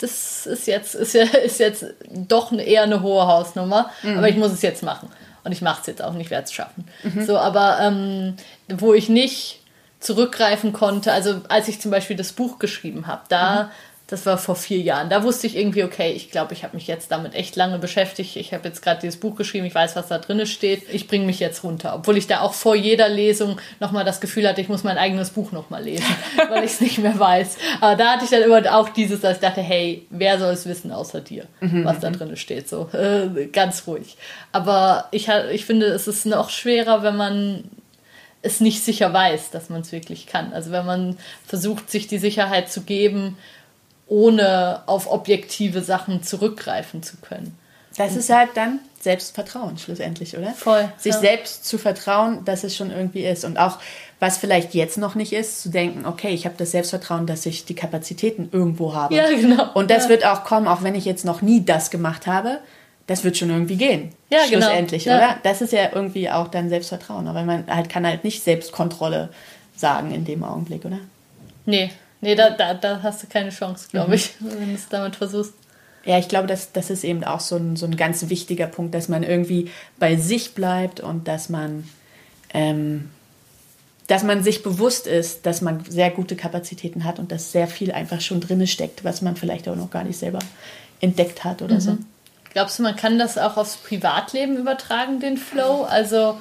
das 0.00 0.46
ist 0.46 0.66
jetzt, 0.66 0.94
ist, 0.94 1.14
ist 1.14 1.58
jetzt 1.58 1.86
doch 2.08 2.52
eher 2.52 2.82
eine 2.82 3.02
hohe 3.02 3.26
Hausnummer, 3.26 3.90
mhm. 4.02 4.18
aber 4.18 4.28
ich 4.28 4.36
muss 4.36 4.52
es 4.52 4.62
jetzt 4.62 4.82
machen. 4.82 5.10
Und 5.44 5.52
ich 5.52 5.62
mache 5.62 5.80
es 5.80 5.86
jetzt 5.86 6.02
auch 6.02 6.12
nicht, 6.12 6.30
werde 6.30 6.44
es 6.44 6.52
schaffen. 6.52 6.88
Mhm. 7.04 7.24
So, 7.24 7.38
aber 7.38 7.78
ähm, 7.80 8.36
wo 8.68 8.94
ich 8.94 9.08
nicht 9.08 9.60
zurückgreifen 10.00 10.72
konnte. 10.72 11.12
Also 11.12 11.40
als 11.48 11.68
ich 11.68 11.80
zum 11.80 11.90
Beispiel 11.90 12.16
das 12.16 12.32
Buch 12.32 12.58
geschrieben 12.58 13.06
habe, 13.06 13.22
da, 13.28 13.62
mhm. 13.64 13.68
Das 14.08 14.24
war 14.24 14.38
vor 14.38 14.54
vier 14.54 14.78
Jahren, 14.78 15.10
da 15.10 15.24
wusste 15.24 15.48
ich 15.48 15.56
irgendwie, 15.56 15.82
okay, 15.82 16.12
ich 16.12 16.30
glaube, 16.30 16.54
ich 16.54 16.62
habe 16.62 16.76
mich 16.76 16.86
jetzt 16.86 17.10
damit 17.10 17.34
echt 17.34 17.56
lange 17.56 17.80
beschäftigt. 17.80 18.36
Ich 18.36 18.54
habe 18.54 18.68
jetzt 18.68 18.80
gerade 18.80 19.00
dieses 19.00 19.18
Buch 19.18 19.34
geschrieben, 19.34 19.66
ich 19.66 19.74
weiß, 19.74 19.96
was 19.96 20.06
da 20.06 20.18
drin 20.18 20.46
steht. 20.46 20.84
Ich 20.92 21.08
bringe 21.08 21.26
mich 21.26 21.40
jetzt 21.40 21.64
runter. 21.64 21.92
Obwohl 21.96 22.16
ich 22.16 22.28
da 22.28 22.40
auch 22.40 22.54
vor 22.54 22.76
jeder 22.76 23.08
Lesung 23.08 23.60
nochmal 23.80 24.04
das 24.04 24.20
Gefühl 24.20 24.46
hatte, 24.48 24.60
ich 24.60 24.68
muss 24.68 24.84
mein 24.84 24.96
eigenes 24.96 25.30
Buch 25.30 25.50
nochmal 25.50 25.82
lesen, 25.82 26.06
weil 26.48 26.62
ich 26.62 26.72
es 26.72 26.80
nicht 26.80 26.98
mehr 26.98 27.18
weiß. 27.18 27.56
Aber 27.80 27.96
da 27.96 28.12
hatte 28.12 28.24
ich 28.24 28.30
dann 28.30 28.42
immer 28.42 28.76
auch 28.76 28.90
dieses, 28.90 29.22
dass 29.22 29.36
ich 29.36 29.40
dachte, 29.40 29.60
hey, 29.60 30.06
wer 30.10 30.38
soll 30.38 30.52
es 30.52 30.66
wissen 30.66 30.92
außer 30.92 31.20
dir, 31.20 31.46
mhm. 31.60 31.84
was 31.84 31.98
da 31.98 32.10
drin 32.10 32.36
steht. 32.36 32.68
So, 32.68 32.88
äh, 32.92 33.46
ganz 33.46 33.88
ruhig. 33.88 34.16
Aber 34.52 35.08
ich, 35.10 35.28
ich 35.50 35.64
finde, 35.64 35.86
es 35.86 36.06
ist 36.06 36.26
noch 36.26 36.50
schwerer, 36.50 37.02
wenn 37.02 37.16
man 37.16 37.64
es 38.42 38.60
nicht 38.60 38.84
sicher 38.84 39.12
weiß, 39.12 39.50
dass 39.50 39.68
man 39.68 39.80
es 39.80 39.90
wirklich 39.90 40.28
kann. 40.28 40.52
Also 40.52 40.70
wenn 40.70 40.86
man 40.86 41.16
versucht, 41.44 41.90
sich 41.90 42.06
die 42.06 42.18
Sicherheit 42.18 42.70
zu 42.70 42.82
geben, 42.82 43.36
ohne 44.06 44.82
auf 44.86 45.10
objektive 45.10 45.82
Sachen 45.82 46.22
zurückgreifen 46.22 47.02
zu 47.02 47.16
können. 47.18 47.58
Das 47.96 48.14
ist 48.14 48.28
halt 48.28 48.50
dann 48.54 48.80
Selbstvertrauen 49.00 49.78
schlussendlich, 49.78 50.36
oder? 50.36 50.52
Voll. 50.52 50.88
Sich 50.98 51.14
ja. 51.14 51.20
selbst 51.20 51.64
zu 51.64 51.78
vertrauen, 51.78 52.44
dass 52.44 52.62
es 52.62 52.76
schon 52.76 52.90
irgendwie 52.90 53.24
ist. 53.24 53.44
Und 53.44 53.56
auch, 53.56 53.78
was 54.20 54.36
vielleicht 54.36 54.74
jetzt 54.74 54.98
noch 54.98 55.14
nicht 55.14 55.32
ist, 55.32 55.62
zu 55.62 55.70
denken, 55.70 56.04
okay, 56.04 56.28
ich 56.28 56.44
habe 56.44 56.56
das 56.58 56.72
Selbstvertrauen, 56.72 57.26
dass 57.26 57.46
ich 57.46 57.64
die 57.64 57.74
Kapazitäten 57.74 58.50
irgendwo 58.52 58.94
habe. 58.94 59.14
Ja, 59.14 59.30
genau. 59.30 59.72
Und 59.72 59.90
das 59.90 60.04
ja. 60.04 60.08
wird 60.10 60.26
auch 60.26 60.44
kommen, 60.44 60.68
auch 60.68 60.82
wenn 60.82 60.94
ich 60.94 61.06
jetzt 61.06 61.24
noch 61.24 61.40
nie 61.40 61.64
das 61.64 61.90
gemacht 61.90 62.26
habe 62.26 62.58
das 63.06 63.22
wird 63.22 63.36
schon 63.36 63.50
irgendwie 63.50 63.76
gehen. 63.76 64.12
Ja, 64.30 64.40
genau. 64.50 64.66
schlussendlich, 64.66 65.04
genau. 65.04 65.16
oder? 65.16 65.36
Das 65.42 65.62
ist 65.62 65.72
ja 65.72 65.90
irgendwie 65.94 66.28
auch 66.30 66.48
dann 66.48 66.68
Selbstvertrauen. 66.68 67.28
Aber 67.28 67.42
man 67.44 67.66
halt 67.68 67.88
kann 67.88 68.06
halt 68.06 68.24
nicht 68.24 68.42
Selbstkontrolle 68.42 69.30
sagen 69.76 70.12
in 70.12 70.24
dem 70.24 70.42
Augenblick, 70.42 70.84
oder? 70.84 70.98
Nee, 71.66 71.90
nee, 72.20 72.34
da, 72.34 72.50
da, 72.50 72.74
da 72.74 73.02
hast 73.02 73.22
du 73.22 73.26
keine 73.26 73.50
Chance, 73.50 73.88
glaube 73.90 74.08
mhm. 74.08 74.14
ich, 74.14 74.34
wenn 74.40 74.68
du 74.68 74.74
es 74.74 74.88
damit 74.88 75.16
versuchst. 75.16 75.54
Ja, 76.04 76.18
ich 76.18 76.28
glaube, 76.28 76.46
das, 76.46 76.72
das 76.72 76.88
ist 76.90 77.02
eben 77.02 77.24
auch 77.24 77.40
so 77.40 77.56
ein, 77.56 77.74
so 77.74 77.84
ein 77.84 77.96
ganz 77.96 78.28
wichtiger 78.28 78.68
Punkt, 78.68 78.94
dass 78.94 79.08
man 79.08 79.24
irgendwie 79.24 79.70
bei 79.98 80.16
sich 80.16 80.54
bleibt 80.54 81.00
und 81.00 81.26
dass 81.26 81.48
man, 81.48 81.88
ähm, 82.54 83.10
dass 84.06 84.22
man 84.22 84.44
sich 84.44 84.62
bewusst 84.62 85.08
ist, 85.08 85.46
dass 85.46 85.62
man 85.62 85.84
sehr 85.88 86.10
gute 86.10 86.36
Kapazitäten 86.36 87.04
hat 87.04 87.18
und 87.18 87.32
dass 87.32 87.50
sehr 87.50 87.66
viel 87.66 87.90
einfach 87.90 88.20
schon 88.20 88.40
drin 88.40 88.64
steckt, 88.68 89.02
was 89.02 89.20
man 89.20 89.34
vielleicht 89.34 89.68
auch 89.68 89.74
noch 89.74 89.90
gar 89.90 90.04
nicht 90.04 90.16
selber 90.16 90.38
entdeckt 91.00 91.42
hat 91.42 91.60
oder 91.60 91.74
mhm. 91.74 91.80
so. 91.80 91.98
Glaubst 92.52 92.78
du, 92.78 92.84
man 92.84 92.96
kann 92.96 93.18
das 93.18 93.36
auch 93.36 93.56
aufs 93.56 93.76
Privatleben 93.76 94.56
übertragen, 94.56 95.18
den 95.18 95.36
Flow? 95.36 95.82
Also, 95.82 96.40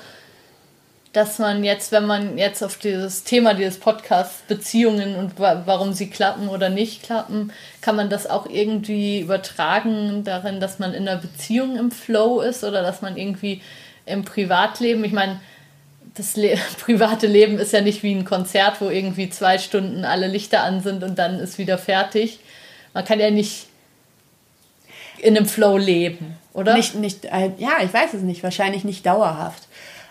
dass 1.15 1.39
man 1.39 1.63
jetzt, 1.63 1.93
wenn 1.93 2.06
man 2.06 2.38
jetzt 2.38 2.62
auf 2.62 2.75
dieses 2.75 3.23
Thema 3.23 3.54
dieses 3.54 3.80
Podcasts 3.80 4.41
Beziehungen 4.49 5.15
und 5.15 5.39
wa 5.39 5.62
warum 5.65 5.93
sie 5.93 6.10
klappen 6.10 6.49
oder 6.49 6.67
nicht 6.67 7.04
klappen, 7.04 7.54
kann 7.80 7.95
man 7.95 8.10
das 8.10 8.30
auch 8.30 8.47
irgendwie 8.49 9.21
übertragen 9.21 10.25
darin, 10.25 10.60
dass 10.60 10.78
man 10.78 10.93
in 10.93 11.08
einer 11.08 11.21
Beziehung 11.21 11.78
im 11.78 11.89
Flow 11.89 12.41
ist 12.41 12.65
oder 12.65 12.82
dass 12.82 13.01
man 13.01 13.15
irgendwie 13.15 13.62
im 14.06 14.25
Privatleben, 14.25 15.06
ich 15.06 15.13
meine, 15.13 15.39
das 16.15 16.36
Le 16.36 16.58
private 16.84 17.28
Leben 17.28 17.60
ist 17.60 17.71
ja 17.71 17.80
nicht 17.80 18.04
wie 18.04 18.13
ein 18.13 18.25
Konzert, 18.25 18.82
wo 18.82 18.89
irgendwie 18.89 19.30
zwei 19.30 19.58
Stunden 19.58 20.04
alle 20.04 20.28
Lichter 20.28 20.63
an 20.63 20.82
sind 20.82 21.01
und 21.01 21.17
dann 21.17 21.39
ist 21.39 21.58
wieder 21.58 21.78
fertig. 21.78 22.39
Man 22.93 23.06
kann 23.06 23.21
ja 23.21 23.32
nicht 23.32 23.67
in 25.19 25.38
einem 25.38 25.45
Flow 25.45 25.78
leben, 25.78 26.36
oder? 26.51 26.75
Nicht, 26.75 26.95
nicht, 26.95 27.23
äh, 27.23 27.51
ja, 27.58 27.78
ich 27.82 27.93
weiß 27.93 28.13
es 28.15 28.21
nicht, 28.21 28.43
wahrscheinlich 28.43 28.84
nicht 28.84 29.06
dauerhaft. 29.06 29.63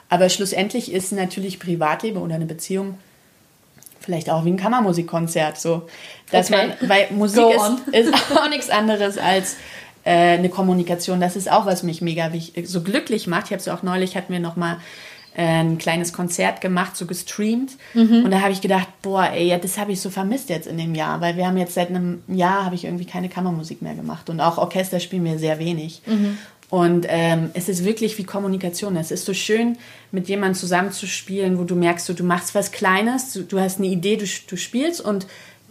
Aber 0.09 0.29
schlussendlich 0.29 0.93
ist 0.93 1.13
natürlich 1.13 1.59
Privatleben 1.59 2.19
oder 2.19 2.35
eine 2.35 2.47
Beziehung 2.47 2.99
vielleicht 4.05 4.31
auch 4.31 4.45
wie 4.45 4.51
ein 4.51 4.57
Kammermusikkonzert, 4.57 5.59
so. 5.59 5.89
Dass 6.31 6.51
okay. 6.51 6.75
man, 6.79 6.89
weil 6.89 7.07
Musik 7.11 7.45
ist, 7.93 8.11
ist, 8.11 8.37
auch 8.37 8.49
nichts 8.49 8.71
anderes 8.71 9.19
als 9.19 9.57
äh, 10.05 10.11
eine 10.11 10.51
Kommunikation. 10.51 11.21
Das 11.21 11.37
ist 11.37 11.51
auch, 11.51 11.67
was 11.67 11.83
mich 11.83 12.03
mega 12.03 12.31
so 12.65 12.83
glücklich 12.83 13.27
macht. 13.27 13.47
Ich 13.47 13.53
habe 13.53 13.61
es 13.61 13.69
auch 13.69 13.83
neulich, 13.83 14.17
hatten 14.17 14.33
wir 14.33 14.41
noch 14.41 14.57
mal 14.57 14.79
ein 15.37 15.79
kleines 15.79 16.13
Konzert 16.13 16.61
gemacht, 16.61 16.97
so 16.97 17.07
gestreamt. 17.07 17.73
Mhm. 17.93 18.25
Und 18.25 18.31
da 18.31 18.41
habe 18.41 18.53
ich 18.53 18.61
gedacht, 18.61 18.87
boah, 19.03 19.31
ey, 19.33 19.49
ja, 19.49 19.59
das 19.59 19.79
habe 19.79 19.91
ich 19.91 20.01
so 20.01 20.09
vermisst 20.11 20.49
jetzt 20.49 20.69
in 20.69 20.79
dem 20.79 20.95
Jahr, 20.95 21.21
weil 21.21 21.37
wir 21.37 21.47
haben 21.47 21.57
jetzt 21.57 21.75
seit 21.75 21.89
einem 21.89 22.23
Jahr 22.29 22.65
habe 22.65 22.77
ich 22.77 22.85
irgendwie 22.85 23.05
keine 23.05 23.29
Kammermusik 23.29 23.83
mehr 23.83 23.95
gemacht 23.95 24.31
und 24.31 24.41
auch 24.41 24.59
Orchester 24.59 25.01
spielen 25.01 25.25
wir 25.25 25.39
sehr 25.41 25.59
wenig. 25.59 26.03
Mhm. 26.07 26.39
Und 26.75 27.07
ähm, 27.09 27.51
es 27.55 27.69
ist 27.69 27.85
wirklich 27.85 28.19
wie 28.19 28.25
Kommunikation. 28.25 28.97
Es 28.97 29.13
ist 29.13 29.27
so 29.27 29.33
schön, 29.33 29.79
mit 30.11 30.29
jemandem 30.29 30.59
zusammenzuspielen, 30.59 31.57
wo 31.57 31.63
du 31.63 31.77
merkst, 31.77 32.09
du, 32.09 32.15
du 32.15 32.25
machst 32.25 32.53
was 32.57 32.73
Kleines, 32.73 33.33
du, 33.33 33.43
du 33.43 33.61
hast 33.61 33.79
eine 33.79 33.87
Idee, 33.87 34.17
du, 34.17 34.25
du 34.49 34.57
spielst 34.57 35.01
und 35.01 35.29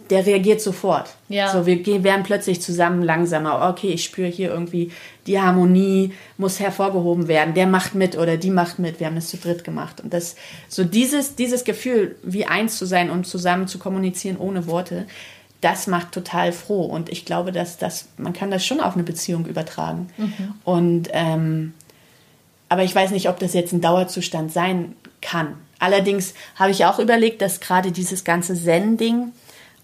der 0.08 0.24
reagiert 0.24 0.62
sofort. 0.62 1.14
Ja. 1.28 1.52
So, 1.52 1.66
wir 1.66 1.76
gehen, 1.76 2.04
werden 2.04 2.22
plötzlich 2.22 2.62
zusammen 2.62 3.02
langsamer. 3.02 3.68
Okay, 3.68 3.88
ich 3.88 4.02
spüre 4.02 4.28
hier 4.28 4.48
irgendwie, 4.48 4.92
die 5.26 5.38
Harmonie 5.38 6.14
muss 6.38 6.58
hervorgehoben 6.58 7.28
werden. 7.28 7.52
Der 7.52 7.66
macht 7.66 7.94
mit 7.94 8.16
oder 8.16 8.38
die 8.38 8.50
macht 8.50 8.78
mit. 8.78 8.98
Wir 8.98 9.06
haben 9.06 9.16
das 9.16 9.28
zu 9.28 9.36
dritt 9.36 9.62
gemacht. 9.62 10.00
Und 10.00 10.14
das, 10.14 10.36
so 10.68 10.84
dieses, 10.84 11.36
dieses 11.36 11.64
Gefühl, 11.64 12.16
wie 12.22 12.46
eins 12.46 12.78
zu 12.78 12.86
sein 12.86 13.10
und 13.10 13.26
zusammen 13.26 13.68
zu 13.68 13.78
kommunizieren 13.78 14.38
ohne 14.38 14.66
Worte, 14.66 15.04
das 15.64 15.86
macht 15.86 16.12
total 16.12 16.52
froh. 16.52 16.82
Und 16.82 17.08
ich 17.08 17.24
glaube, 17.24 17.50
dass 17.50 17.78
das, 17.78 18.06
man 18.16 18.32
kann 18.32 18.50
das 18.50 18.64
schon 18.64 18.80
auf 18.80 18.94
eine 18.94 19.02
Beziehung 19.02 19.46
übertragen. 19.46 20.10
Mhm. 20.16 20.54
Und, 20.64 21.08
ähm, 21.12 21.72
aber 22.68 22.84
ich 22.84 22.94
weiß 22.94 23.10
nicht, 23.12 23.28
ob 23.28 23.38
das 23.38 23.54
jetzt 23.54 23.72
ein 23.72 23.80
Dauerzustand 23.80 24.52
sein 24.52 24.94
kann. 25.22 25.54
Allerdings 25.78 26.34
habe 26.56 26.70
ich 26.70 26.84
auch 26.84 26.98
überlegt, 26.98 27.40
dass 27.40 27.60
gerade 27.60 27.92
dieses 27.92 28.24
ganze 28.24 28.54
Zen-Ding, 28.54 29.32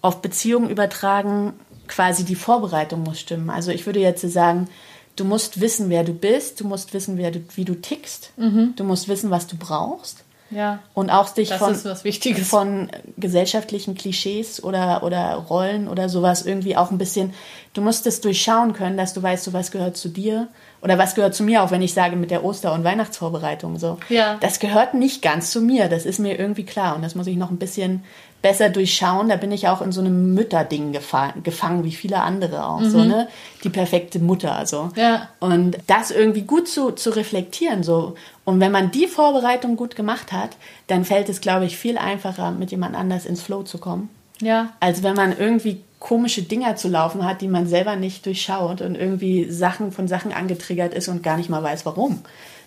auf 0.02 0.22
Beziehungen 0.22 0.70
übertragen, 0.70 1.52
quasi 1.86 2.24
die 2.24 2.34
Vorbereitung 2.34 3.02
muss 3.02 3.20
stimmen. 3.20 3.50
Also 3.50 3.70
ich 3.70 3.84
würde 3.84 4.00
jetzt 4.00 4.22
sagen, 4.22 4.68
du 5.16 5.24
musst 5.24 5.60
wissen, 5.60 5.90
wer 5.90 6.04
du 6.04 6.14
bist, 6.14 6.60
du 6.60 6.66
musst 6.66 6.94
wissen, 6.94 7.16
du, 7.16 7.42
wie 7.54 7.64
du 7.64 7.74
tickst, 7.74 8.32
mhm. 8.38 8.72
du 8.76 8.84
musst 8.84 9.08
wissen, 9.08 9.30
was 9.30 9.46
du 9.46 9.56
brauchst. 9.56 10.24
Ja. 10.50 10.80
Und 10.94 11.10
auch 11.10 11.30
dich 11.30 11.52
von, 11.52 11.74
von 11.74 12.90
gesellschaftlichen 13.16 13.94
Klischees 13.94 14.62
oder, 14.62 15.02
oder 15.02 15.34
Rollen 15.34 15.88
oder 15.88 16.08
sowas 16.08 16.44
irgendwie 16.44 16.76
auch 16.76 16.90
ein 16.90 16.98
bisschen, 16.98 17.32
du 17.72 17.82
musst 17.82 18.06
es 18.06 18.20
durchschauen 18.20 18.72
können, 18.72 18.96
dass 18.96 19.14
du 19.14 19.22
weißt, 19.22 19.44
so 19.44 19.52
was 19.52 19.70
gehört 19.70 19.96
zu 19.96 20.08
dir 20.08 20.48
oder 20.82 20.98
was 20.98 21.14
gehört 21.14 21.34
zu 21.34 21.42
mir, 21.42 21.62
auch 21.62 21.70
wenn 21.70 21.82
ich 21.82 21.92
sage 21.92 22.16
mit 22.16 22.30
der 22.30 22.44
Oster- 22.44 22.72
und 22.72 22.84
Weihnachtsvorbereitung 22.84 23.78
so. 23.78 23.98
Ja. 24.08 24.36
Das 24.40 24.60
gehört 24.60 24.94
nicht 24.94 25.22
ganz 25.22 25.50
zu 25.50 25.60
mir, 25.60 25.88
das 25.88 26.06
ist 26.06 26.18
mir 26.18 26.38
irgendwie 26.38 26.64
klar 26.64 26.96
und 26.96 27.02
das 27.02 27.14
muss 27.14 27.26
ich 27.26 27.36
noch 27.36 27.50
ein 27.50 27.58
bisschen 27.58 28.02
besser 28.42 28.70
durchschauen. 28.70 29.28
Da 29.28 29.36
bin 29.36 29.52
ich 29.52 29.68
auch 29.68 29.82
in 29.82 29.92
so 29.92 30.00
einem 30.00 30.34
Mütterding 30.34 30.92
gefangen, 30.92 31.42
gefangen 31.42 31.84
wie 31.84 31.92
viele 31.92 32.22
andere 32.22 32.64
auch. 32.64 32.80
Mhm. 32.80 32.90
So, 32.90 33.04
ne? 33.04 33.28
Die 33.64 33.68
perfekte 33.68 34.18
Mutter. 34.18 34.54
Also. 34.54 34.90
Ja. 34.96 35.28
Und 35.40 35.76
das 35.86 36.10
irgendwie 36.10 36.42
gut 36.42 36.68
zu, 36.68 36.92
zu 36.92 37.10
reflektieren. 37.10 37.82
So. 37.82 38.14
Und 38.44 38.60
wenn 38.60 38.72
man 38.72 38.90
die 38.90 39.06
Vorbereitung 39.06 39.76
gut 39.76 39.96
gemacht 39.96 40.32
hat, 40.32 40.50
dann 40.86 41.04
fällt 41.04 41.28
es, 41.28 41.40
glaube 41.40 41.66
ich, 41.66 41.76
viel 41.76 41.98
einfacher, 41.98 42.50
mit 42.50 42.70
jemand 42.70 42.96
anders 42.96 43.26
ins 43.26 43.42
Flow 43.42 43.62
zu 43.62 43.78
kommen. 43.78 44.08
Ja. 44.40 44.72
Als 44.80 45.02
wenn 45.02 45.14
man 45.14 45.36
irgendwie 45.36 45.82
komische 45.98 46.42
Dinger 46.42 46.76
zu 46.76 46.88
laufen 46.88 47.26
hat, 47.26 47.42
die 47.42 47.48
man 47.48 47.66
selber 47.66 47.96
nicht 47.96 48.24
durchschaut 48.24 48.80
und 48.80 48.96
irgendwie 48.96 49.50
Sachen 49.50 49.92
von 49.92 50.08
Sachen 50.08 50.32
angetriggert 50.32 50.94
ist 50.94 51.08
und 51.08 51.22
gar 51.22 51.36
nicht 51.36 51.50
mal 51.50 51.62
weiß, 51.62 51.84
warum. 51.84 52.22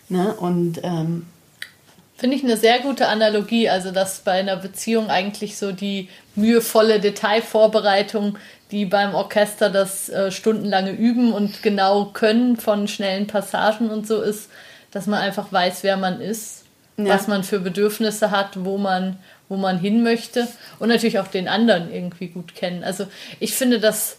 Ne? 0.09 0.33
Und 0.35 0.79
ähm, 0.83 1.25
Finde 2.15 2.37
ich 2.37 2.43
eine 2.43 2.57
sehr 2.57 2.79
gute 2.79 3.07
Analogie, 3.07 3.69
also 3.69 3.91
dass 3.91 4.19
bei 4.19 4.33
einer 4.33 4.55
Beziehung 4.55 5.09
eigentlich 5.09 5.57
so 5.57 5.71
die 5.71 6.09
mühevolle 6.35 6.99
Detailvorbereitung, 6.99 8.37
die 8.71 8.85
beim 8.85 9.13
Orchester 9.15 9.69
das 9.69 10.09
äh, 10.09 10.31
stundenlange 10.31 10.91
Üben 10.91 11.33
und 11.33 11.63
genau 11.63 12.05
können 12.05 12.55
von 12.55 12.87
schnellen 12.87 13.27
Passagen 13.27 13.89
und 13.89 14.07
so 14.07 14.21
ist, 14.21 14.49
dass 14.91 15.07
man 15.07 15.19
einfach 15.19 15.51
weiß, 15.51 15.83
wer 15.83 15.97
man 15.97 16.21
ist, 16.21 16.63
ja. 16.97 17.05
was 17.05 17.27
man 17.27 17.43
für 17.43 17.59
Bedürfnisse 17.59 18.31
hat, 18.31 18.63
wo 18.63 18.77
man, 18.77 19.17
wo 19.49 19.57
man 19.57 19.79
hin 19.79 20.03
möchte 20.03 20.47
und 20.79 20.89
natürlich 20.89 21.19
auch 21.19 21.27
den 21.27 21.47
anderen 21.47 21.93
irgendwie 21.93 22.27
gut 22.27 22.55
kennen. 22.55 22.83
Also 22.83 23.07
ich 23.39 23.53
finde 23.53 23.79
das 23.79 24.17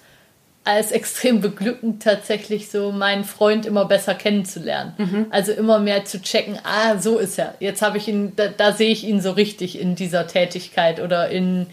als 0.64 0.92
extrem 0.92 1.42
beglückend 1.42 2.02
tatsächlich 2.02 2.70
so 2.70 2.90
meinen 2.90 3.24
Freund 3.24 3.66
immer 3.66 3.84
besser 3.84 4.14
kennenzulernen. 4.14 4.94
Mhm. 4.96 5.26
Also 5.30 5.52
immer 5.52 5.78
mehr 5.78 6.06
zu 6.06 6.22
checken, 6.22 6.58
ah, 6.64 6.98
so 6.98 7.18
ist 7.18 7.38
er. 7.38 7.54
Jetzt 7.60 7.82
habe 7.82 7.98
ich 7.98 8.08
ihn, 8.08 8.32
da, 8.34 8.48
da 8.48 8.72
sehe 8.72 8.90
ich 8.90 9.04
ihn 9.04 9.20
so 9.20 9.32
richtig 9.32 9.78
in 9.78 9.94
dieser 9.94 10.26
Tätigkeit 10.26 11.00
oder 11.00 11.28
in, 11.28 11.66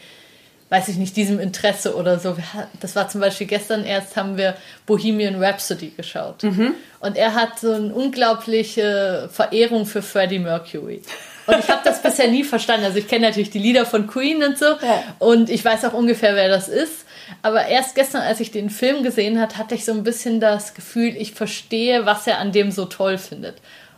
weiß 0.67 0.89
ich 0.89 0.97
nicht, 0.97 1.15
diesem 1.15 1.39
Interesse 1.39 1.95
oder 1.95 2.19
so. 2.19 2.35
Das 2.81 2.97
war 2.97 3.07
zum 3.07 3.21
Beispiel 3.21 3.47
gestern 3.47 3.85
erst, 3.85 4.17
haben 4.17 4.35
wir 4.35 4.55
Bohemian 4.85 5.41
Rhapsody 5.41 5.93
geschaut. 5.95 6.43
Mhm. 6.43 6.73
Und 6.99 7.15
er 7.15 7.33
hat 7.33 7.59
so 7.59 7.71
eine 7.71 7.93
unglaubliche 7.93 9.29
Verehrung 9.31 9.85
für 9.85 10.01
Freddie 10.01 10.39
Mercury. 10.39 11.01
Und 11.47 11.59
ich 11.59 11.69
habe 11.69 11.81
das 11.83 12.01
bisher 12.01 12.27
nie 12.27 12.43
verstanden. 12.43 12.85
Also 12.85 12.99
ich 12.99 13.07
kenne 13.07 13.27
natürlich 13.27 13.49
die 13.49 13.59
Lieder 13.59 13.85
von 13.85 14.07
Queen 14.07 14.43
und 14.43 14.57
so. 14.57 14.65
Ja. 14.65 15.03
Und 15.19 15.49
ich 15.49 15.63
weiß 15.63 15.85
auch 15.85 15.93
ungefähr, 15.93 16.35
wer 16.35 16.49
das 16.49 16.67
ist. 16.67 17.05
Aber 17.41 17.65
erst 17.65 17.95
gestern, 17.95 18.21
als 18.21 18.39
ich 18.39 18.51
den 18.51 18.69
Film 18.69 19.03
gesehen 19.03 19.39
hat, 19.39 19.57
hatte 19.57 19.75
ich 19.75 19.85
so 19.85 19.91
ein 19.91 20.03
bisschen 20.03 20.39
das 20.39 20.73
Gefühl, 20.73 21.15
ich 21.17 21.33
verstehe, 21.33 22.05
was 22.05 22.27
er 22.27 22.39
an 22.39 22.51
dem 22.51 22.71
so 22.71 22.85
toll 22.85 23.17
findet. 23.17 23.55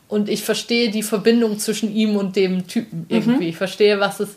Und 0.08 0.30
ich 0.30 0.44
verstehe 0.44 0.92
die 0.92 1.04
Verbindung 1.04 1.58
zwischen 1.60 1.94
ihm 1.94 2.16
und 2.16 2.36
dem 2.36 2.68
Typen 2.68 3.06
irgendwie. 3.10 3.46
Mhm. 3.46 3.50
Ich 3.50 3.58
verstehe, 3.58 4.00
was 4.00 4.20
es, 4.20 4.36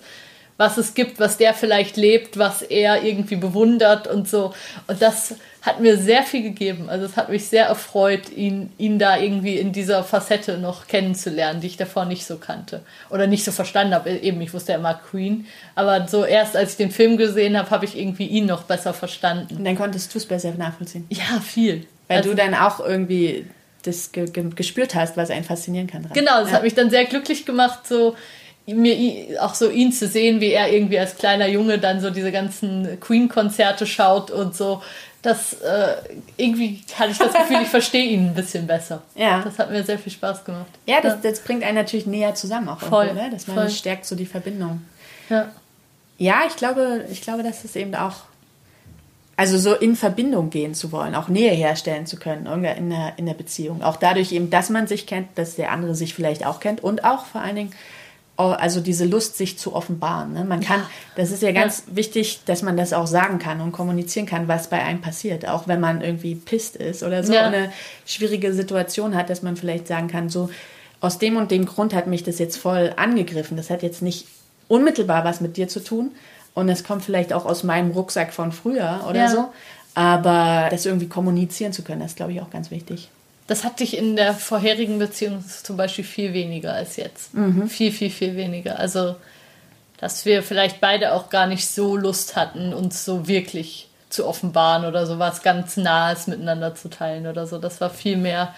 was 0.57 0.79
es 0.79 0.95
gibt, 0.95 1.21
was 1.21 1.37
der 1.37 1.55
vielleicht 1.55 1.97
lebt, 1.97 2.39
was 2.39 2.63
er 2.63 3.03
irgendwie 3.03 3.37
bewundert 3.37 4.07
und 4.07 4.29
so. 4.29 4.55
Und 4.87 5.03
das 5.03 5.35
hat 5.67 5.81
mir 5.81 5.99
sehr 5.99 6.23
viel 6.23 6.43
gegeben. 6.43 6.89
Also 6.89 7.07
es 7.07 7.17
hat 7.17 7.29
mich 7.29 7.49
sehr 7.49 7.67
erfreut, 7.67 8.31
ihn, 8.31 8.73
ihn 8.79 8.99
da 8.99 9.19
irgendwie 9.19 9.57
in 9.57 9.73
dieser 9.73 10.05
Facette 10.05 10.59
noch 10.59 10.87
kennenzulernen, 10.87 11.61
die 11.61 11.67
ich 11.67 11.77
davor 11.77 12.05
nicht 12.05 12.25
so 12.25 12.37
kannte. 12.37 12.83
Oder 13.11 13.27
nicht 13.27 13.45
so 13.45 13.53
verstanden 13.53 13.95
habe. 13.95 14.11
Eben, 14.11 14.41
ich 14.41 14.55
wusste 14.55 14.73
ja 14.73 14.79
immer 14.79 14.95
Queen. 14.95 15.47
Aber 15.75 16.07
so 16.07 16.25
erst 16.25 16.57
als 16.57 16.73
ich 16.73 16.77
den 16.77 16.91
Film 16.91 17.17
gesehen 17.17 17.59
habe, 17.59 17.71
habe 17.71 17.85
ich 17.85 17.99
irgendwie 17.99 18.27
ihn 18.27 18.47
noch 18.47 18.63
besser 18.63 18.95
verstanden. 18.95 19.57
Und 19.57 19.65
dann 19.65 19.77
konntest 19.77 20.15
du 20.15 20.19
es 20.19 20.27
besser 20.27 20.53
nachvollziehen. 20.53 21.07
Ja, 21.11 21.41
viel. 21.41 21.87
Weil 22.09 22.19
also, 22.19 22.31
du 22.31 22.37
dann 22.37 22.55
auch 22.55 22.81
irgendwie 22.81 23.47
das 23.83 24.13
ge 24.13 24.27
ge 24.27 24.51
gespürt 24.55 24.95
hast, 24.95 25.17
was 25.17 25.31
einen 25.31 25.45
faszinieren 25.45 25.87
kann. 25.87 26.03
Dran. 26.03 26.13
Genau, 26.13 26.41
das 26.41 26.51
ja. 26.51 26.57
hat 26.57 26.63
mich 26.63 26.75
dann 26.75 26.91
sehr 26.91 27.05
glücklich 27.05 27.45
gemacht, 27.45 27.87
so 27.87 28.17
mir 28.67 29.41
auch 29.43 29.55
so 29.55 29.71
ihn 29.71 29.93
zu 29.93 30.09
sehen, 30.09 30.41
wie 30.41 30.51
er 30.51 30.73
irgendwie 30.73 30.99
als 30.99 31.17
kleiner 31.17 31.47
Junge 31.47 31.79
dann 31.79 32.01
so 32.01 32.11
diese 32.11 32.33
ganzen 32.33 32.99
Queen-Konzerte 33.01 33.87
schaut 33.87 34.33
und 34.33 34.57
so 34.57 34.83
das 35.27 35.55
äh, 35.55 35.97
irgendwie 36.37 36.83
hatte 36.95 37.11
ich 37.11 37.19
das 37.19 37.33
Gefühl, 37.33 37.63
ich 37.63 37.69
verstehe 37.79 38.05
ihn 38.05 38.29
ein 38.29 38.35
bisschen 38.35 38.67
besser. 38.67 39.03
Ja. 39.17 39.43
Das 39.43 39.59
hat 39.59 39.71
mir 39.71 39.83
sehr 39.83 39.99
viel 39.99 40.13
Spaß 40.13 40.45
gemacht. 40.45 40.67
Ja, 40.87 41.01
das, 41.01 41.21
das 41.21 41.41
bringt 41.41 41.65
einen 41.65 41.75
natürlich 41.75 42.07
näher 42.07 42.35
zusammen 42.35 42.69
auch. 42.69 42.79
Voll. 42.79 43.07
Irgendwo, 43.07 43.25
ne? 43.25 43.31
Man 43.49 43.57
voll. 43.57 43.71
stärkt 43.71 44.07
so 44.07 44.15
die 44.15 44.27
Verbindung. 44.27 44.83
Ja. 45.29 45.51
Ja, 46.19 46.43
ich 46.47 46.57
glaube, 46.57 47.05
ich 47.11 47.21
glaube, 47.23 47.43
dass 47.43 47.65
es 47.65 47.75
eben 47.77 47.95
auch, 47.95 48.15
also 49.37 49.59
so 49.59 49.75
in 49.75 49.97
Verbindung 49.97 50.49
gehen 50.49 50.75
zu 50.75 50.93
wollen, 50.93 51.15
auch 51.15 51.29
Nähe 51.29 51.53
herstellen 51.53 52.07
zu 52.07 52.19
können 52.19 52.47
in 52.47 52.91
der, 52.91 53.19
in 53.19 53.27
der 53.27 53.35
Beziehung. 53.35 53.83
Auch 53.83 53.97
dadurch 53.97 54.33
eben, 54.33 54.49
dass 54.49 54.71
man 54.71 54.87
sich 54.87 55.07
kennt, 55.07 55.29
dass 55.37 55.57
der 55.57 55.73
andere 55.73 55.95
sich 55.95 56.15
vielleicht 56.15 56.47
auch 56.47 56.61
kennt 56.61 56.83
und 56.83 57.05
auch 57.05 57.27
vor 57.27 57.43
allen 57.43 57.57
Dingen 57.57 57.73
also 58.37 58.81
diese 58.81 59.05
Lust, 59.05 59.37
sich 59.37 59.59
zu 59.59 59.75
offenbaren. 59.75 60.35
Ne? 60.35 60.45
Man 60.45 60.61
kann, 60.61 60.81
ja. 60.81 60.91
das 61.17 61.31
ist 61.31 61.43
ja 61.43 61.53
ganz 61.53 61.85
ja. 61.87 61.97
wichtig, 61.97 62.41
dass 62.45 62.63
man 62.63 62.77
das 62.77 62.93
auch 62.93 63.07
sagen 63.07 63.39
kann 63.39 63.61
und 63.61 63.73
kommunizieren 63.73 64.27
kann, 64.27 64.47
was 64.47 64.69
bei 64.69 64.83
einem 64.83 65.01
passiert. 65.01 65.49
Auch 65.49 65.67
wenn 65.69 65.81
man 65.81 66.03
irgendwie 66.03 66.35
pisst 66.35 66.77
ist 66.77 67.03
oder 67.03 67.25
so 67.25 67.33
ja. 67.33 67.47
eine 67.47 67.73
schwierige 68.05 68.53
Situation 68.53 69.17
hat, 69.17 69.31
dass 69.31 69.43
man 69.43 69.57
vielleicht 69.57 69.87
sagen 69.87 70.09
kann, 70.09 70.29
so 70.29 70.51
aus 71.01 71.19
dem 71.19 71.37
und 71.37 71.51
dem 71.51 71.67
Grund 71.67 71.95
hat 71.95 72.07
mich 72.07 72.25
das 72.25 72.39
jetzt 72.39 72.57
voll 72.57 72.93
angegriffen. 72.97 73.57
Das 73.57 73.71
hat 73.71 73.83
jetzt 73.83 74.03
nicht 74.03 74.27
unmittelbar 74.69 75.25
was 75.25 75.41
mit 75.41 75.57
dir 75.57 75.69
zu 75.69 75.83
tun 75.83 76.11
und 76.55 76.69
es 76.69 76.85
kommt 76.85 77.05
vielleicht 77.05 77.33
auch 77.33 77.47
aus 77.47 77.63
meinem 77.63 77.91
Rucksack 77.91 78.33
von 78.33 78.53
früher 78.53 79.05
oder 79.09 79.29
so. 79.29 79.49
Aber 79.95 80.69
das 80.71 80.85
irgendwie 80.85 81.09
kommunizieren 81.09 81.73
zu 81.73 81.83
können, 81.83 82.01
das 82.01 82.13
ist, 82.13 82.17
glaube 82.17 82.33
ich, 82.33 82.43
auch 82.43 82.51
ganz 82.51 82.71
wichtig. 82.71 83.09
Das 83.47 83.65
hatte 83.65 83.85
ich 83.85 83.97
in 83.97 84.17
der 84.17 84.35
vorherigen 84.35 84.99
Beziehung 84.99 85.45
zum 85.47 85.77
Beispiel 85.77 86.05
viel 86.05 86.33
weniger 86.33 86.73
als 86.73 86.97
jetzt. 86.97 87.35
Mhm. 87.35 87.69
Viel, 87.69 87.93
viel, 87.93 88.11
viel 88.11 88.37
weniger. 88.37 88.79
Also, 88.79 89.17
dass 89.99 90.25
wir 90.25 90.43
vielleicht 90.43 90.81
beide 90.81 91.13
auch 91.13 91.31
gar 91.31 91.47
nicht 91.47 91.69
so 91.69 91.97
Lust 91.97 92.37
hatten, 92.37 92.75
uns 92.75 93.05
so 93.05 93.29
wirklich 93.29 93.89
zu 94.09 94.27
offenbaren 94.27 94.85
oder 94.85 95.07
so 95.07 95.19
was 95.19 95.43
ganz 95.43 95.77
Nahes 95.77 96.27
miteinander 96.27 96.75
zu 96.75 96.89
teilen 96.89 97.27
oder 97.27 97.47
so. 97.47 97.59
Das 97.59 97.81
war 97.81 97.91
viel 97.91 98.17
mehr 98.17 98.55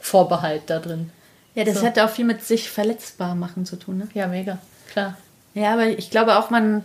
Vorbehalt 0.00 0.62
da 0.66 0.78
drin. 0.78 1.10
Ja, 1.54 1.64
das 1.64 1.80
so. 1.80 1.86
hat 1.86 1.98
auch 1.98 2.10
viel 2.10 2.24
mit 2.24 2.44
sich 2.44 2.70
verletzbar 2.70 3.34
machen 3.34 3.66
zu 3.66 3.76
tun, 3.76 3.98
ne? 3.98 4.08
Ja, 4.14 4.28
mega, 4.28 4.58
klar. 4.92 5.16
Ja, 5.54 5.72
aber 5.72 5.86
ich 5.86 6.10
glaube 6.10 6.38
auch, 6.38 6.50
man, 6.50 6.84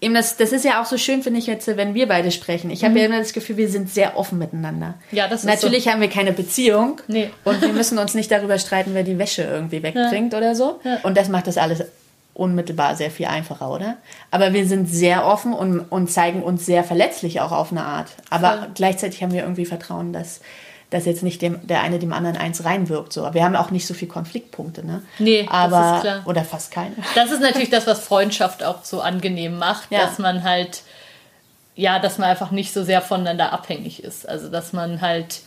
eben 0.00 0.14
das, 0.14 0.36
das 0.36 0.52
ist 0.52 0.64
ja 0.64 0.80
auch 0.80 0.86
so 0.86 0.96
schön, 0.96 1.22
finde 1.22 1.38
ich 1.38 1.46
jetzt, 1.46 1.66
wenn 1.66 1.94
wir 1.94 2.08
beide 2.08 2.30
sprechen. 2.30 2.70
Ich 2.70 2.82
habe 2.82 2.92
mhm. 2.92 2.98
ja 2.98 3.04
immer 3.06 3.18
das 3.18 3.32
Gefühl, 3.32 3.56
wir 3.56 3.68
sind 3.68 3.90
sehr 3.90 4.16
offen 4.16 4.38
miteinander. 4.38 4.94
Ja, 5.12 5.28
das 5.28 5.40
ist 5.40 5.46
Natürlich 5.46 5.84
so. 5.84 5.90
haben 5.90 6.00
wir 6.00 6.08
keine 6.08 6.32
Beziehung 6.32 7.00
nee. 7.08 7.30
und 7.44 7.60
wir 7.60 7.72
müssen 7.72 7.98
uns 7.98 8.14
nicht 8.14 8.30
darüber 8.30 8.58
streiten, 8.58 8.94
wer 8.94 9.02
die 9.02 9.18
Wäsche 9.18 9.42
irgendwie 9.42 9.82
wegbringt 9.82 10.32
ja. 10.32 10.38
oder 10.38 10.54
so. 10.54 10.80
Ja. 10.84 10.98
Und 11.02 11.16
das 11.16 11.28
macht 11.28 11.46
das 11.46 11.58
alles 11.58 11.84
unmittelbar 12.32 12.96
sehr 12.96 13.10
viel 13.10 13.26
einfacher, 13.26 13.70
oder? 13.70 13.98
Aber 14.30 14.54
wir 14.54 14.66
sind 14.66 14.86
sehr 14.86 15.26
offen 15.26 15.52
und, 15.52 15.80
und 15.80 16.10
zeigen 16.10 16.42
uns 16.42 16.64
sehr 16.64 16.84
verletzlich 16.84 17.40
auch 17.40 17.52
auf 17.52 17.70
eine 17.70 17.84
Art. 17.84 18.08
Aber 18.30 18.54
ja. 18.54 18.66
gleichzeitig 18.74 19.22
haben 19.22 19.32
wir 19.32 19.42
irgendwie 19.42 19.66
Vertrauen, 19.66 20.12
dass 20.12 20.40
dass 20.90 21.06
jetzt 21.06 21.22
nicht 21.22 21.40
dem, 21.40 21.66
der 21.66 21.82
eine 21.82 21.98
dem 21.98 22.12
anderen 22.12 22.36
eins 22.36 22.64
reinwirkt. 22.64 23.12
So. 23.12 23.32
Wir 23.32 23.44
haben 23.44 23.56
auch 23.56 23.70
nicht 23.70 23.86
so 23.86 23.94
viele 23.94 24.10
Konfliktpunkte, 24.10 24.84
ne? 24.84 25.02
Nee, 25.18 25.46
aber, 25.48 25.76
das 25.76 25.96
ist 25.96 26.02
klar. 26.02 26.22
Oder 26.26 26.44
fast 26.44 26.72
keine. 26.72 26.96
Das 27.14 27.30
ist 27.30 27.40
natürlich 27.40 27.70
das, 27.70 27.86
was 27.86 28.00
Freundschaft 28.00 28.64
auch 28.64 28.84
so 28.84 29.00
angenehm 29.00 29.56
macht, 29.56 29.90
ja. 29.90 30.00
dass 30.00 30.18
man 30.18 30.42
halt, 30.42 30.82
ja, 31.76 32.00
dass 32.00 32.18
man 32.18 32.28
einfach 32.28 32.50
nicht 32.50 32.72
so 32.72 32.82
sehr 32.82 33.00
voneinander 33.00 33.52
abhängig 33.52 34.02
ist. 34.02 34.28
Also, 34.28 34.48
dass 34.48 34.72
man 34.72 35.00
halt 35.00 35.42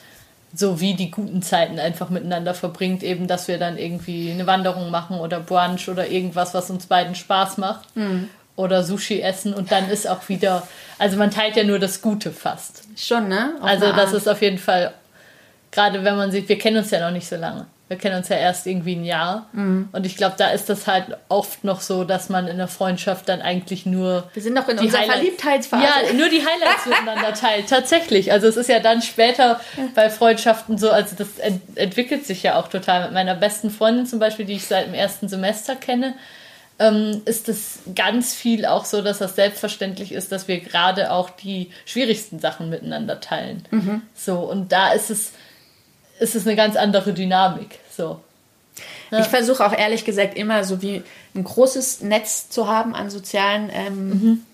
so 0.56 0.80
wie 0.80 0.94
die 0.94 1.12
guten 1.12 1.42
Zeiten 1.42 1.80
einfach 1.80 2.10
miteinander 2.10 2.54
verbringt, 2.54 3.04
eben, 3.04 3.28
dass 3.28 3.48
wir 3.48 3.58
dann 3.58 3.78
irgendwie 3.78 4.32
eine 4.32 4.48
Wanderung 4.48 4.92
machen 4.92 5.20
oder 5.20 5.40
Brunch 5.40 5.90
oder 5.90 6.08
irgendwas, 6.08 6.54
was 6.54 6.70
uns 6.70 6.86
beiden 6.86 7.16
Spaß 7.16 7.58
macht. 7.58 7.96
Mhm. 7.96 8.30
Oder 8.56 8.84
Sushi 8.84 9.20
essen 9.20 9.56
und 9.56 9.72
dann 9.72 9.90
ist 9.90 10.08
auch 10.08 10.30
wieder, 10.30 10.68
also 11.00 11.18
man 11.18 11.32
teilt 11.32 11.56
ja 11.56 11.64
nur 11.64 11.80
das 11.80 12.04
Gute 12.04 12.32
fast. 12.32 12.84
Schon, 12.96 13.28
ne? 13.28 13.56
Auf 13.60 13.68
also 13.68 13.92
das 13.94 14.14
ist 14.14 14.30
auf 14.30 14.44
jeden 14.44 14.60
Fall 14.60 14.94
gerade 15.74 16.04
wenn 16.04 16.16
man 16.16 16.32
sieht, 16.32 16.48
wir 16.48 16.58
kennen 16.58 16.78
uns 16.78 16.92
ja 16.92 17.00
noch 17.00 17.12
nicht 17.12 17.28
so 17.28 17.36
lange. 17.36 17.66
Wir 17.90 17.98
kennen 17.98 18.16
uns 18.16 18.30
ja 18.30 18.38
erst 18.38 18.66
irgendwie 18.66 18.96
ein 18.96 19.04
Jahr. 19.04 19.50
Mhm. 19.52 19.90
Und 19.92 20.06
ich 20.06 20.16
glaube, 20.16 20.36
da 20.38 20.50
ist 20.50 20.70
das 20.70 20.88
halt 20.88 21.18
oft 21.30 21.64
noch 21.64 21.82
so, 21.82 22.06
dass 22.06 22.30
man 22.30 22.48
in 22.48 22.58
der 22.58 22.68
Freundschaft 22.68 23.28
dann 23.28 23.42
eigentlich 23.42 23.86
nur. 23.86 24.30
Wir 24.34 24.42
sind 24.42 24.54
noch 24.54 24.68
in 24.70 24.80
unserer 24.80 25.02
Highlight 25.02 25.16
Verliebtheitsphase. 25.18 25.84
Ja, 25.84 26.14
nur 26.14 26.30
die 26.30 26.40
Highlights 26.40 26.86
miteinander 26.90 27.34
teilt. 27.34 27.68
Tatsächlich. 27.68 28.32
Also 28.32 28.48
es 28.48 28.56
ist 28.56 28.70
ja 28.70 28.80
dann 28.80 29.02
später 29.02 29.60
bei 29.96 30.10
Freundschaften 30.10 30.78
so, 30.78 30.92
also 30.92 31.16
das 31.18 31.40
ent 31.40 31.62
entwickelt 31.76 32.26
sich 32.26 32.42
ja 32.42 32.60
auch 32.60 32.68
total. 32.68 33.04
Mit 33.04 33.14
meiner 33.14 33.36
besten 33.36 33.70
Freundin 33.70 34.06
zum 34.06 34.20
Beispiel, 34.20 34.46
die 34.46 34.54
ich 34.54 34.66
seit 34.66 34.88
dem 34.88 34.94
ersten 34.94 35.28
Semester 35.28 35.76
kenne, 35.76 36.16
ähm, 36.80 37.22
ist 37.26 37.50
es 37.50 37.80
ganz 37.96 38.34
viel 38.34 38.66
auch 38.66 38.86
so, 38.86 39.02
dass 39.02 39.20
das 39.20 39.36
selbstverständlich 39.36 40.12
ist, 40.12 40.32
dass 40.32 40.48
wir 40.48 40.60
gerade 40.62 41.12
auch 41.12 41.30
die 41.30 41.70
schwierigsten 41.86 42.40
Sachen 42.40 42.70
miteinander 42.70 43.20
teilen. 43.20 43.66
Mhm. 43.72 44.02
So, 44.16 44.40
und 44.40 44.72
da 44.72 44.94
ist 44.94 45.10
es 45.10 45.34
ist 46.20 46.36
es 46.36 46.46
eine 46.46 46.56
ganz 46.56 46.76
andere 46.76 47.14
Dynamik. 47.14 47.80
So. 47.96 48.20
Ja. 49.12 49.20
Ich 49.20 49.28
versuche 49.28 49.66
auch 49.66 49.78
ehrlich 49.78 50.06
gesagt 50.06 50.36
immer 50.36 50.64
so 50.64 50.82
wie 50.82 51.04
ein 51.36 51.44
großes 51.44 52.02
Netz 52.02 52.50
zu 52.50 52.68
haben 52.68 52.96
an 52.96 53.10
sozialen 53.10 53.70
ähm, 53.72 54.10
mhm. 54.10 54.46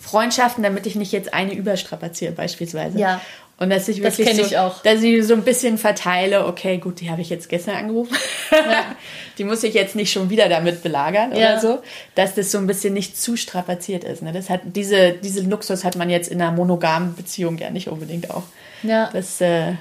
Freundschaften, 0.00 0.62
damit 0.62 0.86
ich 0.86 0.94
nicht 0.94 1.12
jetzt 1.12 1.34
eine 1.34 1.54
überstrapaziere 1.54 2.32
beispielsweise. 2.32 2.98
Ja. 2.98 3.20
Und 3.60 3.70
dass 3.70 3.88
ich 3.88 4.02
wirklich 4.04 4.28
das 4.28 4.36
so, 4.36 4.42
ich 4.44 4.56
auch. 4.56 4.82
dass 4.84 5.02
ich 5.02 5.26
so 5.26 5.34
ein 5.34 5.42
bisschen 5.42 5.78
verteile, 5.78 6.46
okay, 6.46 6.78
gut, 6.78 7.00
die 7.00 7.10
habe 7.10 7.22
ich 7.22 7.28
jetzt 7.28 7.48
gestern 7.48 7.74
angerufen. 7.74 8.16
Ja. 8.52 8.84
die 9.38 9.42
muss 9.42 9.64
ich 9.64 9.74
jetzt 9.74 9.96
nicht 9.96 10.12
schon 10.12 10.30
wieder 10.30 10.48
damit 10.48 10.84
belagern 10.84 11.32
ja. 11.32 11.36
oder 11.36 11.60
so, 11.60 11.78
dass 12.14 12.36
das 12.36 12.52
so 12.52 12.58
ein 12.58 12.68
bisschen 12.68 12.94
nicht 12.94 13.20
zu 13.20 13.36
strapaziert 13.36 14.04
ist. 14.04 14.22
Ne? 14.22 14.32
Das 14.32 14.48
hat 14.48 14.60
diese 14.64 15.12
diese 15.12 15.42
Luxus 15.42 15.82
hat 15.82 15.96
man 15.96 16.08
jetzt 16.08 16.30
in 16.30 16.40
einer 16.40 16.52
monogamen 16.52 17.16
Beziehung 17.16 17.58
ja 17.58 17.70
nicht 17.70 17.88
unbedingt 17.88 18.30
auch. 18.30 18.44
Ja. 18.84 19.10
Das 19.12 19.40
äh, 19.40 19.72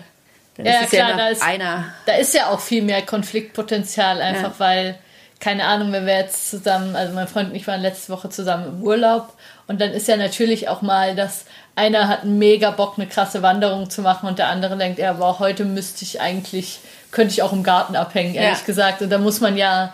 dann 0.58 0.74
ja, 0.74 0.82
ist 0.82 0.90
klar, 0.90 1.10
ja 1.12 1.18
da 1.18 1.28
ist, 1.30 1.44
einer. 1.44 1.86
da 2.06 2.14
ist 2.14 2.34
ja 2.34 2.50
auch 2.50 2.60
viel 2.60 2.84
mehr 2.84 3.02
Konfliktpotenzial, 3.02 4.22
einfach 4.22 4.54
ja. 4.54 4.60
weil, 4.60 5.00
keine 5.40 5.66
Ahnung, 5.66 5.92
wenn 5.92 6.06
wir 6.06 6.18
jetzt 6.18 6.50
zusammen, 6.50 6.96
also 6.96 7.14
mein 7.14 7.28
Freund 7.28 7.50
und 7.50 7.56
ich 7.56 7.68
waren 7.68 7.82
letzte 7.82 8.12
Woche 8.12 8.30
zusammen 8.30 8.68
im 8.68 8.84
Urlaub 8.84 9.34
und 9.68 9.80
dann 9.80 9.92
ist 9.92 10.08
ja 10.08 10.18
natürlich 10.18 10.68
auch 10.70 10.82
mal, 10.82 11.16
dass 11.16 11.46
einer 11.76 12.08
hat 12.08 12.26
mega 12.26 12.72
Bock, 12.72 12.96
eine 12.98 13.08
krasse 13.08 13.44
Wanderung 13.44 13.90
zu 13.90 14.02
machen 14.02 14.28
und 14.28 14.40
der 14.40 14.50
andere 14.50 14.78
denkt, 14.78 15.00
ja, 15.00 15.12
aber 15.12 15.40
heute 15.40 15.64
müsste 15.64 16.04
ich 16.04 16.20
eigentlich 16.20 16.80
könnte 17.12 17.34
ich 17.34 17.42
auch 17.42 17.54
im 17.54 17.64
Garten 17.64 17.96
abhängen, 17.96 18.36
ehrlich 18.36 18.60
ja. 18.60 18.66
gesagt. 18.66 19.02
Und 19.02 19.10
da 19.10 19.18
muss 19.18 19.40
man 19.40 19.58
ja 19.58 19.94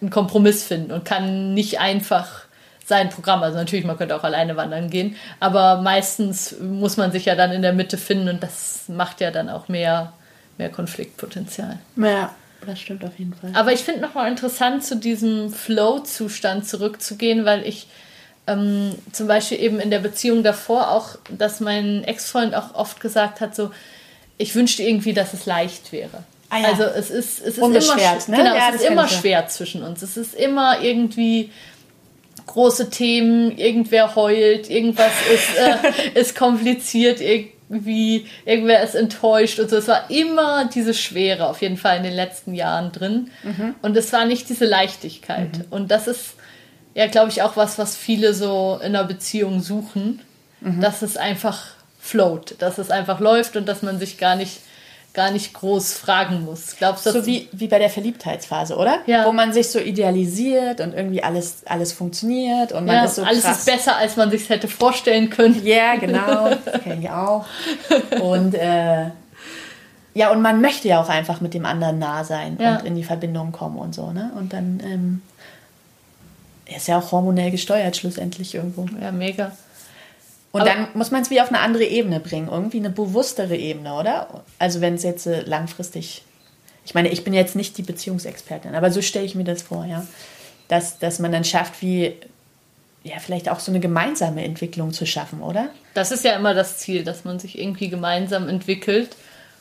einen 0.00 0.10
Kompromiss 0.10 0.64
finden 0.64 0.92
und 0.92 1.04
kann 1.04 1.54
nicht 1.54 1.80
einfach 1.80 2.39
sein 2.90 3.08
Programm. 3.08 3.42
Also 3.42 3.56
natürlich, 3.56 3.86
man 3.86 3.96
könnte 3.96 4.14
auch 4.14 4.24
alleine 4.24 4.56
wandern 4.56 4.90
gehen, 4.90 5.16
aber 5.38 5.80
meistens 5.80 6.56
muss 6.60 6.98
man 6.98 7.10
sich 7.10 7.24
ja 7.24 7.34
dann 7.34 7.52
in 7.52 7.62
der 7.62 7.72
Mitte 7.72 7.96
finden 7.96 8.28
und 8.28 8.42
das 8.42 8.84
macht 8.88 9.22
ja 9.22 9.30
dann 9.30 9.48
auch 9.48 9.68
mehr, 9.68 10.12
mehr 10.58 10.68
Konfliktpotenzial. 10.68 11.78
Ja, 11.96 12.34
das 12.66 12.80
stimmt 12.80 13.04
auf 13.04 13.18
jeden 13.18 13.32
Fall. 13.32 13.52
Aber 13.54 13.72
ich 13.72 13.80
finde 13.80 14.02
nochmal 14.02 14.28
interessant, 14.30 14.84
zu 14.84 14.96
diesem 14.96 15.50
Flow-Zustand 15.50 16.68
zurückzugehen, 16.68 17.46
weil 17.46 17.66
ich 17.66 17.86
ähm, 18.46 18.94
zum 19.12 19.26
Beispiel 19.26 19.60
eben 19.60 19.80
in 19.80 19.90
der 19.90 20.00
Beziehung 20.00 20.42
davor 20.42 20.90
auch, 20.90 21.16
dass 21.30 21.60
mein 21.60 22.04
Ex-Freund 22.04 22.54
auch 22.54 22.74
oft 22.74 23.00
gesagt 23.00 23.40
hat, 23.40 23.54
so, 23.54 23.70
ich 24.36 24.54
wünschte 24.54 24.82
irgendwie, 24.82 25.14
dass 25.14 25.32
es 25.32 25.46
leicht 25.46 25.92
wäre. 25.92 26.24
Ah, 26.50 26.58
ja. 26.58 26.68
Also 26.68 26.82
es 26.82 27.10
ist, 27.10 27.40
es 27.40 27.46
ist 27.46 27.58
immer, 27.58 27.68
ne? 27.68 27.78
genau, 28.26 28.54
ja, 28.56 28.70
es 28.70 28.82
ist 28.82 28.90
immer 28.90 29.06
schwer 29.06 29.46
zwischen 29.46 29.84
uns. 29.84 30.02
Es 30.02 30.16
ist 30.16 30.34
immer 30.34 30.80
irgendwie 30.82 31.52
große 32.52 32.90
Themen, 32.90 33.56
irgendwer 33.56 34.14
heult, 34.14 34.70
irgendwas 34.70 35.12
ist, 35.32 35.56
äh, 36.14 36.18
ist 36.20 36.36
kompliziert, 36.36 37.20
irgendwie, 37.20 38.26
irgendwer 38.44 38.82
ist 38.82 38.94
enttäuscht 38.94 39.58
und 39.58 39.70
so. 39.70 39.76
Es 39.76 39.88
war 39.88 40.10
immer 40.10 40.66
diese 40.66 40.94
Schwere 40.94 41.48
auf 41.48 41.62
jeden 41.62 41.76
Fall 41.76 41.96
in 41.98 42.02
den 42.02 42.14
letzten 42.14 42.54
Jahren 42.54 42.92
drin. 42.92 43.30
Mhm. 43.42 43.74
Und 43.82 43.96
es 43.96 44.12
war 44.12 44.24
nicht 44.24 44.48
diese 44.48 44.66
Leichtigkeit. 44.66 45.58
Mhm. 45.58 45.64
Und 45.70 45.90
das 45.90 46.06
ist 46.06 46.34
ja, 46.94 47.06
glaube 47.06 47.30
ich, 47.30 47.42
auch 47.42 47.56
was, 47.56 47.78
was 47.78 47.96
viele 47.96 48.34
so 48.34 48.78
in 48.80 48.96
einer 48.96 49.04
Beziehung 49.04 49.60
suchen, 49.60 50.20
mhm. 50.60 50.80
dass 50.80 51.02
es 51.02 51.16
einfach 51.16 51.68
float, 52.00 52.56
dass 52.58 52.78
es 52.78 52.90
einfach 52.90 53.20
läuft 53.20 53.56
und 53.56 53.68
dass 53.68 53.82
man 53.82 53.98
sich 53.98 54.18
gar 54.18 54.36
nicht 54.36 54.60
gar 55.20 55.30
nicht 55.30 55.52
groß 55.52 55.92
fragen 55.92 56.46
muss. 56.46 56.76
Glaubst 56.78 57.04
du? 57.04 57.12
So 57.12 57.26
wie, 57.26 57.46
wie 57.52 57.68
bei 57.68 57.78
der 57.78 57.90
Verliebtheitsphase, 57.90 58.74
oder? 58.74 59.00
Ja. 59.04 59.26
Wo 59.26 59.32
man 59.32 59.52
sich 59.52 59.68
so 59.68 59.78
idealisiert 59.78 60.80
und 60.80 60.94
irgendwie 60.94 61.22
alles, 61.22 61.66
alles 61.66 61.92
funktioniert 61.92 62.72
und 62.72 62.86
man 62.86 62.96
ja, 62.96 63.04
ist 63.04 63.16
so 63.16 63.22
alles 63.22 63.42
krass. 63.42 63.58
ist 63.58 63.66
besser, 63.66 63.96
als 63.98 64.16
man 64.16 64.30
sich 64.30 64.48
hätte 64.48 64.66
vorstellen 64.66 65.28
können. 65.28 65.60
Ja, 65.62 65.96
genau. 65.96 66.48
Das 66.64 66.82
kenne 66.82 67.02
ich 67.02 67.10
auch. 67.10 67.44
Und 68.22 68.54
äh, 68.54 69.10
ja, 70.14 70.32
und 70.32 70.42
man 70.42 70.60
möchte 70.60 70.88
ja 70.88 71.00
auch 71.00 71.08
einfach 71.08 71.40
mit 71.40 71.54
dem 71.54 71.64
anderen 71.64 71.98
nah 71.98 72.24
sein 72.24 72.56
ja. 72.60 72.78
und 72.78 72.84
in 72.84 72.96
die 72.96 73.04
Verbindung 73.04 73.52
kommen 73.52 73.78
und 73.78 73.94
so, 73.94 74.10
ne? 74.10 74.32
Und 74.36 74.52
dann 74.52 74.80
ähm, 74.84 75.22
ist 76.66 76.88
ja 76.88 76.98
auch 76.98 77.12
hormonell 77.12 77.52
gesteuert 77.52 77.96
schlussendlich 77.96 78.56
irgendwo. 78.56 78.86
Ja, 79.00 79.12
mega. 79.12 79.52
Und 80.52 80.62
Aber 80.62 80.70
dann 80.70 80.88
muss 80.94 81.10
man 81.10 81.22
es 81.22 81.30
wieder 81.30 81.42
auf 81.42 81.48
eine 81.48 81.60
andere 81.60 81.84
Ebene 81.84 82.18
bringen, 82.18 82.48
irgendwie 82.48 82.78
eine 82.78 82.90
bewusstere 82.90 83.56
Ebene, 83.56 83.94
oder? 83.94 84.42
Also 84.58 84.80
wenn 84.80 84.94
es 84.94 85.04
jetzt 85.04 85.26
äh, 85.26 85.42
langfristig, 85.42 86.22
ich 86.84 86.94
meine, 86.94 87.08
ich 87.10 87.22
bin 87.22 87.32
jetzt 87.32 87.54
nicht 87.54 87.78
die 87.78 87.82
Beziehungsexpertin, 87.82 88.74
aber 88.74 88.90
so 88.90 89.00
stelle 89.00 89.24
ich 89.24 89.34
mir 89.34 89.44
das 89.44 89.62
vor, 89.62 89.84
ja, 89.84 90.04
dass, 90.68 90.98
dass 90.98 91.20
man 91.20 91.30
dann 91.30 91.44
schafft, 91.44 91.82
wie 91.82 92.16
ja 93.02 93.18
vielleicht 93.18 93.48
auch 93.48 93.60
so 93.60 93.70
eine 93.70 93.80
gemeinsame 93.80 94.44
Entwicklung 94.44 94.92
zu 94.92 95.06
schaffen, 95.06 95.40
oder? 95.40 95.68
Das 95.94 96.10
ist 96.10 96.24
ja 96.24 96.32
immer 96.32 96.54
das 96.54 96.78
Ziel, 96.78 97.04
dass 97.04 97.24
man 97.24 97.38
sich 97.38 97.58
irgendwie 97.58 97.88
gemeinsam 97.88 98.48
entwickelt. 98.48 99.16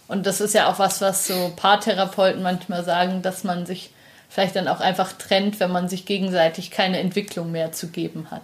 Und 0.08 0.26
das 0.26 0.42
ist 0.42 0.56
ja 0.56 0.70
auch 0.70 0.80
was, 0.80 1.02
was 1.02 1.28
so 1.28 1.54
Paartherapeuten 1.56 2.42
manchmal 2.42 2.84
sagen, 2.84 3.22
dass 3.22 3.44
man 3.44 3.66
sich 3.66 3.92
vielleicht 4.28 4.56
dann 4.56 4.68
auch 4.68 4.80
einfach 4.80 5.14
trennt, 5.14 5.60
wenn 5.60 5.72
man 5.72 5.88
sich 5.88 6.06
gegenseitig 6.06 6.72
keine 6.72 7.00
Entwicklung 7.00 7.52
mehr 7.52 7.72
zu 7.72 7.88
geben 7.88 8.32
hat. 8.32 8.44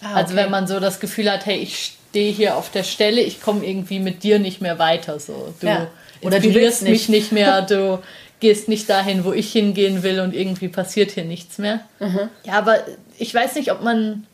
Ah, 0.00 0.06
also 0.06 0.10
okay. 0.10 0.20
Also 0.22 0.36
wenn 0.36 0.50
man 0.50 0.66
so 0.66 0.80
das 0.80 1.00
Gefühl 1.00 1.30
hat, 1.30 1.46
hey, 1.46 1.58
ich 1.58 1.96
stehe 2.08 2.32
hier 2.32 2.56
auf 2.56 2.70
der 2.70 2.82
Stelle, 2.82 3.20
ich 3.20 3.40
komme 3.40 3.64
irgendwie 3.64 3.98
mit 3.98 4.22
dir 4.22 4.38
nicht 4.38 4.60
mehr 4.60 4.78
weiter. 4.78 5.18
So. 5.18 5.54
Du 5.60 5.66
ja. 5.66 5.88
Oder 6.22 6.40
du 6.40 6.54
wirst 6.54 6.82
mich 6.82 7.08
nicht 7.08 7.32
mehr, 7.32 7.62
du 7.68 8.02
gehst 8.40 8.68
nicht 8.68 8.88
dahin, 8.88 9.24
wo 9.24 9.32
ich 9.32 9.52
hingehen 9.52 10.02
will 10.02 10.20
und 10.20 10.34
irgendwie 10.34 10.68
passiert 10.68 11.12
hier 11.12 11.24
nichts 11.24 11.58
mehr. 11.58 11.80
Mhm. 12.00 12.28
Ja, 12.44 12.54
aber 12.54 12.78
ich 13.18 13.34
weiß 13.34 13.54
nicht, 13.54 13.72
ob 13.72 13.82
man, 13.82 14.26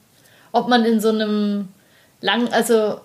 ob 0.51 0.69
man 0.69 0.85
in 0.85 1.01
so 1.01 1.09
einem 1.09 1.69
lang, 2.21 2.49
also 2.53 3.01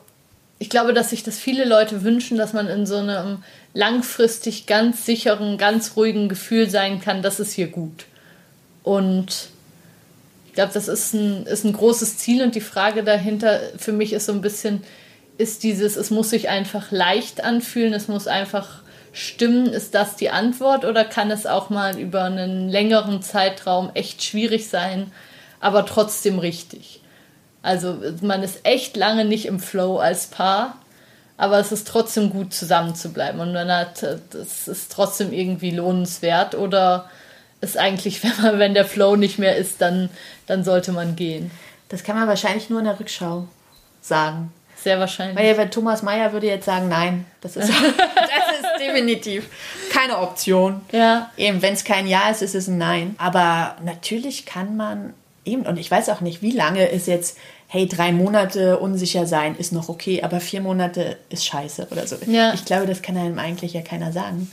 ich 0.59 0.69
glaube, 0.69 0.93
dass 0.93 1.11
sich 1.11 1.23
das 1.23 1.37
viele 1.37 1.65
Leute 1.65 2.03
wünschen, 2.03 2.37
dass 2.37 2.53
man 2.53 2.67
in 2.67 2.85
so 2.85 2.97
einem 2.97 3.43
langfristig 3.73 4.65
ganz 4.65 5.05
sicheren, 5.05 5.57
ganz 5.57 5.95
ruhigen 5.95 6.29
Gefühl 6.29 6.69
sein 6.69 6.99
kann, 6.99 7.21
das 7.21 7.39
ist 7.39 7.53
hier 7.53 7.67
gut. 7.67 8.05
Und 8.83 9.49
glaube, 10.57 10.73
das 10.73 10.87
ist 10.87 11.13
ein, 11.13 11.45
ist 11.45 11.65
ein 11.65 11.73
großes 11.73 12.17
Ziel 12.17 12.41
und 12.41 12.55
die 12.55 12.61
Frage 12.61 13.03
dahinter 13.03 13.59
für 13.77 13.91
mich 13.91 14.11
ist 14.11 14.25
so 14.25 14.31
ein 14.31 14.41
bisschen, 14.41 14.83
ist 15.37 15.61
dieses, 15.61 15.95
es 15.95 16.09
muss 16.09 16.31
sich 16.31 16.49
einfach 16.49 16.89
leicht 16.89 17.43
anfühlen, 17.43 17.93
es 17.93 18.07
muss 18.07 18.25
einfach 18.25 18.81
stimmen, 19.13 19.67
ist 19.67 19.93
das 19.93 20.15
die 20.15 20.31
Antwort 20.31 20.83
oder 20.83 21.05
kann 21.05 21.29
es 21.29 21.45
auch 21.45 21.69
mal 21.69 21.99
über 21.99 22.23
einen 22.23 22.69
längeren 22.69 23.21
Zeitraum 23.21 23.91
echt 23.93 24.23
schwierig 24.23 24.67
sein, 24.67 25.11
aber 25.59 25.85
trotzdem 25.85 26.39
richtig? 26.39 27.01
Also 27.61 27.99
man 28.21 28.41
ist 28.41 28.61
echt 28.63 28.97
lange 28.97 29.25
nicht 29.25 29.45
im 29.45 29.59
Flow 29.59 29.99
als 29.99 30.25
Paar, 30.25 30.81
aber 31.37 31.59
es 31.59 31.71
ist 31.71 31.87
trotzdem 31.87 32.31
gut 32.31 32.51
zusammen 32.51 32.95
zu 32.95 33.13
bleiben 33.13 33.39
und 33.41 33.53
man 33.53 33.71
hat, 33.71 34.01
das 34.31 34.67
ist 34.67 34.91
trotzdem 34.91 35.33
irgendwie 35.33 35.69
lohnenswert 35.69 36.55
oder 36.55 37.11
ist 37.61 37.77
eigentlich, 37.77 38.23
wenn 38.23 38.41
man, 38.41 38.59
wenn 38.59 38.73
der 38.73 38.85
Flow 38.85 39.15
nicht 39.15 39.39
mehr 39.39 39.55
ist, 39.55 39.81
dann, 39.81 40.09
dann 40.45 40.63
sollte 40.63 40.91
man 40.91 41.15
gehen. 41.15 41.51
Das 41.89 42.03
kann 42.03 42.17
man 42.17 42.27
wahrscheinlich 42.27 42.69
nur 42.69 42.79
in 42.79 42.85
der 42.85 42.99
Rückschau 42.99 43.47
sagen. 44.01 44.51
Sehr 44.75 44.99
wahrscheinlich. 44.99 45.37
Weil, 45.37 45.57
weil 45.57 45.69
Thomas 45.69 46.03
Meyer 46.03 46.33
würde 46.33 46.47
jetzt 46.47 46.65
sagen, 46.65 46.87
nein, 46.87 47.25
das 47.41 47.55
ist, 47.55 47.69
das 47.69 47.75
ist 47.75 48.79
definitiv 48.79 49.49
keine 49.91 50.19
Option. 50.19 50.81
Ja. 50.91 51.31
Eben, 51.35 51.61
wenn 51.61 51.73
es 51.73 51.83
kein 51.83 52.07
Ja 52.07 52.29
ist, 52.29 52.41
ist 52.41 52.55
es 52.55 52.67
ein 52.67 52.77
Nein. 52.77 53.15
Aber 53.17 53.75
natürlich 53.83 54.45
kann 54.45 54.77
man 54.77 55.13
eben, 55.45 55.65
und 55.65 55.77
ich 55.77 55.89
weiß 55.89 56.09
auch 56.09 56.21
nicht, 56.21 56.41
wie 56.41 56.51
lange 56.51 56.85
ist 56.85 57.07
jetzt, 57.07 57.37
hey, 57.67 57.87
drei 57.87 58.11
Monate 58.11 58.77
unsicher 58.77 59.25
sein 59.25 59.55
ist 59.55 59.73
noch 59.73 59.89
okay, 59.89 60.23
aber 60.23 60.39
vier 60.39 60.61
Monate 60.61 61.17
ist 61.29 61.45
scheiße 61.45 61.87
oder 61.91 62.07
so. 62.07 62.17
Ja. 62.27 62.53
Ich 62.53 62.65
glaube, 62.65 62.85
das 62.85 63.01
kann 63.01 63.17
einem 63.17 63.39
eigentlich 63.39 63.73
ja 63.73 63.81
keiner 63.81 64.11
sagen. 64.11 64.51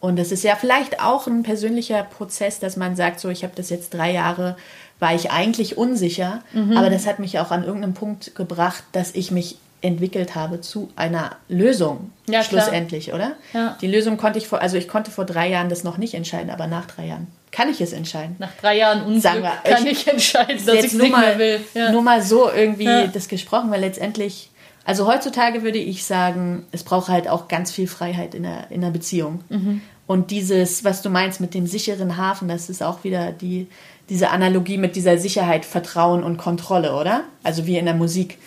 Und 0.00 0.18
es 0.18 0.32
ist 0.32 0.42
ja 0.42 0.56
vielleicht 0.56 1.00
auch 1.00 1.26
ein 1.26 1.42
persönlicher 1.42 2.02
Prozess, 2.02 2.58
dass 2.58 2.76
man 2.76 2.96
sagt, 2.96 3.20
so, 3.20 3.28
ich 3.28 3.44
habe 3.44 3.52
das 3.54 3.68
jetzt 3.68 3.92
drei 3.92 4.12
Jahre, 4.12 4.56
war 4.98 5.14
ich 5.14 5.30
eigentlich 5.30 5.78
unsicher, 5.78 6.42
mhm. 6.52 6.76
aber 6.76 6.90
das 6.90 7.06
hat 7.06 7.18
mich 7.18 7.38
auch 7.38 7.50
an 7.50 7.64
irgendeinem 7.64 7.94
Punkt 7.94 8.34
gebracht, 8.34 8.84
dass 8.92 9.14
ich 9.14 9.30
mich 9.30 9.56
entwickelt 9.82 10.34
habe 10.34 10.60
zu 10.60 10.90
einer 10.96 11.36
Lösung 11.48 12.12
ja, 12.28 12.42
schlussendlich, 12.42 13.06
klar. 13.06 13.16
oder? 13.16 13.32
Ja. 13.54 13.78
Die 13.80 13.86
Lösung 13.86 14.16
konnte 14.18 14.38
ich 14.38 14.46
vor, 14.46 14.60
also 14.60 14.76
ich 14.76 14.88
konnte 14.88 15.10
vor 15.10 15.24
drei 15.24 15.48
Jahren 15.48 15.68
das 15.68 15.84
noch 15.84 15.96
nicht 15.96 16.14
entscheiden, 16.14 16.50
aber 16.50 16.66
nach 16.66 16.86
drei 16.86 17.06
Jahren 17.06 17.28
kann 17.50 17.68
ich 17.68 17.80
es 17.80 17.92
entscheiden. 17.92 18.36
Nach 18.38 18.52
drei 18.60 18.76
Jahren 18.76 19.02
Unglück 19.02 19.42
wir, 19.42 19.52
kann 19.64 19.86
ich, 19.86 20.06
ich 20.06 20.08
entscheiden, 20.08 20.64
dass 20.64 20.74
ich 20.76 20.84
es 20.84 20.92
nicht 20.92 21.10
mal, 21.10 21.36
mehr 21.36 21.38
will. 21.38 21.60
Ja. 21.74 21.90
Nur 21.92 22.02
mal 22.02 22.22
so 22.22 22.50
irgendwie 22.50 23.08
das 23.12 23.28
gesprochen, 23.28 23.70
weil 23.70 23.80
letztendlich, 23.80 24.49
also 24.84 25.06
heutzutage 25.06 25.62
würde 25.62 25.78
ich 25.78 26.04
sagen, 26.04 26.64
es 26.72 26.82
braucht 26.82 27.08
halt 27.08 27.28
auch 27.28 27.48
ganz 27.48 27.70
viel 27.70 27.86
Freiheit 27.86 28.34
in 28.34 28.44
der, 28.44 28.70
in 28.70 28.80
der 28.80 28.90
Beziehung. 28.90 29.40
Mhm. 29.48 29.82
Und 30.06 30.30
dieses, 30.30 30.82
was 30.84 31.02
du 31.02 31.10
meinst 31.10 31.40
mit 31.40 31.54
dem 31.54 31.66
sicheren 31.66 32.16
Hafen, 32.16 32.48
das 32.48 32.68
ist 32.68 32.82
auch 32.82 33.04
wieder 33.04 33.30
die, 33.30 33.68
diese 34.08 34.30
Analogie 34.30 34.78
mit 34.78 34.96
dieser 34.96 35.18
Sicherheit, 35.18 35.64
Vertrauen 35.64 36.24
und 36.24 36.36
Kontrolle, 36.36 36.96
oder? 36.96 37.22
Also 37.44 37.66
wie 37.66 37.78
in 37.78 37.84
der 37.84 37.94
Musik. 37.94 38.38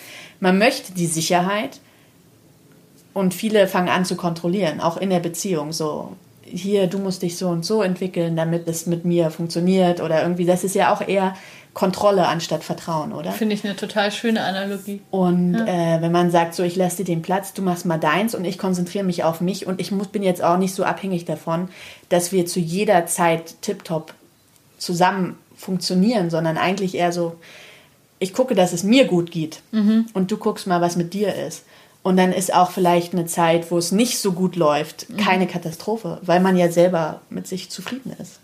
Man 0.41 0.57
möchte 0.57 0.93
die 0.93 1.05
Sicherheit 1.05 1.79
und 3.13 3.33
viele 3.33 3.67
fangen 3.67 3.87
an 3.87 4.03
zu 4.03 4.15
kontrollieren, 4.15 4.81
auch 4.81 4.97
in 4.97 5.09
der 5.09 5.21
Beziehung. 5.21 5.71
So, 5.71 6.17
hier, 6.43 6.87
du 6.87 6.99
musst 6.99 7.21
dich 7.21 7.37
so 7.37 7.47
und 7.47 7.63
so 7.63 7.81
entwickeln, 7.81 8.35
damit 8.35 8.67
es 8.67 8.85
mit 8.85 9.05
mir 9.05 9.31
funktioniert 9.31 10.01
oder 10.01 10.21
irgendwie. 10.21 10.45
Das 10.45 10.63
ist 10.63 10.75
ja 10.75 10.93
auch 10.93 11.07
eher 11.07 11.35
Kontrolle 11.73 12.27
anstatt 12.27 12.63
Vertrauen, 12.63 13.13
oder? 13.13 13.31
Finde 13.31 13.55
ich 13.55 13.65
eine 13.65 13.75
total 13.75 14.11
schöne 14.11 14.43
Analogie. 14.43 15.01
Und 15.09 15.55
ja. 15.55 15.95
äh, 15.95 16.01
wenn 16.01 16.11
man 16.11 16.29
sagt, 16.29 16.53
so 16.53 16.61
ich 16.61 16.75
lasse 16.75 16.97
dir 16.97 17.05
den 17.05 17.23
Platz, 17.23 17.53
du 17.53 17.63
machst 17.63 17.85
mal 17.85 17.97
deins 17.99 18.35
und 18.35 18.45
ich 18.45 18.59
konzentriere 18.59 19.03
mich 19.03 19.23
auf 19.23 19.41
mich 19.41 19.65
und 19.65 19.81
ich 19.81 19.91
muss, 19.91 20.07
bin 20.07 20.21
jetzt 20.21 20.43
auch 20.43 20.57
nicht 20.57 20.75
so 20.75 20.83
abhängig 20.83 21.25
davon, 21.25 21.69
dass 22.09 22.31
wir 22.31 22.45
zu 22.45 22.59
jeder 22.59 23.07
Zeit 23.07 23.61
tiptop 23.61 24.13
zusammen 24.77 25.37
funktionieren, 25.55 26.29
sondern 26.29 26.57
eigentlich 26.57 26.93
eher 26.93 27.11
so, 27.11 27.37
ich 28.19 28.33
gucke, 28.33 28.53
dass 28.53 28.71
es 28.71 28.83
mir 28.83 29.05
gut 29.05 29.31
geht 29.31 29.61
mhm. 29.71 30.05
und 30.13 30.31
du 30.31 30.37
guckst 30.37 30.67
mal, 30.67 30.81
was 30.81 30.95
mit 30.95 31.13
dir 31.13 31.33
ist. 31.33 31.63
Und 32.03 32.17
dann 32.17 32.33
ist 32.33 32.53
auch 32.53 32.69
vielleicht 32.69 33.13
eine 33.13 33.25
Zeit, 33.25 33.71
wo 33.71 33.77
es 33.77 33.93
nicht 33.93 34.19
so 34.19 34.33
gut 34.33 34.57
läuft, 34.57 35.09
mhm. 35.09 35.17
keine. 35.17 35.47
Katastrophe, 35.47 36.19
weil 36.21 36.41
man 36.41 36.55
ja 36.55 36.69
selber 36.69 37.21
mit 37.29 37.47
sich 37.47 37.71
zufrieden 37.71 38.13
ist 38.21 38.42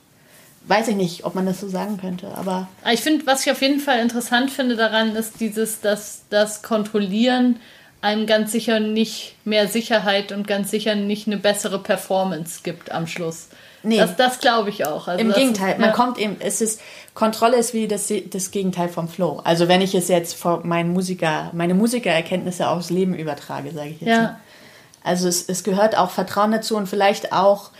weiß 0.68 0.89
ich 0.89 0.95
nicht, 0.95 1.26
ob 1.26 1.36
man 1.36 1.45
das 1.45 1.60
so 1.60 1.68
sagen 1.68 1.97
könnte, 1.97 2.28
aber. 2.36 2.68
Ich 2.91 3.01
finde, 3.01 3.26
was 3.26 3.45
ich 3.45 3.51
auf 3.51 3.62
jeden 3.62 3.80
Fall 3.80 3.99
interessant 3.99 4.51
finde 4.51 4.76
daran, 4.76 5.16
ist 5.16 5.39
dieses, 5.39 5.82
dass 5.82 6.24
das 6.30 6.62
Kontrollieren 6.62 7.60
einem 8.01 8.26
ganz 8.28 8.51
sicher 8.51 8.80
nicht 8.80 9.36
mehr 9.43 9.68
Sicherheit 9.68 10.32
und 10.32 10.47
ganz 10.47 10.72
sicher 10.72 10.95
nicht 10.95 11.28
eine 11.28 11.38
bessere 11.38 11.80
Performance 11.80 12.62
gibt 12.64 12.91
am 12.91 13.07
Schluss. 13.07 13.47
Nee. 13.84 13.97
Das, 13.97 14.16
das 14.16 14.39
glaube 14.39 14.70
ich 14.70 14.86
auch. 14.86 15.07
Also 15.07 15.24
Im 15.24 15.34
Gegenteil, 15.34 15.74
ist, 15.74 15.80
man 15.80 15.93
kommt 15.93 16.18
eben, 16.18 16.38
es 16.39 16.62
ist, 16.62 16.82
Kontrolle 17.14 17.57
ist 17.57 17.74
wie 17.74 17.88
das, 17.88 18.12
das 18.30 18.51
Gegenteil 18.51 18.89
vom 18.89 19.07
Flow. 19.07 19.41
Also 19.43 19.68
wenn 19.68 19.82
ich 19.82 19.95
es 19.95 20.07
jetzt 20.07 20.36
vor 20.36 20.66
meinen 20.66 20.91
Musiker, 20.91 21.49
meine 21.53 21.74
Musikererkenntnisse 21.74 22.68
aufs 22.68 22.89
Leben 22.89 23.14
übertrage, 23.14 23.72
sage 23.72 23.89
ich 23.89 24.01
jetzt. 24.01 24.10
Ja. 24.10 24.22
Mal. 24.22 24.39
Also 25.03 25.28
es, 25.28 25.47
es 25.47 25.64
gehört 25.64 25.97
auch 25.97 26.12
Vertrauen 26.12 26.51
dazu 26.51 26.76
und 26.76 26.88
vielleicht 26.88 27.32
auch 27.32 27.72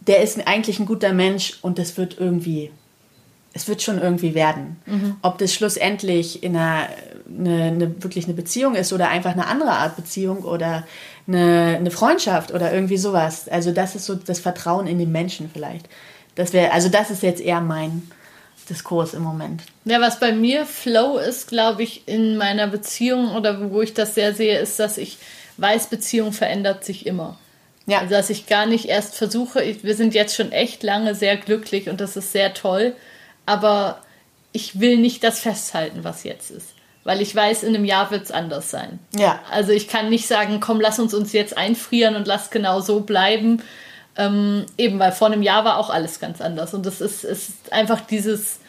der 0.00 0.22
ist 0.22 0.46
eigentlich 0.46 0.78
ein 0.80 0.86
guter 0.86 1.12
Mensch 1.12 1.58
und 1.62 1.78
das 1.78 1.96
wird 1.96 2.18
irgendwie, 2.18 2.70
es 3.52 3.68
wird 3.68 3.82
schon 3.82 4.00
irgendwie 4.00 4.34
werden. 4.34 4.80
Mhm. 4.86 5.16
Ob 5.22 5.38
das 5.38 5.52
schlussendlich 5.52 6.42
in 6.42 6.56
einer, 6.56 6.88
eine, 7.28 7.64
eine, 7.64 8.02
wirklich 8.02 8.24
eine 8.24 8.34
Beziehung 8.34 8.74
ist 8.74 8.92
oder 8.92 9.08
einfach 9.08 9.32
eine 9.32 9.46
andere 9.46 9.72
Art 9.72 9.96
Beziehung 9.96 10.38
oder 10.38 10.86
eine, 11.28 11.76
eine 11.78 11.90
Freundschaft 11.90 12.52
oder 12.52 12.72
irgendwie 12.72 12.96
sowas. 12.96 13.48
Also 13.48 13.72
das 13.72 13.94
ist 13.94 14.06
so 14.06 14.14
das 14.14 14.40
Vertrauen 14.40 14.86
in 14.86 14.98
den 14.98 15.12
Menschen 15.12 15.50
vielleicht. 15.52 15.88
Das 16.34 16.52
wäre, 16.52 16.72
also 16.72 16.88
das 16.88 17.10
ist 17.10 17.22
jetzt 17.22 17.40
eher 17.40 17.60
mein 17.60 18.10
Diskurs 18.68 19.14
im 19.14 19.22
Moment. 19.22 19.62
Ja, 19.84 20.00
was 20.00 20.20
bei 20.20 20.32
mir 20.32 20.64
Flow 20.64 21.18
ist, 21.18 21.48
glaube 21.48 21.82
ich, 21.82 22.06
in 22.06 22.36
meiner 22.36 22.68
Beziehung 22.68 23.34
oder 23.34 23.70
wo 23.70 23.82
ich 23.82 23.92
das 23.94 24.14
sehr 24.14 24.34
sehe, 24.34 24.58
ist, 24.58 24.78
dass 24.78 24.96
ich 24.96 25.18
weiß, 25.56 25.88
Beziehung 25.88 26.32
verändert 26.32 26.84
sich 26.84 27.06
immer. 27.06 27.36
Ja. 27.90 28.00
Also, 28.00 28.14
dass 28.14 28.30
ich 28.30 28.46
gar 28.46 28.66
nicht 28.66 28.86
erst 28.86 29.16
versuche, 29.16 29.62
ich, 29.62 29.84
wir 29.84 29.94
sind 29.94 30.14
jetzt 30.14 30.36
schon 30.36 30.52
echt 30.52 30.82
lange 30.82 31.14
sehr 31.14 31.36
glücklich 31.36 31.88
und 31.88 32.00
das 32.00 32.16
ist 32.16 32.32
sehr 32.32 32.54
toll, 32.54 32.94
aber 33.46 34.00
ich 34.52 34.80
will 34.80 34.96
nicht 34.96 35.24
das 35.24 35.40
festhalten, 35.40 36.04
was 36.04 36.24
jetzt 36.24 36.50
ist. 36.50 36.74
Weil 37.02 37.22
ich 37.22 37.34
weiß, 37.34 37.62
in 37.62 37.74
einem 37.74 37.84
Jahr 37.84 38.10
wird 38.10 38.24
es 38.24 38.30
anders 38.30 38.70
sein. 38.70 38.98
Ja. 39.16 39.40
Also 39.50 39.72
ich 39.72 39.88
kann 39.88 40.10
nicht 40.10 40.26
sagen, 40.26 40.60
komm, 40.60 40.80
lass 40.80 40.98
uns 40.98 41.14
uns 41.14 41.32
jetzt 41.32 41.56
einfrieren 41.56 42.14
und 42.14 42.26
lass 42.26 42.50
genau 42.50 42.80
so 42.80 43.00
bleiben. 43.00 43.62
Ähm, 44.16 44.66
eben, 44.76 44.98
weil 44.98 45.12
vor 45.12 45.28
einem 45.28 45.42
Jahr 45.42 45.64
war 45.64 45.78
auch 45.78 45.88
alles 45.88 46.20
ganz 46.20 46.40
anders. 46.40 46.74
Und 46.74 46.84
es 46.84 47.00
ist, 47.00 47.24
es 47.24 47.48
ist 47.48 47.72
einfach 47.72 48.02
dieses, 48.02 48.60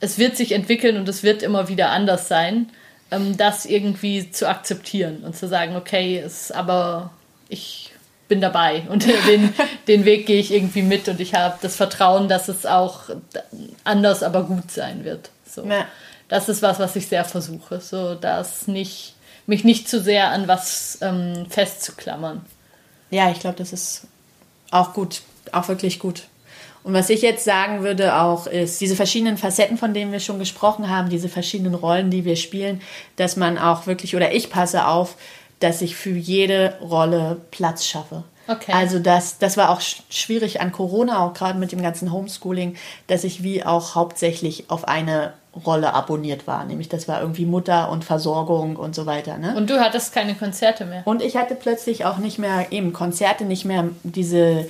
es 0.00 0.18
wird 0.18 0.36
sich 0.36 0.52
entwickeln 0.52 0.96
und 0.96 1.08
es 1.08 1.22
wird 1.22 1.42
immer 1.42 1.68
wieder 1.68 1.90
anders 1.90 2.26
sein, 2.26 2.70
ähm, 3.12 3.36
das 3.36 3.64
irgendwie 3.64 4.30
zu 4.30 4.48
akzeptieren 4.48 5.22
und 5.24 5.36
zu 5.36 5.46
sagen, 5.46 5.76
okay, 5.76 6.20
ist 6.24 6.52
aber 6.52 7.10
ich 7.48 7.91
bin 8.28 8.40
dabei 8.40 8.82
und 8.88 9.06
den, 9.28 9.52
den 9.88 10.04
Weg 10.04 10.26
gehe 10.26 10.40
ich 10.40 10.52
irgendwie 10.52 10.82
mit 10.82 11.08
und 11.08 11.20
ich 11.20 11.34
habe 11.34 11.58
das 11.62 11.76
Vertrauen, 11.76 12.28
dass 12.28 12.48
es 12.48 12.66
auch 12.66 13.02
anders, 13.84 14.22
aber 14.22 14.44
gut 14.44 14.70
sein 14.70 15.04
wird. 15.04 15.30
So. 15.46 15.64
Ja. 15.64 15.86
Das 16.28 16.48
ist 16.48 16.62
was, 16.62 16.78
was 16.78 16.96
ich 16.96 17.06
sehr 17.06 17.24
versuche, 17.24 17.80
so 17.80 18.14
dass 18.14 18.66
nicht 18.66 19.14
mich 19.46 19.64
nicht 19.64 19.88
zu 19.88 20.00
sehr 20.00 20.30
an 20.30 20.48
was 20.48 20.98
ähm, 21.02 21.46
festzuklammern. 21.48 22.44
Ja, 23.10 23.30
ich 23.30 23.40
glaube, 23.40 23.58
das 23.58 23.72
ist 23.72 24.06
auch 24.70 24.94
gut, 24.94 25.22
auch 25.52 25.68
wirklich 25.68 25.98
gut. 25.98 26.22
Und 26.84 26.94
was 26.94 27.10
ich 27.10 27.22
jetzt 27.22 27.44
sagen 27.44 27.84
würde 27.84 28.16
auch 28.16 28.46
ist, 28.46 28.80
diese 28.80 28.96
verschiedenen 28.96 29.36
Facetten, 29.36 29.78
von 29.78 29.94
denen 29.94 30.10
wir 30.10 30.18
schon 30.18 30.40
gesprochen 30.40 30.88
haben, 30.88 31.10
diese 31.10 31.28
verschiedenen 31.28 31.74
Rollen, 31.74 32.10
die 32.10 32.24
wir 32.24 32.36
spielen, 32.36 32.80
dass 33.16 33.36
man 33.36 33.56
auch 33.56 33.86
wirklich, 33.86 34.16
oder 34.16 34.32
ich 34.32 34.50
passe 34.50 34.86
auf, 34.86 35.16
dass 35.62 35.82
ich 35.82 35.96
für 35.96 36.10
jede 36.10 36.74
Rolle 36.80 37.40
Platz 37.50 37.84
schaffe. 37.84 38.24
Okay. 38.48 38.72
Also 38.72 38.98
das, 38.98 39.38
das 39.38 39.56
war 39.56 39.70
auch 39.70 39.80
schwierig 39.80 40.60
an 40.60 40.72
Corona, 40.72 41.24
auch 41.24 41.32
gerade 41.32 41.58
mit 41.58 41.72
dem 41.72 41.80
ganzen 41.80 42.12
Homeschooling, 42.12 42.76
dass 43.06 43.24
ich 43.24 43.42
wie 43.42 43.64
auch 43.64 43.94
hauptsächlich 43.94 44.68
auf 44.68 44.88
eine 44.88 45.32
Rolle 45.66 45.92
abonniert 45.94 46.46
war. 46.46 46.64
Nämlich 46.64 46.88
das 46.88 47.06
war 47.08 47.20
irgendwie 47.20 47.46
Mutter 47.46 47.90
und 47.90 48.04
Versorgung 48.04 48.76
und 48.76 48.94
so 48.94 49.06
weiter. 49.06 49.38
Ne? 49.38 49.54
Und 49.56 49.70
du 49.70 49.80
hattest 49.80 50.12
keine 50.12 50.34
Konzerte 50.34 50.84
mehr. 50.84 51.02
Und 51.04 51.22
ich 51.22 51.36
hatte 51.36 51.54
plötzlich 51.54 52.04
auch 52.04 52.18
nicht 52.18 52.38
mehr, 52.38 52.72
eben 52.72 52.92
Konzerte, 52.92 53.44
nicht 53.44 53.64
mehr 53.64 53.88
diese 54.02 54.66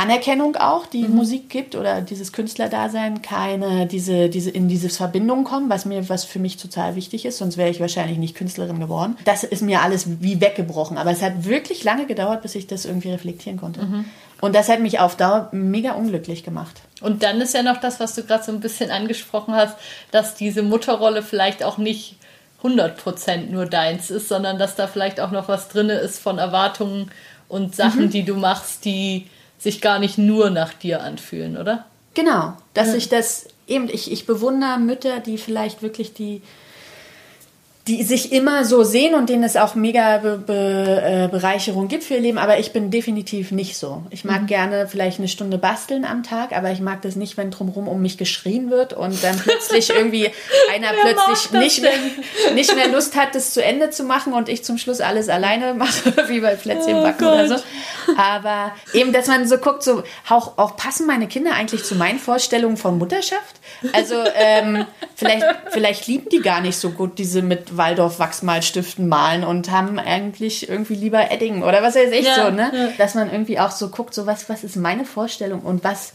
Anerkennung 0.00 0.56
auch, 0.56 0.86
die 0.86 1.02
mhm. 1.02 1.14
Musik 1.14 1.50
gibt 1.50 1.74
oder 1.74 2.00
dieses 2.00 2.32
Künstlerdasein, 2.32 3.22
keine, 3.22 3.86
diese, 3.86 4.28
diese, 4.28 4.50
in 4.50 4.68
diese 4.68 4.88
Verbindung 4.88 5.44
kommen, 5.44 5.68
was 5.68 5.84
mir, 5.84 6.08
was 6.08 6.24
für 6.24 6.38
mich 6.38 6.56
total 6.56 6.96
wichtig 6.96 7.26
ist, 7.26 7.38
sonst 7.38 7.56
wäre 7.56 7.68
ich 7.68 7.80
wahrscheinlich 7.80 8.16
nicht 8.16 8.34
Künstlerin 8.34 8.80
geworden. 8.80 9.16
Das 9.24 9.44
ist 9.44 9.62
mir 9.62 9.82
alles 9.82 10.22
wie 10.22 10.40
weggebrochen. 10.40 10.96
Aber 10.96 11.10
es 11.10 11.20
hat 11.20 11.44
wirklich 11.44 11.84
lange 11.84 12.06
gedauert, 12.06 12.42
bis 12.42 12.54
ich 12.54 12.66
das 12.66 12.86
irgendwie 12.86 13.10
reflektieren 13.10 13.58
konnte. 13.58 13.82
Mhm. 13.82 14.06
Und 14.40 14.54
das 14.54 14.70
hat 14.70 14.80
mich 14.80 15.00
auf 15.00 15.16
Dauer 15.16 15.50
mega 15.52 15.92
unglücklich 15.92 16.44
gemacht. 16.44 16.80
Und 17.02 17.22
dann 17.22 17.40
ist 17.40 17.54
ja 17.54 17.62
noch 17.62 17.78
das, 17.78 18.00
was 18.00 18.14
du 18.14 18.22
gerade 18.22 18.42
so 18.42 18.52
ein 18.52 18.60
bisschen 18.60 18.90
angesprochen 18.90 19.54
hast, 19.54 19.76
dass 20.10 20.34
diese 20.34 20.62
Mutterrolle 20.62 21.22
vielleicht 21.22 21.62
auch 21.62 21.76
nicht 21.76 22.16
100% 22.62 23.50
nur 23.50 23.66
deins 23.66 24.10
ist, 24.10 24.28
sondern 24.28 24.58
dass 24.58 24.76
da 24.76 24.86
vielleicht 24.86 25.20
auch 25.20 25.30
noch 25.30 25.48
was 25.48 25.68
drin 25.68 25.90
ist 25.90 26.18
von 26.18 26.38
Erwartungen 26.38 27.10
und 27.48 27.74
Sachen, 27.74 28.06
mhm. 28.06 28.10
die 28.10 28.24
du 28.24 28.34
machst, 28.34 28.84
die 28.84 29.26
sich 29.60 29.80
gar 29.80 29.98
nicht 30.00 30.18
nur 30.18 30.50
nach 30.50 30.72
dir 30.72 31.02
anfühlen, 31.02 31.56
oder? 31.56 31.86
Genau, 32.14 32.54
dass 32.74 32.88
ja. 32.88 32.94
ich 32.94 33.08
das 33.08 33.46
eben, 33.68 33.88
ich, 33.88 34.10
ich 34.10 34.26
bewundere 34.26 34.78
Mütter, 34.78 35.20
die 35.20 35.38
vielleicht 35.38 35.82
wirklich 35.82 36.12
die 36.12 36.42
die 37.88 38.02
sich 38.02 38.32
immer 38.32 38.64
so 38.66 38.84
sehen 38.84 39.14
und 39.14 39.30
denen 39.30 39.42
es 39.42 39.56
auch 39.56 39.74
mega 39.74 40.18
Be 40.18 40.38
Be 40.38 41.02
äh, 41.02 41.28
Bereicherung 41.28 41.88
gibt 41.88 42.04
für 42.04 42.14
ihr 42.14 42.20
Leben, 42.20 42.36
aber 42.36 42.58
ich 42.58 42.72
bin 42.72 42.90
definitiv 42.90 43.52
nicht 43.52 43.76
so. 43.78 44.02
Ich 44.10 44.24
mag 44.24 44.42
mhm. 44.42 44.46
gerne 44.46 44.86
vielleicht 44.86 45.18
eine 45.18 45.28
Stunde 45.28 45.56
basteln 45.56 46.04
am 46.04 46.22
Tag, 46.22 46.52
aber 46.52 46.70
ich 46.70 46.80
mag 46.80 47.00
das 47.02 47.16
nicht, 47.16 47.38
wenn 47.38 47.50
drumherum 47.50 47.88
um 47.88 48.02
mich 48.02 48.18
geschrien 48.18 48.70
wird 48.70 48.92
und 48.92 49.24
dann 49.24 49.38
plötzlich 49.38 49.90
irgendwie 49.96 50.30
einer 50.72 50.88
plötzlich 51.00 51.52
nicht 51.52 51.82
mehr, 51.82 52.54
nicht 52.54 52.74
mehr 52.76 52.88
Lust 52.88 53.16
hat, 53.16 53.34
das 53.34 53.54
zu 53.54 53.64
Ende 53.64 53.88
zu 53.88 54.04
machen 54.04 54.34
und 54.34 54.50
ich 54.50 54.62
zum 54.62 54.76
Schluss 54.76 55.00
alles 55.00 55.30
alleine 55.30 55.72
mache, 55.72 56.14
wie 56.28 56.40
bei 56.40 56.56
Plätzchen 56.56 56.96
oh 56.96 57.02
backen 57.02 57.24
oh 57.24 57.32
oder 57.32 57.48
so. 57.48 57.64
Aber 58.16 58.72
eben, 58.92 59.12
dass 59.12 59.26
man 59.26 59.48
so 59.48 59.56
guckt, 59.56 59.82
so 59.82 60.02
auch, 60.28 60.58
auch 60.58 60.76
passen 60.76 61.06
meine 61.06 61.28
Kinder 61.28 61.54
eigentlich 61.54 61.84
zu 61.84 61.94
meinen 61.94 62.18
Vorstellungen 62.18 62.76
von 62.76 62.98
Mutterschaft? 62.98 63.56
Also 63.92 64.16
ähm, 64.34 64.84
vielleicht, 65.14 65.46
vielleicht 65.70 66.06
lieben 66.06 66.28
die 66.28 66.40
gar 66.40 66.60
nicht 66.60 66.76
so 66.76 66.90
gut 66.90 67.18
diese 67.18 67.40
mit 67.40 67.69
Waldorf 67.76 68.18
Wachsmalstiften 68.18 69.08
malen 69.08 69.44
und 69.44 69.70
haben 69.70 69.98
eigentlich 69.98 70.68
irgendwie 70.68 70.94
lieber 70.94 71.30
Edding 71.30 71.62
oder 71.62 71.82
was 71.82 71.94
weiß 71.94 72.12
ich 72.12 72.26
ja, 72.26 72.46
so, 72.46 72.50
ne? 72.50 72.70
Ja. 72.74 72.88
Dass 72.98 73.14
man 73.14 73.30
irgendwie 73.30 73.58
auch 73.58 73.70
so 73.70 73.88
guckt, 73.88 74.14
so 74.14 74.26
was, 74.26 74.48
was 74.48 74.64
ist 74.64 74.76
meine 74.76 75.04
Vorstellung 75.04 75.60
und 75.60 75.84
was 75.84 76.12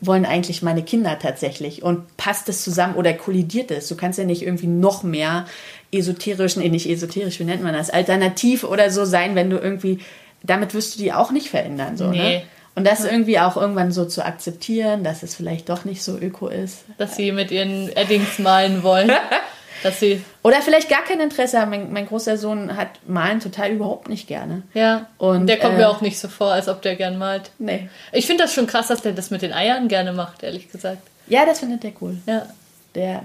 wollen 0.00 0.26
eigentlich 0.26 0.62
meine 0.62 0.82
Kinder 0.82 1.18
tatsächlich 1.18 1.82
und 1.82 2.16
passt 2.16 2.48
das 2.48 2.62
zusammen 2.62 2.94
oder 2.96 3.12
kollidiert 3.14 3.70
es? 3.70 3.88
Du 3.88 3.96
kannst 3.96 4.18
ja 4.18 4.24
nicht 4.24 4.42
irgendwie 4.42 4.66
noch 4.66 5.02
mehr 5.02 5.46
esoterisch, 5.92 6.56
nee, 6.56 6.68
nicht 6.68 6.88
esoterisch, 6.88 7.40
wie 7.40 7.44
nennt 7.44 7.62
man 7.62 7.74
das, 7.74 7.90
alternativ 7.90 8.64
oder 8.64 8.90
so 8.90 9.04
sein, 9.04 9.34
wenn 9.34 9.50
du 9.50 9.58
irgendwie, 9.58 10.00
damit 10.42 10.74
wirst 10.74 10.94
du 10.94 10.98
die 11.02 11.12
auch 11.12 11.30
nicht 11.30 11.48
verändern, 11.48 11.96
so, 11.96 12.06
ne? 12.06 12.10
nee. 12.10 12.38
ne? 12.38 12.42
Und 12.76 12.84
das 12.84 13.04
irgendwie 13.04 13.38
auch 13.38 13.56
irgendwann 13.56 13.92
so 13.92 14.04
zu 14.04 14.24
akzeptieren, 14.24 15.04
dass 15.04 15.22
es 15.22 15.36
vielleicht 15.36 15.68
doch 15.68 15.84
nicht 15.84 16.02
so 16.02 16.18
öko 16.18 16.48
ist. 16.48 16.84
Dass 16.98 17.14
sie 17.14 17.30
mit 17.30 17.52
ihren 17.52 17.88
Eddings 17.94 18.40
malen 18.40 18.82
wollen. 18.82 19.12
dass 19.84 20.00
sie 20.00 20.24
Oder 20.42 20.62
vielleicht 20.62 20.88
gar 20.88 21.04
kein 21.04 21.20
Interesse 21.20 21.60
haben. 21.60 21.70
Mein, 21.70 21.92
mein, 21.92 22.06
großer 22.06 22.36
Sohn 22.38 22.76
hat 22.76 22.88
Malen 23.06 23.40
total 23.40 23.70
überhaupt 23.70 24.08
nicht 24.08 24.26
gerne. 24.26 24.62
Ja. 24.72 25.06
Und 25.18 25.46
der 25.46 25.58
kommt 25.58 25.74
äh, 25.74 25.78
mir 25.78 25.88
auch 25.88 26.00
nicht 26.00 26.18
so 26.18 26.28
vor, 26.28 26.52
als 26.52 26.68
ob 26.68 26.82
der 26.82 26.96
gern 26.96 27.18
malt. 27.18 27.50
Nee. 27.58 27.88
Ich 28.12 28.26
finde 28.26 28.44
das 28.44 28.54
schon 28.54 28.66
krass, 28.66 28.88
dass 28.88 29.02
der 29.02 29.12
das 29.12 29.30
mit 29.30 29.42
den 29.42 29.52
Eiern 29.52 29.88
gerne 29.88 30.12
macht, 30.12 30.42
ehrlich 30.42 30.72
gesagt. 30.72 31.02
Ja, 31.26 31.46
das 31.46 31.60
findet 31.60 31.82
der 31.82 31.92
cool. 32.00 32.16
Ja. 32.26 32.46
Der 32.94 33.24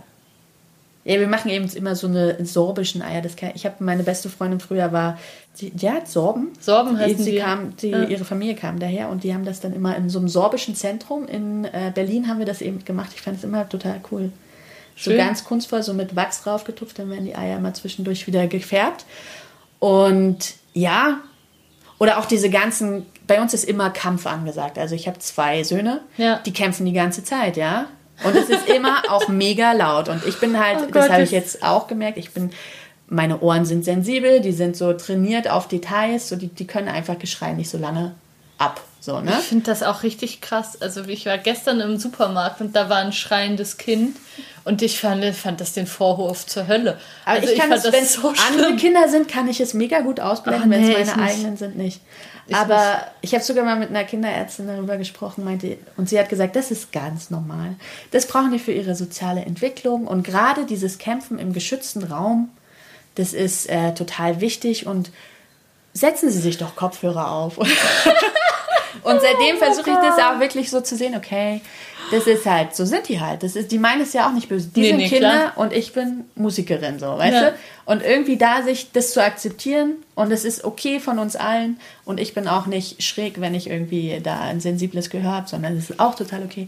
ja, 1.05 1.19
wir 1.19 1.27
machen 1.27 1.49
eben 1.49 1.67
immer 1.69 1.95
so 1.95 2.07
eine 2.07 2.45
sorbischen 2.45 3.01
Eier. 3.01 3.21
Das 3.21 3.35
kann, 3.35 3.51
ich 3.55 3.65
habe 3.65 3.75
meine 3.79 4.03
beste 4.03 4.29
Freundin 4.29 4.59
früher 4.59 4.91
war, 4.91 5.17
die, 5.59 5.71
die 5.71 5.89
hat 5.89 6.07
Sorben. 6.07 6.49
Sorben 6.59 6.99
heißen 6.99 7.23
sie. 7.23 7.37
Kam, 7.37 7.75
die, 7.77 7.89
ja. 7.89 8.03
Ihre 8.03 8.25
Familie 8.25 8.55
kam 8.55 8.79
daher 8.79 9.09
und 9.09 9.23
die 9.23 9.33
haben 9.33 9.45
das 9.45 9.61
dann 9.61 9.73
immer 9.73 9.95
in 9.95 10.09
so 10.09 10.19
einem 10.19 10.27
sorbischen 10.27 10.75
Zentrum 10.75 11.25
in 11.27 11.65
äh, 11.65 11.91
Berlin 11.95 12.27
haben 12.27 12.39
wir 12.39 12.45
das 12.45 12.61
eben 12.61 12.83
gemacht. 12.83 13.11
Ich 13.15 13.21
fand 13.21 13.37
es 13.37 13.43
immer 13.43 13.67
total 13.67 14.01
cool. 14.11 14.31
Schön. 14.99 15.13
So 15.13 15.17
ganz 15.17 15.45
kunstvoll, 15.45 15.81
so 15.81 15.93
mit 15.93 16.15
Wachs 16.15 16.43
draufgetupft, 16.43 16.99
dann 16.99 17.09
werden 17.09 17.23
die 17.23 17.35
Eier 17.35 17.59
mal 17.59 17.73
zwischendurch 17.73 18.27
wieder 18.27 18.47
gefärbt. 18.47 19.05
Und 19.79 20.55
ja, 20.73 21.19
oder 21.99 22.19
auch 22.19 22.25
diese 22.25 22.49
ganzen, 22.49 23.05
bei 23.25 23.41
uns 23.41 23.53
ist 23.53 23.63
immer 23.63 23.91
Kampf 23.91 24.27
angesagt. 24.27 24.77
Also 24.77 24.95
ich 24.95 25.07
habe 25.07 25.17
zwei 25.19 25.63
Söhne, 25.63 26.01
ja. 26.17 26.39
die 26.45 26.51
kämpfen 26.51 26.85
die 26.85 26.91
ganze 26.93 27.23
Zeit, 27.23 27.55
ja. 27.55 27.85
Und 28.25 28.35
es 28.35 28.49
ist 28.49 28.67
immer 28.67 29.03
auch 29.09 29.29
mega 29.29 29.71
laut. 29.71 30.09
Und 30.09 30.25
ich 30.25 30.37
bin 30.41 30.59
halt, 30.59 30.79
oh 30.81 30.91
das 30.91 31.09
habe 31.09 31.23
ich 31.23 31.31
jetzt 31.31 31.63
auch 31.63 31.87
gemerkt, 31.87 32.17
ich 32.17 32.31
bin, 32.31 32.51
meine 33.07 33.39
Ohren 33.39 33.63
sind 33.63 33.85
sensibel, 33.85 34.41
die 34.41 34.51
sind 34.51 34.75
so 34.75 34.91
trainiert 34.91 35.49
auf 35.49 35.69
Details, 35.69 36.27
so 36.27 36.35
die, 36.35 36.49
die 36.49 36.67
können 36.67 36.89
einfach 36.89 37.17
Geschrei 37.17 37.53
nicht 37.53 37.69
so 37.69 37.77
lange 37.77 38.15
ab. 38.57 38.81
So, 39.01 39.21
ne? 39.21 39.31
Ich 39.39 39.45
finde 39.45 39.65
das 39.65 39.81
auch 39.81 40.03
richtig 40.03 40.41
krass. 40.41 40.81
Also 40.81 41.05
ich 41.05 41.25
war 41.25 41.37
gestern 41.37 41.79
im 41.79 41.97
Supermarkt 41.97 42.59
und 42.59 42.75
da 42.75 42.89
war 42.89 42.97
ein 42.97 43.13
schreiendes 43.13 43.77
Kind 43.77 44.17
und 44.65 44.81
ich 44.81 44.99
fand, 44.99 45.23
fand 45.35 45.61
das 45.61 45.73
den 45.73 45.87
Vorwurf 45.87 46.45
zur 46.45 46.67
Hölle. 46.67 46.99
Aber 47.23 47.39
also 47.39 47.49
ich 47.49 47.57
kann 47.57 47.71
ich 47.71 47.77
es, 47.77 47.91
wenn 47.91 48.03
es 48.03 48.13
so 48.13 48.33
andere 48.47 48.75
Kinder 48.75 49.07
sind, 49.07 49.29
kann 49.29 49.47
ich 49.47 49.61
es 49.61 49.73
mega 49.73 50.01
gut 50.01 50.19
ausblenden, 50.19 50.69
nee, 50.69 50.95
wenn 50.95 51.01
es 51.01 51.15
meine 51.15 51.29
eigenen 51.29 51.57
sind 51.57 51.77
nicht. 51.77 52.01
Ich 52.47 52.55
Aber 52.55 52.75
nicht. 52.75 53.03
ich 53.21 53.33
habe 53.33 53.43
sogar 53.43 53.63
mal 53.63 53.77
mit 53.77 53.89
einer 53.89 54.03
Kinderärztin 54.03 54.67
darüber 54.67 54.97
gesprochen, 54.97 55.45
meinte, 55.45 55.77
und 55.95 56.09
sie 56.09 56.19
hat 56.19 56.27
gesagt, 56.27 56.57
das 56.57 56.69
ist 56.69 56.91
ganz 56.91 57.29
normal. 57.29 57.75
Das 58.11 58.27
brauchen 58.27 58.51
die 58.51 58.59
für 58.59 58.73
ihre 58.73 58.95
soziale 58.95 59.41
Entwicklung 59.41 60.07
und 60.07 60.23
gerade 60.23 60.65
dieses 60.65 60.97
Kämpfen 60.97 61.39
im 61.39 61.53
geschützten 61.53 62.03
Raum, 62.03 62.49
das 63.15 63.31
ist 63.31 63.69
äh, 63.69 63.93
total 63.93 64.41
wichtig 64.41 64.87
und 64.87 65.11
setzen 65.93 66.29
Sie 66.29 66.39
sich 66.39 66.57
doch 66.57 66.75
Kopfhörer 66.75 67.31
auf. 67.31 67.59
Und 69.03 69.21
seitdem 69.21 69.55
oh 69.55 69.63
versuche 69.63 69.89
ich 69.91 69.97
das 69.97 70.17
auch 70.17 70.39
wirklich 70.39 70.69
so 70.69 70.81
zu 70.81 70.95
sehen, 70.95 71.15
okay, 71.15 71.61
das 72.11 72.27
ist 72.27 72.45
halt, 72.45 72.75
so 72.75 72.85
sind 72.85 73.07
die 73.07 73.19
halt. 73.19 73.43
Das 73.43 73.55
ist, 73.55 73.71
die 73.71 73.77
meinen 73.77 74.01
es 74.01 74.13
ja 74.13 74.27
auch 74.27 74.33
nicht 74.33 74.49
böse. 74.49 74.69
Die 74.69 74.81
nee, 74.81 74.87
sind 74.87 74.97
nee, 74.97 75.09
Kinder 75.09 75.29
klar. 75.29 75.53
und 75.57 75.73
ich 75.73 75.93
bin 75.93 76.25
Musikerin, 76.35 76.99
so, 76.99 77.17
weißt 77.17 77.33
ja. 77.33 77.49
du? 77.51 77.55
Und 77.85 78.03
irgendwie 78.03 78.37
da 78.37 78.61
sich 78.61 78.91
das 78.91 79.13
zu 79.13 79.23
akzeptieren 79.23 79.95
und 80.15 80.31
es 80.31 80.45
ist 80.45 80.63
okay 80.63 80.99
von 80.99 81.19
uns 81.19 81.35
allen 81.35 81.79
und 82.05 82.19
ich 82.19 82.33
bin 82.33 82.47
auch 82.47 82.65
nicht 82.65 83.01
schräg, 83.03 83.41
wenn 83.41 83.55
ich 83.55 83.69
irgendwie 83.69 84.19
da 84.21 84.41
ein 84.41 84.59
sensibles 84.59 85.09
Gehör 85.09 85.31
habe, 85.31 85.47
sondern 85.47 85.77
es 85.77 85.89
ist 85.89 85.99
auch 85.99 86.15
total 86.15 86.43
okay 86.43 86.67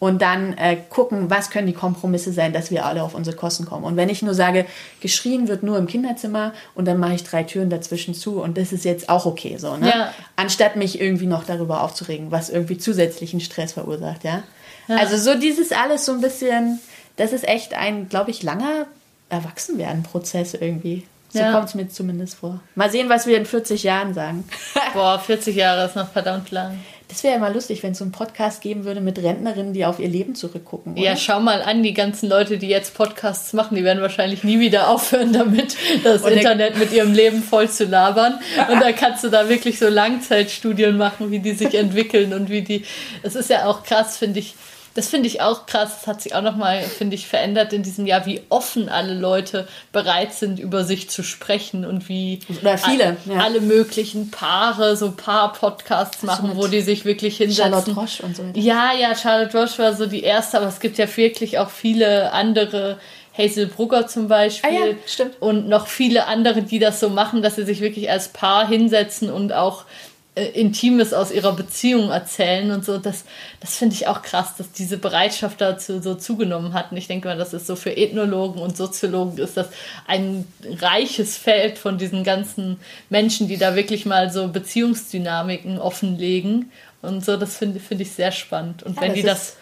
und 0.00 0.22
dann 0.22 0.54
äh, 0.54 0.78
gucken, 0.88 1.30
was 1.30 1.50
können 1.50 1.68
die 1.68 1.74
Kompromisse 1.74 2.32
sein, 2.32 2.52
dass 2.52 2.70
wir 2.72 2.86
alle 2.86 3.02
auf 3.04 3.14
unsere 3.14 3.36
Kosten 3.36 3.66
kommen. 3.66 3.84
Und 3.84 3.96
wenn 3.96 4.08
ich 4.08 4.22
nur 4.22 4.34
sage, 4.34 4.66
geschrien 5.00 5.46
wird 5.46 5.62
nur 5.62 5.78
im 5.78 5.86
Kinderzimmer 5.86 6.52
und 6.74 6.88
dann 6.88 6.98
mache 6.98 7.14
ich 7.14 7.22
drei 7.22 7.44
Türen 7.44 7.70
dazwischen 7.70 8.14
zu 8.14 8.42
und 8.42 8.56
das 8.56 8.72
ist 8.72 8.84
jetzt 8.84 9.10
auch 9.10 9.26
okay 9.26 9.58
so, 9.58 9.76
ne? 9.76 9.88
Ja. 9.88 10.14
Anstatt 10.36 10.74
mich 10.74 11.00
irgendwie 11.00 11.26
noch 11.26 11.44
darüber 11.44 11.82
aufzuregen, 11.82 12.30
was 12.30 12.48
irgendwie 12.48 12.78
zusätzlichen 12.78 13.40
Stress 13.40 13.74
verursacht, 13.74 14.24
ja? 14.24 14.42
ja. 14.88 14.96
Also 14.96 15.18
so 15.18 15.38
dieses 15.38 15.70
alles 15.70 16.06
so 16.06 16.12
ein 16.12 16.22
bisschen, 16.22 16.80
das 17.16 17.32
ist 17.32 17.46
echt 17.46 17.74
ein, 17.74 18.08
glaube 18.08 18.30
ich, 18.30 18.42
langer 18.42 18.86
Erwachsenwerden-Prozess 19.28 20.54
irgendwie. 20.54 21.06
So 21.28 21.40
ja. 21.40 21.52
kommt 21.52 21.68
es 21.68 21.74
mir 21.74 21.88
zumindest 21.88 22.36
vor. 22.36 22.60
Mal 22.74 22.90
sehen, 22.90 23.08
was 23.10 23.26
wir 23.26 23.36
in 23.36 23.46
40 23.46 23.82
Jahren 23.82 24.14
sagen. 24.14 24.48
Boah, 24.94 25.18
40 25.18 25.54
Jahre 25.54 25.86
ist 25.86 25.94
noch 25.94 26.10
verdammt 26.10 26.50
lang. 26.50 26.80
Das 27.10 27.24
wäre 27.24 27.34
ja 27.34 27.40
mal 27.40 27.52
lustig, 27.52 27.82
wenn 27.82 27.90
es 27.90 27.98
so 27.98 28.04
einen 28.04 28.12
Podcast 28.12 28.62
geben 28.62 28.84
würde 28.84 29.00
mit 29.00 29.20
Rentnerinnen, 29.20 29.72
die 29.72 29.84
auf 29.84 29.98
ihr 29.98 30.08
Leben 30.08 30.36
zurückgucken. 30.36 30.92
Oder? 30.92 31.02
Ja, 31.02 31.16
schau 31.16 31.40
mal 31.40 31.60
an, 31.60 31.82
die 31.82 31.92
ganzen 31.92 32.28
Leute, 32.28 32.56
die 32.56 32.68
jetzt 32.68 32.94
Podcasts 32.94 33.52
machen, 33.52 33.74
die 33.74 33.82
werden 33.82 34.00
wahrscheinlich 34.00 34.44
nie 34.44 34.60
wieder 34.60 34.88
aufhören 34.88 35.32
damit, 35.32 35.76
das 36.04 36.22
Und 36.22 36.32
Internet 36.32 36.78
mit 36.78 36.92
ihrem 36.92 37.12
Leben 37.12 37.42
voll 37.42 37.68
zu 37.68 37.84
labern. 37.84 38.38
Und 38.70 38.80
da 38.80 38.92
kannst 38.92 39.24
du 39.24 39.28
da 39.28 39.48
wirklich 39.48 39.80
so 39.80 39.88
Langzeitstudien 39.88 40.96
machen, 40.96 41.32
wie 41.32 41.40
die 41.40 41.52
sich 41.52 41.74
entwickeln 41.74 42.32
und 42.32 42.48
wie 42.48 42.62
die. 42.62 42.84
Es 43.24 43.34
ist 43.34 43.50
ja 43.50 43.66
auch 43.66 43.82
krass, 43.82 44.16
finde 44.16 44.38
ich 44.38 44.54
das 45.00 45.08
finde 45.08 45.28
ich 45.28 45.40
auch 45.40 45.64
krass. 45.64 45.92
Das 46.00 46.06
hat 46.06 46.20
sich 46.20 46.34
auch 46.34 46.42
nochmal, 46.42 46.82
finde 46.82 47.14
ich, 47.14 47.26
verändert 47.26 47.72
in 47.72 47.82
diesem 47.82 48.04
Jahr, 48.04 48.26
wie 48.26 48.42
offen 48.50 48.90
alle 48.90 49.14
Leute 49.14 49.66
bereit 49.92 50.34
sind, 50.34 50.58
über 50.58 50.84
sich 50.84 51.08
zu 51.08 51.22
sprechen 51.22 51.86
und 51.86 52.10
wie 52.10 52.40
Oder 52.60 52.76
viele, 52.76 53.16
ja. 53.24 53.38
alle 53.38 53.62
möglichen 53.62 54.30
Paare 54.30 54.98
so 54.98 55.12
Paar-Podcasts 55.12 56.22
machen, 56.22 56.50
so 56.50 56.56
wo 56.56 56.66
die 56.66 56.82
sich 56.82 57.06
wirklich 57.06 57.38
hinsetzen. 57.38 57.72
Charlotte 57.72 57.92
Roche 57.92 58.22
und 58.24 58.36
so. 58.36 58.44
Weiter. 58.44 58.58
Ja, 58.58 58.92
ja, 58.92 59.14
Charlotte 59.16 59.58
Roche 59.58 59.78
war 59.78 59.94
so 59.94 60.04
die 60.04 60.22
erste, 60.22 60.58
aber 60.58 60.68
es 60.68 60.80
gibt 60.80 60.98
ja 60.98 61.06
wirklich 61.16 61.58
auch 61.58 61.70
viele 61.70 62.32
andere. 62.32 62.98
Hazel 63.38 63.68
Brugger 63.68 64.08
zum 64.08 64.26
Beispiel. 64.28 64.70
Ah 64.70 64.86
ja, 64.88 64.94
stimmt. 65.06 65.40
Und 65.40 65.68
noch 65.68 65.86
viele 65.86 66.26
andere, 66.26 66.62
die 66.62 66.80
das 66.80 67.00
so 67.00 67.08
machen, 67.08 67.42
dass 67.42 67.56
sie 67.56 67.64
sich 67.64 67.80
wirklich 67.80 68.10
als 68.10 68.28
Paar 68.28 68.66
hinsetzen 68.66 69.30
und 69.30 69.52
auch 69.52 69.84
äh, 70.40 70.48
Intimes 70.58 71.12
aus 71.12 71.30
ihrer 71.30 71.52
Beziehung 71.52 72.10
erzählen 72.10 72.70
und 72.70 72.84
so. 72.84 72.98
Das, 72.98 73.24
das 73.60 73.76
finde 73.76 73.94
ich 73.94 74.06
auch 74.06 74.22
krass, 74.22 74.56
dass 74.56 74.72
diese 74.72 74.96
Bereitschaft 74.96 75.60
dazu 75.60 76.00
so 76.00 76.14
zugenommen 76.14 76.72
hat. 76.72 76.92
Und 76.92 76.96
ich 76.96 77.06
denke 77.06 77.28
mal, 77.28 77.36
das 77.36 77.52
ist 77.52 77.66
so 77.66 77.76
für 77.76 77.96
Ethnologen 77.96 78.60
und 78.60 78.76
Soziologen 78.76 79.38
ist 79.38 79.56
das 79.56 79.68
ein 80.06 80.46
reiches 80.80 81.36
Feld 81.36 81.78
von 81.78 81.98
diesen 81.98 82.24
ganzen 82.24 82.78
Menschen, 83.10 83.48
die 83.48 83.58
da 83.58 83.76
wirklich 83.76 84.06
mal 84.06 84.30
so 84.32 84.48
Beziehungsdynamiken 84.48 85.78
offenlegen. 85.78 86.72
Und 87.02 87.24
so, 87.24 87.36
das 87.36 87.56
finde 87.56 87.80
find 87.80 88.00
ich 88.00 88.12
sehr 88.12 88.32
spannend. 88.32 88.82
Und 88.82 88.96
ja, 88.96 89.02
wenn 89.02 89.14
die 89.14 89.22
das 89.22 89.56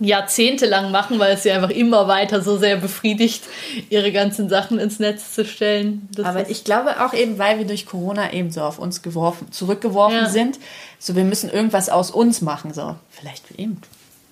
jahrzehntelang 0.00 0.90
machen, 0.90 1.18
weil 1.18 1.34
es 1.34 1.44
sie 1.44 1.52
einfach 1.52 1.70
immer 1.70 2.08
weiter 2.08 2.42
so 2.42 2.56
sehr 2.58 2.76
befriedigt, 2.76 3.44
ihre 3.90 4.12
ganzen 4.12 4.48
Sachen 4.48 4.78
ins 4.78 4.98
Netz 4.98 5.32
zu 5.34 5.44
stellen. 5.44 6.08
Das 6.14 6.26
Aber 6.26 6.50
ich 6.50 6.64
glaube 6.64 7.04
auch 7.04 7.14
eben, 7.14 7.38
weil 7.38 7.58
wir 7.58 7.66
durch 7.66 7.86
Corona 7.86 8.32
eben 8.32 8.50
so 8.50 8.62
auf 8.62 8.78
uns 8.78 9.02
geworfen, 9.02 9.52
zurückgeworfen 9.52 10.18
ja. 10.18 10.28
sind, 10.28 10.58
so 10.98 11.14
wir 11.14 11.24
müssen 11.24 11.50
irgendwas 11.50 11.88
aus 11.88 12.10
uns 12.10 12.40
machen, 12.40 12.74
so. 12.74 12.96
Vielleicht 13.10 13.52
eben, 13.58 13.80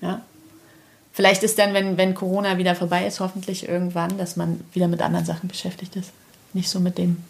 ja. 0.01 0.21
Vielleicht 1.13 1.43
ist 1.43 1.59
dann, 1.59 1.75
wenn, 1.75 1.99
wenn 1.99 2.15
Corona 2.15 2.57
wieder 2.57 2.75
vorbei 2.75 3.07
ist, 3.07 3.21
hoffentlich 3.21 3.69
irgendwann, 3.69 4.17
dass 4.17 4.37
man 4.37 4.65
wieder 4.73 4.89
mit 4.89 5.03
anderen 5.03 5.27
Sachen 5.27 5.47
beschäftigt 5.47 5.95
ist. 5.95 6.11
Nicht 6.55 6.71
so 6.71 6.81
mit 6.81 6.97
dem. 6.97 7.23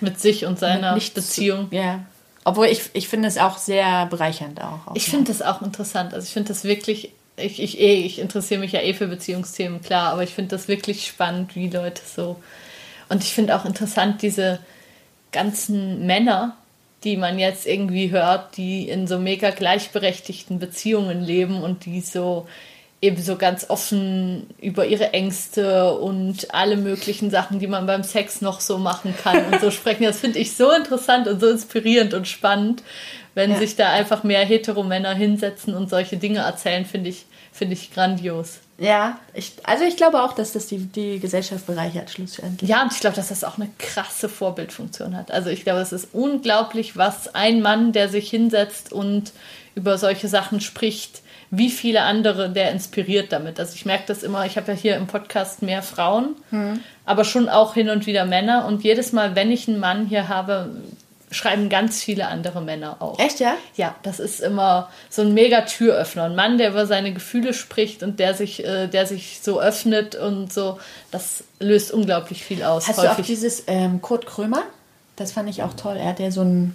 Mit 0.00 0.20
sich 0.20 0.46
und 0.46 0.58
seiner 0.58 0.94
Beziehung. 0.94 1.68
Zu, 1.70 1.74
ja. 1.76 2.00
Obwohl 2.44 2.66
ich, 2.66 2.82
ich 2.92 3.08
finde 3.08 3.26
es 3.26 3.36
auch 3.36 3.58
sehr 3.58 4.06
bereichernd 4.06 4.62
auch. 4.62 4.86
auch 4.86 4.94
ich 4.94 5.06
finde 5.10 5.32
das 5.32 5.42
auch 5.42 5.60
interessant. 5.62 6.14
Also 6.14 6.24
ich 6.26 6.32
finde 6.32 6.48
das 6.48 6.62
wirklich 6.62 7.12
ich, 7.38 7.62
ich, 7.62 7.80
eh, 7.80 7.94
ich 7.94 8.18
interessiere 8.18 8.60
mich 8.60 8.72
ja 8.72 8.80
eh 8.80 8.94
für 8.94 9.06
Beziehungsthemen, 9.06 9.82
klar, 9.82 10.12
aber 10.12 10.22
ich 10.22 10.34
finde 10.34 10.50
das 10.50 10.68
wirklich 10.68 11.06
spannend, 11.06 11.54
wie 11.56 11.68
Leute 11.68 12.02
so. 12.04 12.36
Und 13.08 13.22
ich 13.22 13.32
finde 13.32 13.56
auch 13.56 13.64
interessant, 13.64 14.22
diese 14.22 14.60
ganzen 15.32 16.06
Männer, 16.06 16.56
die 17.04 17.16
man 17.16 17.38
jetzt 17.38 17.66
irgendwie 17.66 18.10
hört, 18.10 18.56
die 18.56 18.88
in 18.88 19.06
so 19.06 19.18
mega 19.18 19.50
gleichberechtigten 19.50 20.58
Beziehungen 20.58 21.22
leben 21.22 21.62
und 21.62 21.84
die 21.84 22.00
so 22.00 22.46
eben 23.00 23.22
so 23.22 23.36
ganz 23.36 23.70
offen 23.70 24.48
über 24.60 24.86
ihre 24.86 25.12
Ängste 25.12 25.94
und 25.94 26.52
alle 26.52 26.76
möglichen 26.76 27.30
Sachen, 27.30 27.60
die 27.60 27.68
man 27.68 27.86
beim 27.86 28.02
Sex 28.02 28.40
noch 28.40 28.60
so 28.60 28.78
machen 28.78 29.14
kann 29.22 29.44
und 29.52 29.60
so 29.60 29.70
sprechen. 29.70 30.02
Das 30.02 30.18
finde 30.18 30.40
ich 30.40 30.56
so 30.56 30.72
interessant 30.72 31.28
und 31.28 31.40
so 31.40 31.48
inspirierend 31.48 32.12
und 32.14 32.26
spannend, 32.26 32.82
wenn 33.34 33.52
ja. 33.52 33.58
sich 33.58 33.76
da 33.76 33.90
einfach 33.90 34.24
mehr 34.24 34.44
Heteromänner 34.44 35.14
hinsetzen 35.14 35.74
und 35.74 35.88
solche 35.88 36.16
Dinge 36.16 36.40
erzählen, 36.40 36.84
finde 36.84 37.10
ich, 37.10 37.26
finde 37.58 37.74
ich 37.74 37.92
grandios. 37.92 38.60
Ja, 38.78 39.18
ich, 39.34 39.54
also 39.64 39.84
ich 39.84 39.96
glaube 39.96 40.22
auch, 40.22 40.32
dass 40.32 40.52
das 40.52 40.68
die, 40.68 40.78
die 40.78 41.18
Gesellschaft 41.18 41.66
bereichert, 41.66 42.10
schlussendlich. 42.10 42.70
Ja, 42.70 42.82
und 42.82 42.92
ich 42.92 43.00
glaube, 43.00 43.16
dass 43.16 43.28
das 43.28 43.42
auch 43.42 43.58
eine 43.58 43.68
krasse 43.76 44.28
Vorbildfunktion 44.28 45.16
hat. 45.16 45.32
Also 45.32 45.50
ich 45.50 45.64
glaube, 45.64 45.80
es 45.80 45.92
ist 45.92 46.08
unglaublich, 46.12 46.96
was 46.96 47.34
ein 47.34 47.60
Mann, 47.60 47.92
der 47.92 48.08
sich 48.08 48.30
hinsetzt 48.30 48.92
und 48.92 49.32
über 49.74 49.98
solche 49.98 50.28
Sachen 50.28 50.60
spricht, 50.60 51.22
wie 51.50 51.70
viele 51.70 52.02
andere 52.02 52.50
der 52.50 52.70
inspiriert 52.70 53.32
damit. 53.32 53.58
Also 53.58 53.74
ich 53.74 53.84
merke 53.84 54.04
das 54.06 54.22
immer, 54.22 54.46
ich 54.46 54.56
habe 54.56 54.70
ja 54.70 54.78
hier 54.78 54.96
im 54.96 55.08
Podcast 55.08 55.62
mehr 55.62 55.82
Frauen, 55.82 56.36
hm. 56.50 56.80
aber 57.04 57.24
schon 57.24 57.48
auch 57.48 57.74
hin 57.74 57.90
und 57.90 58.06
wieder 58.06 58.26
Männer. 58.26 58.66
Und 58.66 58.84
jedes 58.84 59.12
Mal, 59.12 59.34
wenn 59.34 59.50
ich 59.50 59.66
einen 59.66 59.80
Mann 59.80 60.06
hier 60.06 60.28
habe, 60.28 60.70
schreiben 61.30 61.68
ganz 61.68 62.02
viele 62.02 62.28
andere 62.28 62.60
Männer 62.62 62.96
auch. 63.00 63.18
Echt, 63.18 63.40
ja? 63.40 63.56
Ja, 63.76 63.94
das 64.02 64.20
ist 64.20 64.40
immer 64.40 64.90
so 65.10 65.22
ein 65.22 65.34
mega 65.34 65.62
Türöffner. 65.62 66.24
Ein 66.24 66.34
Mann, 66.34 66.58
der 66.58 66.70
über 66.70 66.86
seine 66.86 67.12
Gefühle 67.12 67.54
spricht 67.54 68.02
und 68.02 68.18
der 68.18 68.34
sich, 68.34 68.64
äh, 68.64 68.86
der 68.86 69.06
sich 69.06 69.40
so 69.42 69.60
öffnet 69.60 70.14
und 70.14 70.52
so, 70.52 70.78
das 71.10 71.44
löst 71.60 71.92
unglaublich 71.92 72.44
viel 72.44 72.62
aus. 72.62 72.88
Hast 72.88 72.98
häufig. 72.98 73.16
du 73.16 73.22
auch 73.22 73.26
dieses 73.26 73.64
ähm, 73.66 74.00
Kurt 74.00 74.26
Krömer? 74.26 74.62
Das 75.16 75.32
fand 75.32 75.50
ich 75.50 75.62
auch 75.62 75.74
toll. 75.74 75.96
Er 75.96 76.08
hat 76.08 76.20
ja 76.20 76.30
so 76.30 76.42
ein 76.42 76.74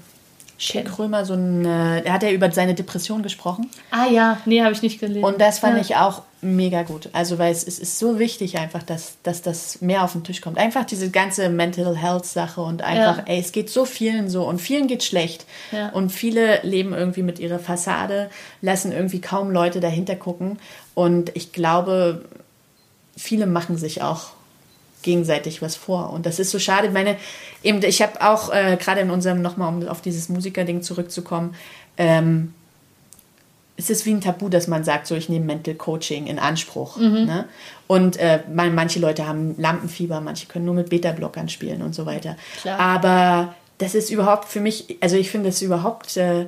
Schick 0.57 0.85
Krömer, 0.85 1.25
so 1.25 1.33
ein, 1.33 1.65
äh, 1.65 2.01
er 2.01 2.13
hat 2.13 2.23
ja 2.23 2.29
über 2.29 2.51
seine 2.51 2.73
Depression 2.73 3.23
gesprochen. 3.23 3.69
Ah 3.91 4.05
ja, 4.05 4.37
nee, 4.45 4.61
habe 4.61 4.73
ich 4.73 4.81
nicht 4.81 4.99
gelesen. 4.99 5.23
Und 5.23 5.41
das 5.41 5.59
fand 5.59 5.75
ja. 5.75 5.81
ich 5.81 5.95
auch 5.95 6.21
mega 6.41 6.83
gut. 6.83 7.09
Also, 7.13 7.39
weil 7.39 7.51
es, 7.51 7.63
es 7.65 7.79
ist 7.79 7.99
so 7.99 8.19
wichtig 8.19 8.57
einfach, 8.57 8.83
dass, 8.83 9.17
dass 9.23 9.41
das 9.41 9.81
mehr 9.81 10.03
auf 10.03 10.11
den 10.13 10.23
Tisch 10.23 10.41
kommt. 10.41 10.57
Einfach 10.57 10.85
diese 10.85 11.09
ganze 11.09 11.49
Mental 11.49 11.97
Health 11.97 12.25
Sache 12.25 12.61
und 12.61 12.81
einfach, 12.81 13.19
ja. 13.19 13.23
ey, 13.25 13.39
es 13.39 13.51
geht 13.51 13.69
so 13.69 13.85
vielen 13.85 14.29
so 14.29 14.47
und 14.47 14.59
vielen 14.59 14.87
geht 14.87 15.03
schlecht. 15.03 15.45
Ja. 15.71 15.89
Und 15.89 16.11
viele 16.11 16.61
leben 16.63 16.93
irgendwie 16.93 17.23
mit 17.23 17.39
ihrer 17.39 17.59
Fassade, 17.59 18.29
lassen 18.61 18.91
irgendwie 18.91 19.21
kaum 19.21 19.51
Leute 19.51 19.79
dahinter 19.79 20.15
gucken. 20.15 20.59
Und 20.93 21.31
ich 21.35 21.51
glaube, 21.51 22.25
viele 23.17 23.47
machen 23.47 23.77
sich 23.77 24.01
auch 24.01 24.31
gegenseitig 25.03 25.61
was 25.61 25.75
vor. 25.75 26.11
Und 26.11 26.25
das 26.25 26.39
ist 26.39 26.51
so 26.51 26.59
schade. 26.59 26.89
Meine, 26.89 27.17
eben, 27.61 27.83
ich 27.83 28.01
habe 28.01 28.21
auch 28.21 28.51
äh, 28.53 28.77
gerade 28.77 29.01
in 29.01 29.11
unserem, 29.11 29.41
nochmal 29.41 29.73
um 29.73 29.87
auf 29.87 30.01
dieses 30.01 30.29
Musikerding 30.29 30.81
zurückzukommen, 30.81 31.55
ähm, 31.97 32.53
es 33.75 33.89
ist 33.89 34.05
wie 34.05 34.11
ein 34.11 34.21
Tabu, 34.21 34.49
dass 34.49 34.67
man 34.67 34.83
sagt, 34.83 35.07
so 35.07 35.15
ich 35.15 35.29
nehme 35.29 35.45
Mental 35.45 35.73
Coaching 35.73 36.27
in 36.27 36.37
Anspruch. 36.39 36.97
Mhm. 36.97 37.25
Ne? 37.25 37.45
Und 37.87 38.17
äh, 38.17 38.39
manche 38.51 38.99
Leute 38.99 39.27
haben 39.27 39.55
Lampenfieber, 39.57 40.21
manche 40.21 40.47
können 40.47 40.65
nur 40.65 40.75
mit 40.75 40.89
Beta-Blockern 40.89 41.49
spielen 41.49 41.81
und 41.81 41.95
so 41.95 42.05
weiter. 42.05 42.35
Klar. 42.61 42.79
Aber 42.79 43.55
das 43.79 43.95
ist 43.95 44.11
überhaupt 44.11 44.47
für 44.47 44.59
mich, 44.59 44.97
also 45.01 45.15
ich 45.15 45.31
finde 45.31 45.49
es 45.49 45.61
überhaupt 45.61 46.15
äh, 46.17 46.45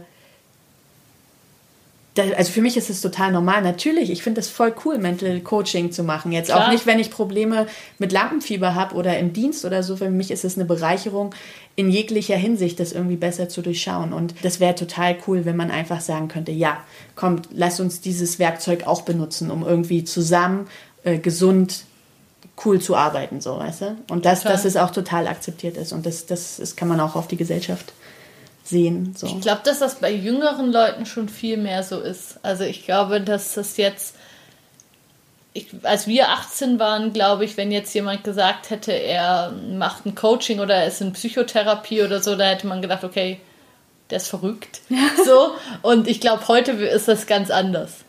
also 2.18 2.51
für 2.51 2.61
mich 2.61 2.78
ist 2.78 2.89
es 2.89 3.01
total 3.01 3.32
normal. 3.32 3.61
Natürlich, 3.61 4.09
ich 4.09 4.24
finde 4.24 4.39
es 4.39 4.47
voll 4.47 4.74
cool, 4.86 4.97
Mental 4.97 5.39
Coaching 5.41 5.91
zu 5.91 6.03
machen. 6.03 6.32
Jetzt 6.32 6.47
Klar. 6.47 6.68
auch 6.68 6.72
nicht, 6.72 6.86
wenn 6.86 6.99
ich 6.99 7.11
Probleme 7.11 7.68
mit 7.99 8.11
Lampenfieber 8.11 8.74
habe 8.74 8.95
oder 8.95 9.18
im 9.20 9.34
Dienst 9.34 9.66
oder 9.66 9.84
so. 9.84 9.97
Für 9.97 10.09
mich 10.09 10.32
ist 10.32 10.45
es 10.45 10.55
eine 10.55 10.66
Bereicherung 10.66 11.36
in 11.76 11.89
jeglicher 11.89 12.38
Hinsicht, 12.38 12.80
das 12.80 12.93
irgendwie 12.93 13.18
besser 13.18 13.49
zu 13.49 13.61
durchschauen. 13.61 14.13
Und 14.13 14.34
das 14.43 14.59
wäre 14.59 14.76
total 14.76 15.18
cool, 15.28 15.45
wenn 15.45 15.57
man 15.57 15.72
einfach 15.72 15.99
sagen 15.99 16.30
könnte, 16.30 16.51
ja, 16.51 16.78
komm, 17.16 17.41
lass 17.51 17.80
uns 17.80 17.99
dieses 17.99 18.39
Werkzeug 18.39 18.88
auch 18.88 19.01
benutzen, 19.01 19.51
um 19.51 19.63
irgendwie 19.63 20.05
zusammen 20.05 20.68
äh, 21.03 21.18
gesund 21.18 21.84
cool 22.63 22.80
zu 22.80 22.95
arbeiten, 22.95 23.41
so, 23.41 23.57
weißt 23.57 23.82
du? 23.82 23.97
Und 24.09 24.26
das, 24.26 24.43
dass 24.43 24.63
es 24.63 24.78
auch 24.78 24.91
total 24.91 25.28
akzeptiert 25.28 25.76
ist. 25.76 25.91
Und 25.91 26.05
das, 26.05 26.26
das, 26.26 26.57
das 26.57 26.78
kann 26.78 26.88
man 26.88 27.01
auch 27.01 27.18
auf 27.18 27.28
die 27.28 27.36
Gesellschaft 27.36 27.91
sehen. 28.68 29.16
So. 29.16 29.28
Ich 29.28 29.41
glaube, 29.41 29.61
dass 29.63 29.80
das 29.80 29.95
bei 29.95 30.11
jüngeren 30.11 30.72
Leuten 30.72 31.05
schon 31.05 31.30
viel 31.30 31.57
mehr 31.57 31.84
so 31.84 31.99
ist. 31.99 32.39
Also 32.43 32.63
ich 32.63 32.86
glaube, 32.86 33.22
dass 33.22 33.53
das 33.53 33.78
jetzt, 33.78 34.16
ich, 35.53 35.68
als 35.84 36.07
wir 36.07 36.30
18 36.30 36.80
waren, 36.80 37.13
glaube 37.13 37.45
ich, 37.45 37.57
wenn 37.57 37.72
jetzt 37.72 37.93
jemand 37.93 38.24
gesagt 38.24 38.70
hätte, 38.70 38.91
er 38.91 39.51
macht 39.51 40.05
ein 40.05 40.16
Coaching 40.16 40.59
oder 40.59 40.76
er 40.76 40.88
ist 40.88 41.01
in 41.01 41.13
Psychotherapie 41.13 42.01
oder 42.01 42.22
so, 42.22 42.36
da 42.36 42.45
hätte 42.45 42.68
man 42.68 42.82
gedacht, 42.82 43.03
okay, 43.03 43.39
der 44.09 44.18
ist 44.18 44.28
verrückt. 44.28 44.82
So. 45.26 45.51
Und 45.82 46.07
ich 46.07 46.22
glaube, 46.22 46.47
heute 46.47 46.72
ist 46.72 47.07
das 47.07 47.28
ganz 47.28 47.49
anders. 47.49 48.05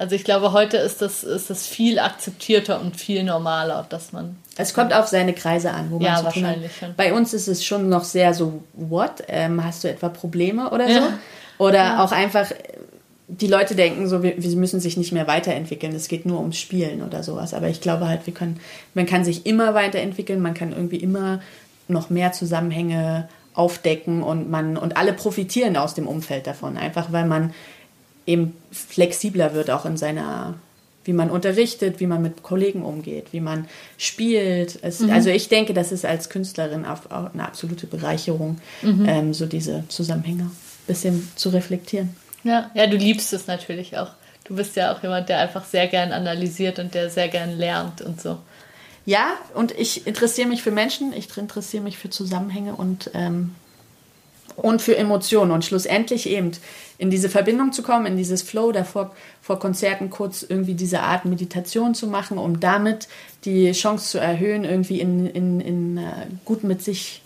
Also 0.00 0.14
ich 0.14 0.24
glaube, 0.24 0.54
heute 0.54 0.78
ist 0.78 1.02
das, 1.02 1.24
ist 1.24 1.50
das 1.50 1.66
viel 1.66 1.98
akzeptierter 1.98 2.80
und 2.80 2.96
viel 2.96 3.22
normaler, 3.22 3.84
dass 3.90 4.12
man. 4.12 4.36
Es 4.56 4.72
kommt 4.72 4.94
auf 4.94 5.08
seine 5.08 5.34
Kreise 5.34 5.72
an, 5.72 5.90
wo 5.90 5.96
man 5.96 6.06
Ja, 6.06 6.24
wahrscheinlich 6.24 6.74
schon. 6.74 6.94
Bei 6.96 7.12
uns 7.12 7.34
ist 7.34 7.48
es 7.48 7.62
schon 7.62 7.90
noch 7.90 8.04
sehr 8.04 8.32
so, 8.32 8.62
what? 8.72 9.22
Ähm, 9.28 9.62
hast 9.62 9.84
du 9.84 9.90
etwa 9.90 10.08
Probleme 10.08 10.70
oder 10.70 10.86
so? 10.88 10.94
Ja. 10.94 11.18
Oder 11.58 11.76
Ja. 11.84 12.02
auch 12.04 12.12
einfach, 12.12 12.50
die 13.28 13.46
Leute 13.46 13.74
denken 13.74 14.08
so, 14.08 14.22
wir, 14.22 14.42
wir 14.42 14.56
müssen 14.56 14.80
sich 14.80 14.96
nicht 14.96 15.12
mehr 15.12 15.26
weiterentwickeln. 15.26 15.94
Es 15.94 16.08
geht 16.08 16.24
nur 16.24 16.40
ums 16.40 16.56
Spielen 16.56 17.02
oder 17.02 17.22
sowas. 17.22 17.52
Aber 17.52 17.68
ich 17.68 17.82
glaube 17.82 18.08
halt, 18.08 18.24
wir 18.24 18.32
können, 18.32 18.58
man 18.94 19.04
kann 19.04 19.22
sich 19.22 19.44
immer 19.44 19.74
weiterentwickeln, 19.74 20.40
man 20.40 20.54
kann 20.54 20.72
irgendwie 20.72 20.96
immer 20.96 21.40
noch 21.88 22.08
mehr 22.08 22.32
Zusammenhänge 22.32 23.28
aufdecken 23.52 24.22
und 24.22 24.48
man 24.50 24.78
und 24.78 24.96
alle 24.96 25.12
profitieren 25.12 25.76
aus 25.76 25.92
dem 25.92 26.08
Umfeld 26.08 26.46
davon. 26.46 26.78
Einfach 26.78 27.12
weil 27.12 27.26
man 27.26 27.52
eben 28.30 28.56
flexibler 28.70 29.54
wird 29.54 29.70
auch 29.70 29.84
in 29.84 29.96
seiner, 29.96 30.54
wie 31.04 31.12
man 31.12 31.30
unterrichtet, 31.30 32.00
wie 32.00 32.06
man 32.06 32.22
mit 32.22 32.42
Kollegen 32.42 32.84
umgeht, 32.84 33.32
wie 33.32 33.40
man 33.40 33.66
spielt. 33.98 34.78
Es, 34.82 35.02
Also 35.02 35.30
ich 35.30 35.48
denke, 35.48 35.74
das 35.74 35.92
ist 35.92 36.04
als 36.04 36.28
Künstlerin 36.30 36.84
auch, 36.84 37.10
auch 37.10 37.32
eine 37.34 37.46
absolute 37.46 37.86
Bereicherung, 37.86 38.58
ähm, 38.82 39.34
so 39.34 39.46
diese 39.46 39.84
Zusammenhänge 39.88 40.44
ein 40.44 40.86
bisschen 40.86 41.28
zu 41.36 41.50
reflektieren. 41.50 42.14
Ja, 42.44 42.70
ja, 42.74 42.86
du 42.86 42.96
liebst 42.96 43.32
es 43.32 43.46
natürlich 43.46 43.98
auch. 43.98 44.10
Du 44.44 44.56
bist 44.56 44.76
ja 44.76 44.92
auch 44.92 45.02
jemand, 45.02 45.28
der 45.28 45.38
einfach 45.38 45.64
sehr 45.64 45.86
gern 45.86 46.12
analysiert 46.12 46.78
und 46.78 46.94
der 46.94 47.10
sehr 47.10 47.28
gern 47.28 47.56
lernt 47.58 48.00
und 48.02 48.20
so. 48.20 48.38
Ja, 49.06 49.32
und 49.54 49.72
ich 49.78 50.06
interessiere 50.06 50.48
mich 50.48 50.62
für 50.62 50.70
Menschen, 50.70 51.12
ich 51.12 51.36
interessiere 51.36 51.82
mich 51.82 51.98
für 51.98 52.10
Zusammenhänge 52.10 52.74
und, 52.74 53.10
ähm, 53.14 53.54
und 54.56 54.82
für 54.82 54.96
Emotionen 54.96 55.50
und 55.50 55.64
schlussendlich 55.64 56.28
eben 56.28 56.52
in 56.98 57.10
diese 57.10 57.28
Verbindung 57.28 57.72
zu 57.72 57.82
kommen, 57.82 58.06
in 58.06 58.16
dieses 58.16 58.42
Flow, 58.42 58.72
davor 58.72 59.12
vor 59.40 59.58
Konzerten 59.58 60.10
kurz 60.10 60.42
irgendwie 60.42 60.74
diese 60.74 61.00
Art 61.00 61.24
Meditation 61.24 61.94
zu 61.94 62.06
machen, 62.06 62.38
um 62.38 62.60
damit 62.60 63.08
die 63.44 63.72
Chance 63.72 64.10
zu 64.10 64.18
erhöhen, 64.18 64.64
irgendwie 64.64 65.00
in, 65.00 65.26
in, 65.26 65.60
in 65.60 65.96
äh, 65.98 66.26
gut 66.44 66.62
mit 66.62 66.82
sich 66.82 67.22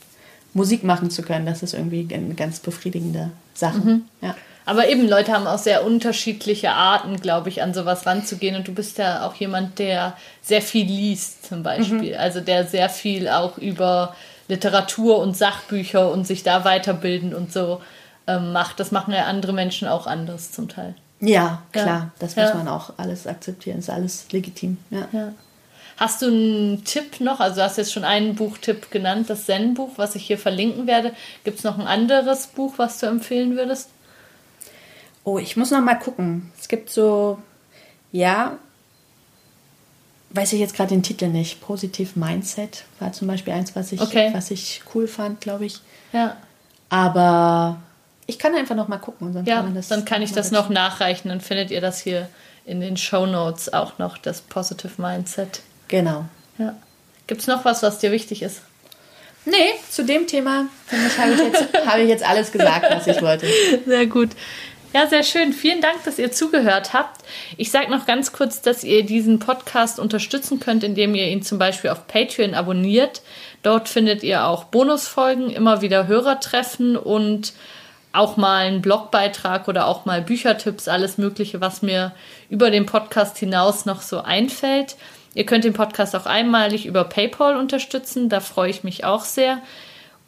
Musik 0.53 0.85
machen 0.85 1.11
zu 1.11 1.23
können. 1.23 1.45
Das 1.45 1.63
ist 1.63 1.75
irgendwie 1.75 2.07
eine 2.15 2.35
ganz 2.35 2.61
befriedigende 2.61 3.33
Sache. 3.55 4.01
Ja. 4.21 4.37
Aber 4.67 4.89
eben, 4.89 5.07
Leute 5.09 5.33
haben 5.33 5.47
auch 5.47 5.59
sehr 5.59 5.85
unterschiedliche 5.85 6.71
Arten, 6.71 7.17
glaube 7.17 7.49
ich, 7.49 7.63
an 7.63 7.75
sowas 7.75 8.07
ranzugehen. 8.07 8.57
Und 8.57 8.67
du 8.67 8.73
bist 8.73 8.97
ja 8.99 9.27
auch 9.27 9.35
jemand, 9.35 9.79
der 9.79 10.17
sehr 10.41 10.63
viel 10.63 10.87
liest, 10.87 11.47
zum 11.47 11.63
Beispiel. 11.63 12.15
Also 12.17 12.41
der 12.41 12.67
sehr 12.67 12.89
viel 12.89 13.29
auch 13.29 13.59
über 13.59 14.15
Literatur 14.49 15.19
und 15.19 15.37
Sachbücher 15.37 16.11
und 16.11 16.27
sich 16.27 16.43
da 16.43 16.65
weiterbilden 16.65 17.35
und 17.35 17.53
so 17.53 17.81
ähm, 18.27 18.53
macht. 18.53 18.81
Das 18.81 18.91
machen 18.93 19.13
ja 19.15 19.25
andere 19.25 19.53
Menschen 19.53 19.89
auch 19.89 20.07
anders 20.07 20.53
zum 20.53 20.69
Teil. 20.69 20.95
Ja, 21.21 21.63
klar, 21.73 21.87
Ja. 21.87 22.11
das 22.19 22.35
Ja. 22.35 22.45
muss 22.45 22.55
man 22.55 22.69
auch 22.69 22.93
alles 22.99 23.27
akzeptieren, 23.27 23.79
ist 23.79 23.91
alles 23.91 24.27
legitim. 24.33 24.79
Ja. 24.91 25.09
Ja. 25.13 25.33
Hast 25.97 26.23
du 26.23 26.27
einen 26.27 26.85
Tipp 26.85 27.21
noch? 27.21 27.39
Also 27.41 27.57
du 27.57 27.63
hast 27.63 27.79
jetzt 27.79 27.93
schon 27.93 28.05
einen 28.05 28.35
Buchtipp 28.35 28.91
genannt, 28.91 29.31
das 29.31 29.45
Zen-Buch, 29.47 29.93
was 29.97 30.17
ich 30.17 30.27
hier 30.27 30.39
verlinken 30.39 30.87
werde. 30.89 31.13
Gibt 31.45 31.59
es 31.59 31.65
noch 31.65 31.79
ein 31.79 31.87
anderes 31.87 32.49
Buch, 32.49 32.75
was 32.79 32.99
du 32.99 33.07
empfehlen 33.07 33.57
würdest? 33.57 33.91
Oh, 35.23 35.39
ich 35.39 35.57
muss 35.57 35.71
noch 35.71 35.81
mal 35.81 35.95
gucken. 35.95 36.51
Es 36.59 36.69
gibt 36.69 36.91
so, 36.91 37.39
ja, 38.13 38.59
weiß 40.35 40.53
ich 40.53 40.61
jetzt 40.61 40.75
gerade 40.77 40.91
den 40.91 41.03
Titel 41.03 41.29
nicht. 41.29 41.61
Positive 41.61 42.19
Mindset 42.19 42.85
war 43.01 43.13
zum 43.13 43.29
Beispiel 43.29 43.53
eins, 43.53 43.75
was 43.77 43.93
ich, 43.93 44.01
Okay. 44.01 44.31
was 44.35 44.51
ich 44.51 44.83
cool 44.95 45.07
fand, 45.07 45.41
glaube 45.41 45.65
ich. 45.65 45.81
Ja. 46.13 46.37
Aber 46.89 47.81
ich 48.27 48.39
kann 48.39 48.55
einfach 48.55 48.75
noch 48.75 48.89
mal 48.89 48.99
gucken. 48.99 49.45
Ja, 49.47 49.63
kann 49.63 49.83
dann 49.89 50.05
kann 50.05 50.23
ich 50.23 50.33
das 50.33 50.51
noch 50.51 50.69
nachreichen. 50.69 51.29
Dann 51.29 51.41
findet 51.41 51.71
ihr 51.71 51.81
das 51.81 52.01
hier 52.01 52.29
in 52.67 52.81
den 52.81 52.97
Show 52.97 53.27
Notes 53.27 53.73
auch 53.73 53.99
noch, 53.99 54.19
das 54.19 54.41
Positive 54.41 55.01
Mindset. 55.01 55.61
Genau. 55.89 56.25
Ja. 56.59 56.75
Gibt 57.27 57.41
es 57.43 57.47
noch 57.47 57.65
was, 57.65 57.83
was 57.83 57.99
dir 57.99 58.11
wichtig 58.13 58.43
ist? 58.43 58.63
Nee, 59.47 59.75
zu 59.91 60.05
dem 60.05 60.27
Thema 60.27 60.67
habe 61.19 61.33
ich, 61.33 61.39
jetzt, 61.39 61.75
habe 61.87 62.01
ich 62.03 62.09
jetzt 62.09 62.27
alles 62.27 62.51
gesagt, 62.51 62.87
was 62.91 63.07
ich 63.07 63.21
wollte. 63.21 63.47
Sehr 63.87 64.07
gut. 64.07 64.31
Ja, 64.95 65.09
sehr 65.09 65.25
schön. 65.25 65.53
Vielen 65.53 65.81
Dank, 65.81 66.05
dass 66.05 66.21
ihr 66.21 66.31
zugehört 66.31 66.93
habt. 66.93 67.25
Ich 67.57 67.73
sage 67.73 67.91
noch 67.91 68.07
ganz 68.07 68.31
kurz, 68.31 68.63
dass 68.63 68.85
ihr 68.85 69.05
diesen 69.05 69.41
Podcast 69.41 69.99
unterstützen 69.99 70.61
könnt, 70.61 70.85
indem 70.85 71.17
ihr 71.17 71.27
ihn 71.27 71.43
zum 71.43 71.59
Beispiel 71.59 71.91
auf 71.91 72.07
Patreon 72.07 72.55
abonniert. 72.55 73.23
Dort 73.65 73.89
findet 73.89 74.23
ihr 74.23 74.47
auch 74.47 74.63
Bonusfolgen, 74.65 75.51
immer 75.51 75.83
wieder 75.83 76.07
Hörertreffen 76.07 76.97
und 76.97 77.55
auch 78.13 78.37
mal 78.37 78.67
einen 78.67 78.83
Blogbeitrag 78.83 79.67
oder 79.67 79.89
auch 79.89 80.05
mal 80.05 80.23
Büchertipps, 80.23 80.87
alles 80.87 81.19
Mögliche, 81.19 81.61
was 81.61 81.83
mir 81.83 82.13
über 82.49 82.71
den 82.71 82.87
Podcast 82.87 83.37
hinaus 83.37 83.87
noch 83.87 84.01
so 84.01 84.21
einfällt. 84.21 84.95
Ihr 85.35 85.45
könnt 85.45 85.65
den 85.65 85.73
Podcast 85.73 86.15
auch 86.15 86.27
einmalig 86.27 86.87
über 86.87 87.03
PayPal 87.03 87.57
unterstützen, 87.57 88.29
da 88.29 88.39
freue 88.39 88.71
ich 88.71 88.85
mich 88.85 89.03
auch 89.03 89.25
sehr. 89.25 89.61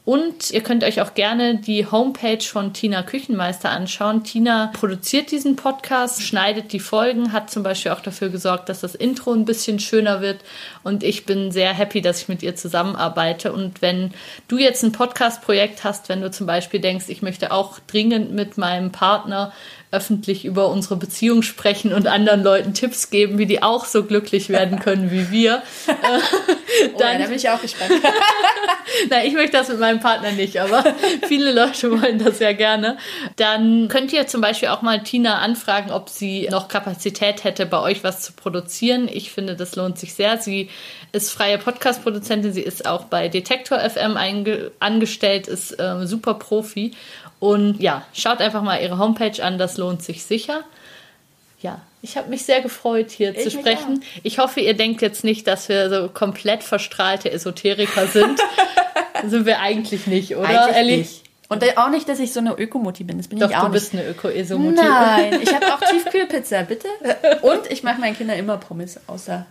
Und 0.07 0.53
ihr 0.53 0.63
könnt 0.63 0.85
euch 0.85 1.01
auch 1.01 1.15
gerne 1.15 1.57
die 1.57 1.91
Homepage 1.91 2.41
von 2.41 2.73
Tina 2.73 3.03
Küchenmeister 3.03 3.71
anschauen. 3.71 4.23
Tina 4.23 4.71
produziert 4.73 5.33
diesen 5.33 5.57
Podcast, 5.57 6.23
schneidet 6.23 6.73
die 6.73 6.79
Folgen, 6.79 7.33
hat 7.33 7.51
zum 7.51 7.65
Beispiel 7.65 7.91
auch 7.91 7.99
dafür 7.99 8.29
gesorgt, 8.29 8.69
dass 8.69 8.83
das 8.83 8.95
Intro 8.95 9.33
ein 9.33 9.45
bisschen 9.45 9.81
schöner 9.81 10.21
wird. 10.21 10.43
Und 10.85 11.03
ich 11.03 11.27
bin 11.27 11.51
sehr 11.51 11.75
happy, 11.75 12.03
dass 12.03 12.23
ich 12.23 12.29
mit 12.29 12.45
ihr 12.45 12.55
zusammenarbeite. 12.55 13.53
Und 13.53 13.83
wenn 13.83 14.13
du 14.47 14.59
jetzt 14.59 14.85
ein 14.85 14.93
Podcast-Projekt 14.93 15.83
hast, 15.83 16.09
wenn 16.09 16.21
du 16.21 16.31
zum 16.31 16.47
Beispiel 16.47 16.79
denkst, 16.79 17.07
ich 17.09 17.23
möchte 17.23 17.51
auch 17.51 17.81
dringend 17.89 18.31
mit 18.31 18.59
meinem 18.59 18.93
Partner 18.93 19.53
öffentlich 19.91 20.45
über 20.45 20.69
unsere 20.69 20.97
Beziehung 20.97 21.43
sprechen 21.43 21.93
und 21.93 22.07
anderen 22.07 22.43
Leuten 22.43 22.75
Tipps 22.75 23.11
geben, 23.11 23.39
wie 23.39 23.47
die 23.47 23.63
auch 23.63 23.85
so 23.85 24.05
glücklich 24.05 24.49
werden 24.49 24.81
können 24.81 25.11
wie 25.11 25.31
wir, 25.31 25.63
Oh, 26.95 27.01
ja, 27.01 27.19
da 27.19 27.25
bin 27.25 27.35
ich 27.35 27.49
auch 27.49 27.61
gespannt. 27.61 27.93
na, 29.11 29.25
ich 29.25 29.35
möchte 29.35 29.57
das 29.57 29.69
mit 29.69 29.81
meinem 29.81 30.01
Partner 30.01 30.33
nicht, 30.33 30.59
aber 30.59 30.85
viele 31.29 31.53
Leute 31.53 31.91
wollen 31.91 32.19
das 32.19 32.39
ja 32.39 32.53
gerne. 32.53 32.99
Dann 33.37 33.89
könnt 33.89 34.13
ihr 34.13 34.27
zum 34.27 34.41
Beispiel 34.41 34.69
auch 34.69 34.83
mal 34.83 35.03
Tina 35.03 35.39
anfragen, 35.39 35.91
ob 35.91 36.09
sie 36.09 36.49
noch 36.51 36.69
Kapazität 36.69 37.45
hätte, 37.45 37.67
bei 37.67 37.81
euch 37.81 38.05
was 38.05 38.23
zu 38.23 38.33
produzieren. 38.33 39.09
Ich 39.11 39.31
finde, 39.31 39.57
das 39.57 39.77
lohnt 39.77 39.99
sich 39.99 40.15
sehr. 40.15 40.39
Sie 40.39 40.69
ist 41.13 41.33
freie 41.33 41.59
Podcast-Produzentin, 41.59 42.53
sie 42.53 42.63
ist 42.63 42.87
auch 42.87 43.05
bei 43.05 43.29
Detektor 43.29 43.79
FM 43.79 44.19
angestellt, 44.81 45.49
ist 45.49 45.77
ähm, 45.79 46.07
super 46.07 46.35
Profi. 46.35 46.93
Und 47.39 47.81
ja, 47.81 48.07
schaut 48.15 48.41
einfach 48.41 48.63
mal 48.63 48.81
ihre 48.83 48.99
Homepage 48.99 49.43
an, 49.43 49.59
das 49.59 49.77
lohnt 49.77 50.03
sich 50.03 50.25
sicher. 50.25 50.65
Ja, 51.61 51.81
ich 52.03 52.17
habe 52.17 52.29
mich 52.29 52.45
sehr 52.45 52.61
gefreut, 52.61 53.11
hier 53.11 53.35
zu 53.35 53.45
mich 53.45 53.55
sprechen. 53.55 54.03
Ich 54.23 54.39
hoffe, 54.39 54.61
ihr 54.61 54.75
denkt 54.75 55.03
jetzt 55.03 55.25
nicht, 55.25 55.47
dass 55.47 55.69
wir 55.69 55.91
so 55.91 56.09
komplett 56.09 56.63
verstrahlte 56.63 57.31
Esoteriker 57.31 58.07
sind. 58.07 58.41
sind 59.27 59.47
wir 59.47 59.61
eigentlich 59.61 60.07
nicht, 60.07 60.37
oder? 60.37 60.49
Eigentlich 60.49 60.77
Ellie? 60.77 60.97
nicht. 60.99 61.23
Und 61.49 61.79
auch 61.79 61.91
nicht, 61.91 62.09
dass 62.09 62.19
ich 62.19 62.33
so 62.33 62.41
eine 62.41 62.55
Ökomutti 62.55 63.05
bin. 63.05 63.19
Das 63.19 63.29
bin 63.29 63.39
Doch, 63.39 63.51
ich 63.51 63.57
auch 63.57 63.67
du 63.67 63.69
nicht. 63.69 63.91
bist 63.91 63.95
eine 63.95 64.09
Öko-Esomutti. 64.09 64.83
Nein, 64.83 65.41
ich 65.41 65.55
habe 65.55 65.73
auch 65.73 65.81
Tiefkühlpizza, 65.91 66.63
bitte. 66.63 66.89
Und 67.43 67.71
ich 67.71 67.85
mache 67.85 68.01
meinen 68.01 68.17
Kindern 68.17 68.39
immer 68.39 68.57
Pommes 68.57 68.99
außer 69.07 69.47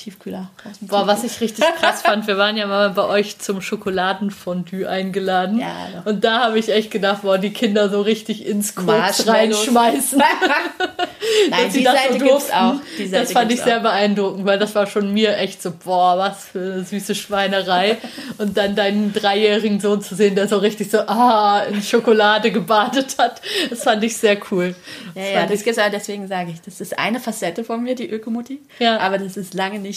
Tiefkühler. 0.00 0.50
Boah, 0.82 1.06
was 1.06 1.24
ich 1.24 1.40
richtig 1.40 1.64
krass 1.78 2.02
fand, 2.04 2.26
wir 2.26 2.36
waren 2.38 2.56
ja 2.56 2.66
mal 2.66 2.90
bei 2.90 3.04
euch 3.04 3.38
zum 3.38 3.60
Schokoladenfondue 3.60 4.88
eingeladen. 4.88 5.58
Ja, 5.60 5.88
doch. 5.94 6.10
und 6.10 6.24
da 6.24 6.40
habe 6.44 6.58
ich 6.58 6.70
echt 6.70 6.90
gedacht, 6.90 7.22
boah, 7.22 7.38
die 7.38 7.50
Kinder 7.52 7.88
so 7.90 8.00
richtig 8.00 8.46
ins 8.46 8.74
Koks 8.74 8.86
Marshmallows. 8.86 9.58
reinschmeißen. 9.58 10.22
Nein, 11.50 11.72
die 11.72 11.84
das 11.84 11.94
Seite 11.94 12.18
so 12.18 12.24
gibt's 12.24 12.50
auch. 12.50 12.74
Seite 12.96 13.10
das 13.10 13.32
fand 13.32 13.52
ich 13.52 13.60
sehr 13.60 13.78
auch. 13.78 13.82
beeindruckend, 13.82 14.46
weil 14.46 14.58
das 14.58 14.74
war 14.74 14.86
schon 14.86 15.12
mir 15.12 15.36
echt 15.36 15.62
so, 15.62 15.70
boah, 15.72 16.18
was 16.18 16.46
für 16.48 16.58
eine 16.60 16.84
süße 16.84 17.14
Schweinerei. 17.14 17.98
und 18.38 18.56
dann 18.56 18.74
deinen 18.74 19.12
dreijährigen 19.12 19.80
Sohn 19.80 20.00
zu 20.02 20.14
sehen, 20.14 20.34
der 20.34 20.48
so 20.48 20.58
richtig 20.58 20.90
so, 20.90 21.00
ah, 21.00 21.62
in 21.68 21.82
Schokolade 21.82 22.50
gebadet 22.50 23.16
hat. 23.18 23.40
Das 23.68 23.82
fand 23.84 24.02
ich 24.04 24.16
sehr 24.16 24.38
cool. 24.50 24.74
Ja, 25.14 25.22
Das 25.22 25.30
ja, 25.30 25.38
fand 25.40 25.50
das 25.52 25.64
gibt's 25.64 25.78
auch, 25.78 25.90
deswegen 25.90 26.28
sage 26.28 26.50
ich, 26.52 26.60
das 26.60 26.80
ist 26.80 26.98
eine 26.98 27.20
Facette 27.20 27.64
von 27.64 27.82
mir, 27.82 27.94
die 27.94 28.08
Ökomutti. 28.08 28.60
Ja. 28.78 28.98
Aber 28.98 29.18
das 29.18 29.36
ist 29.36 29.54
lange 29.54 29.78
nicht 29.78 29.89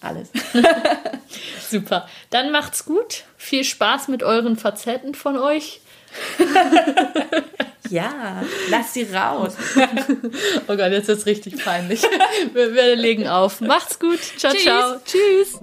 alles. 0.00 0.28
Super. 1.70 2.08
Dann 2.30 2.52
macht's 2.52 2.84
gut. 2.84 3.24
Viel 3.36 3.64
Spaß 3.64 4.08
mit 4.08 4.22
euren 4.22 4.56
Facetten 4.56 5.14
von 5.14 5.36
euch. 5.36 5.80
ja, 7.90 8.42
lass 8.70 8.94
sie 8.94 9.04
raus. 9.04 9.54
Oh 10.68 10.76
Gott, 10.76 10.90
jetzt 10.90 11.08
wird's 11.08 11.26
richtig 11.26 11.62
peinlich. 11.64 12.02
wir, 12.52 12.74
wir 12.74 12.96
legen 12.96 13.28
auf. 13.28 13.60
Macht's 13.60 13.98
gut. 13.98 14.18
Ciao, 14.36 14.52
Tschüss. 14.52 14.64
ciao. 14.64 15.00
Tschüss. 15.04 15.58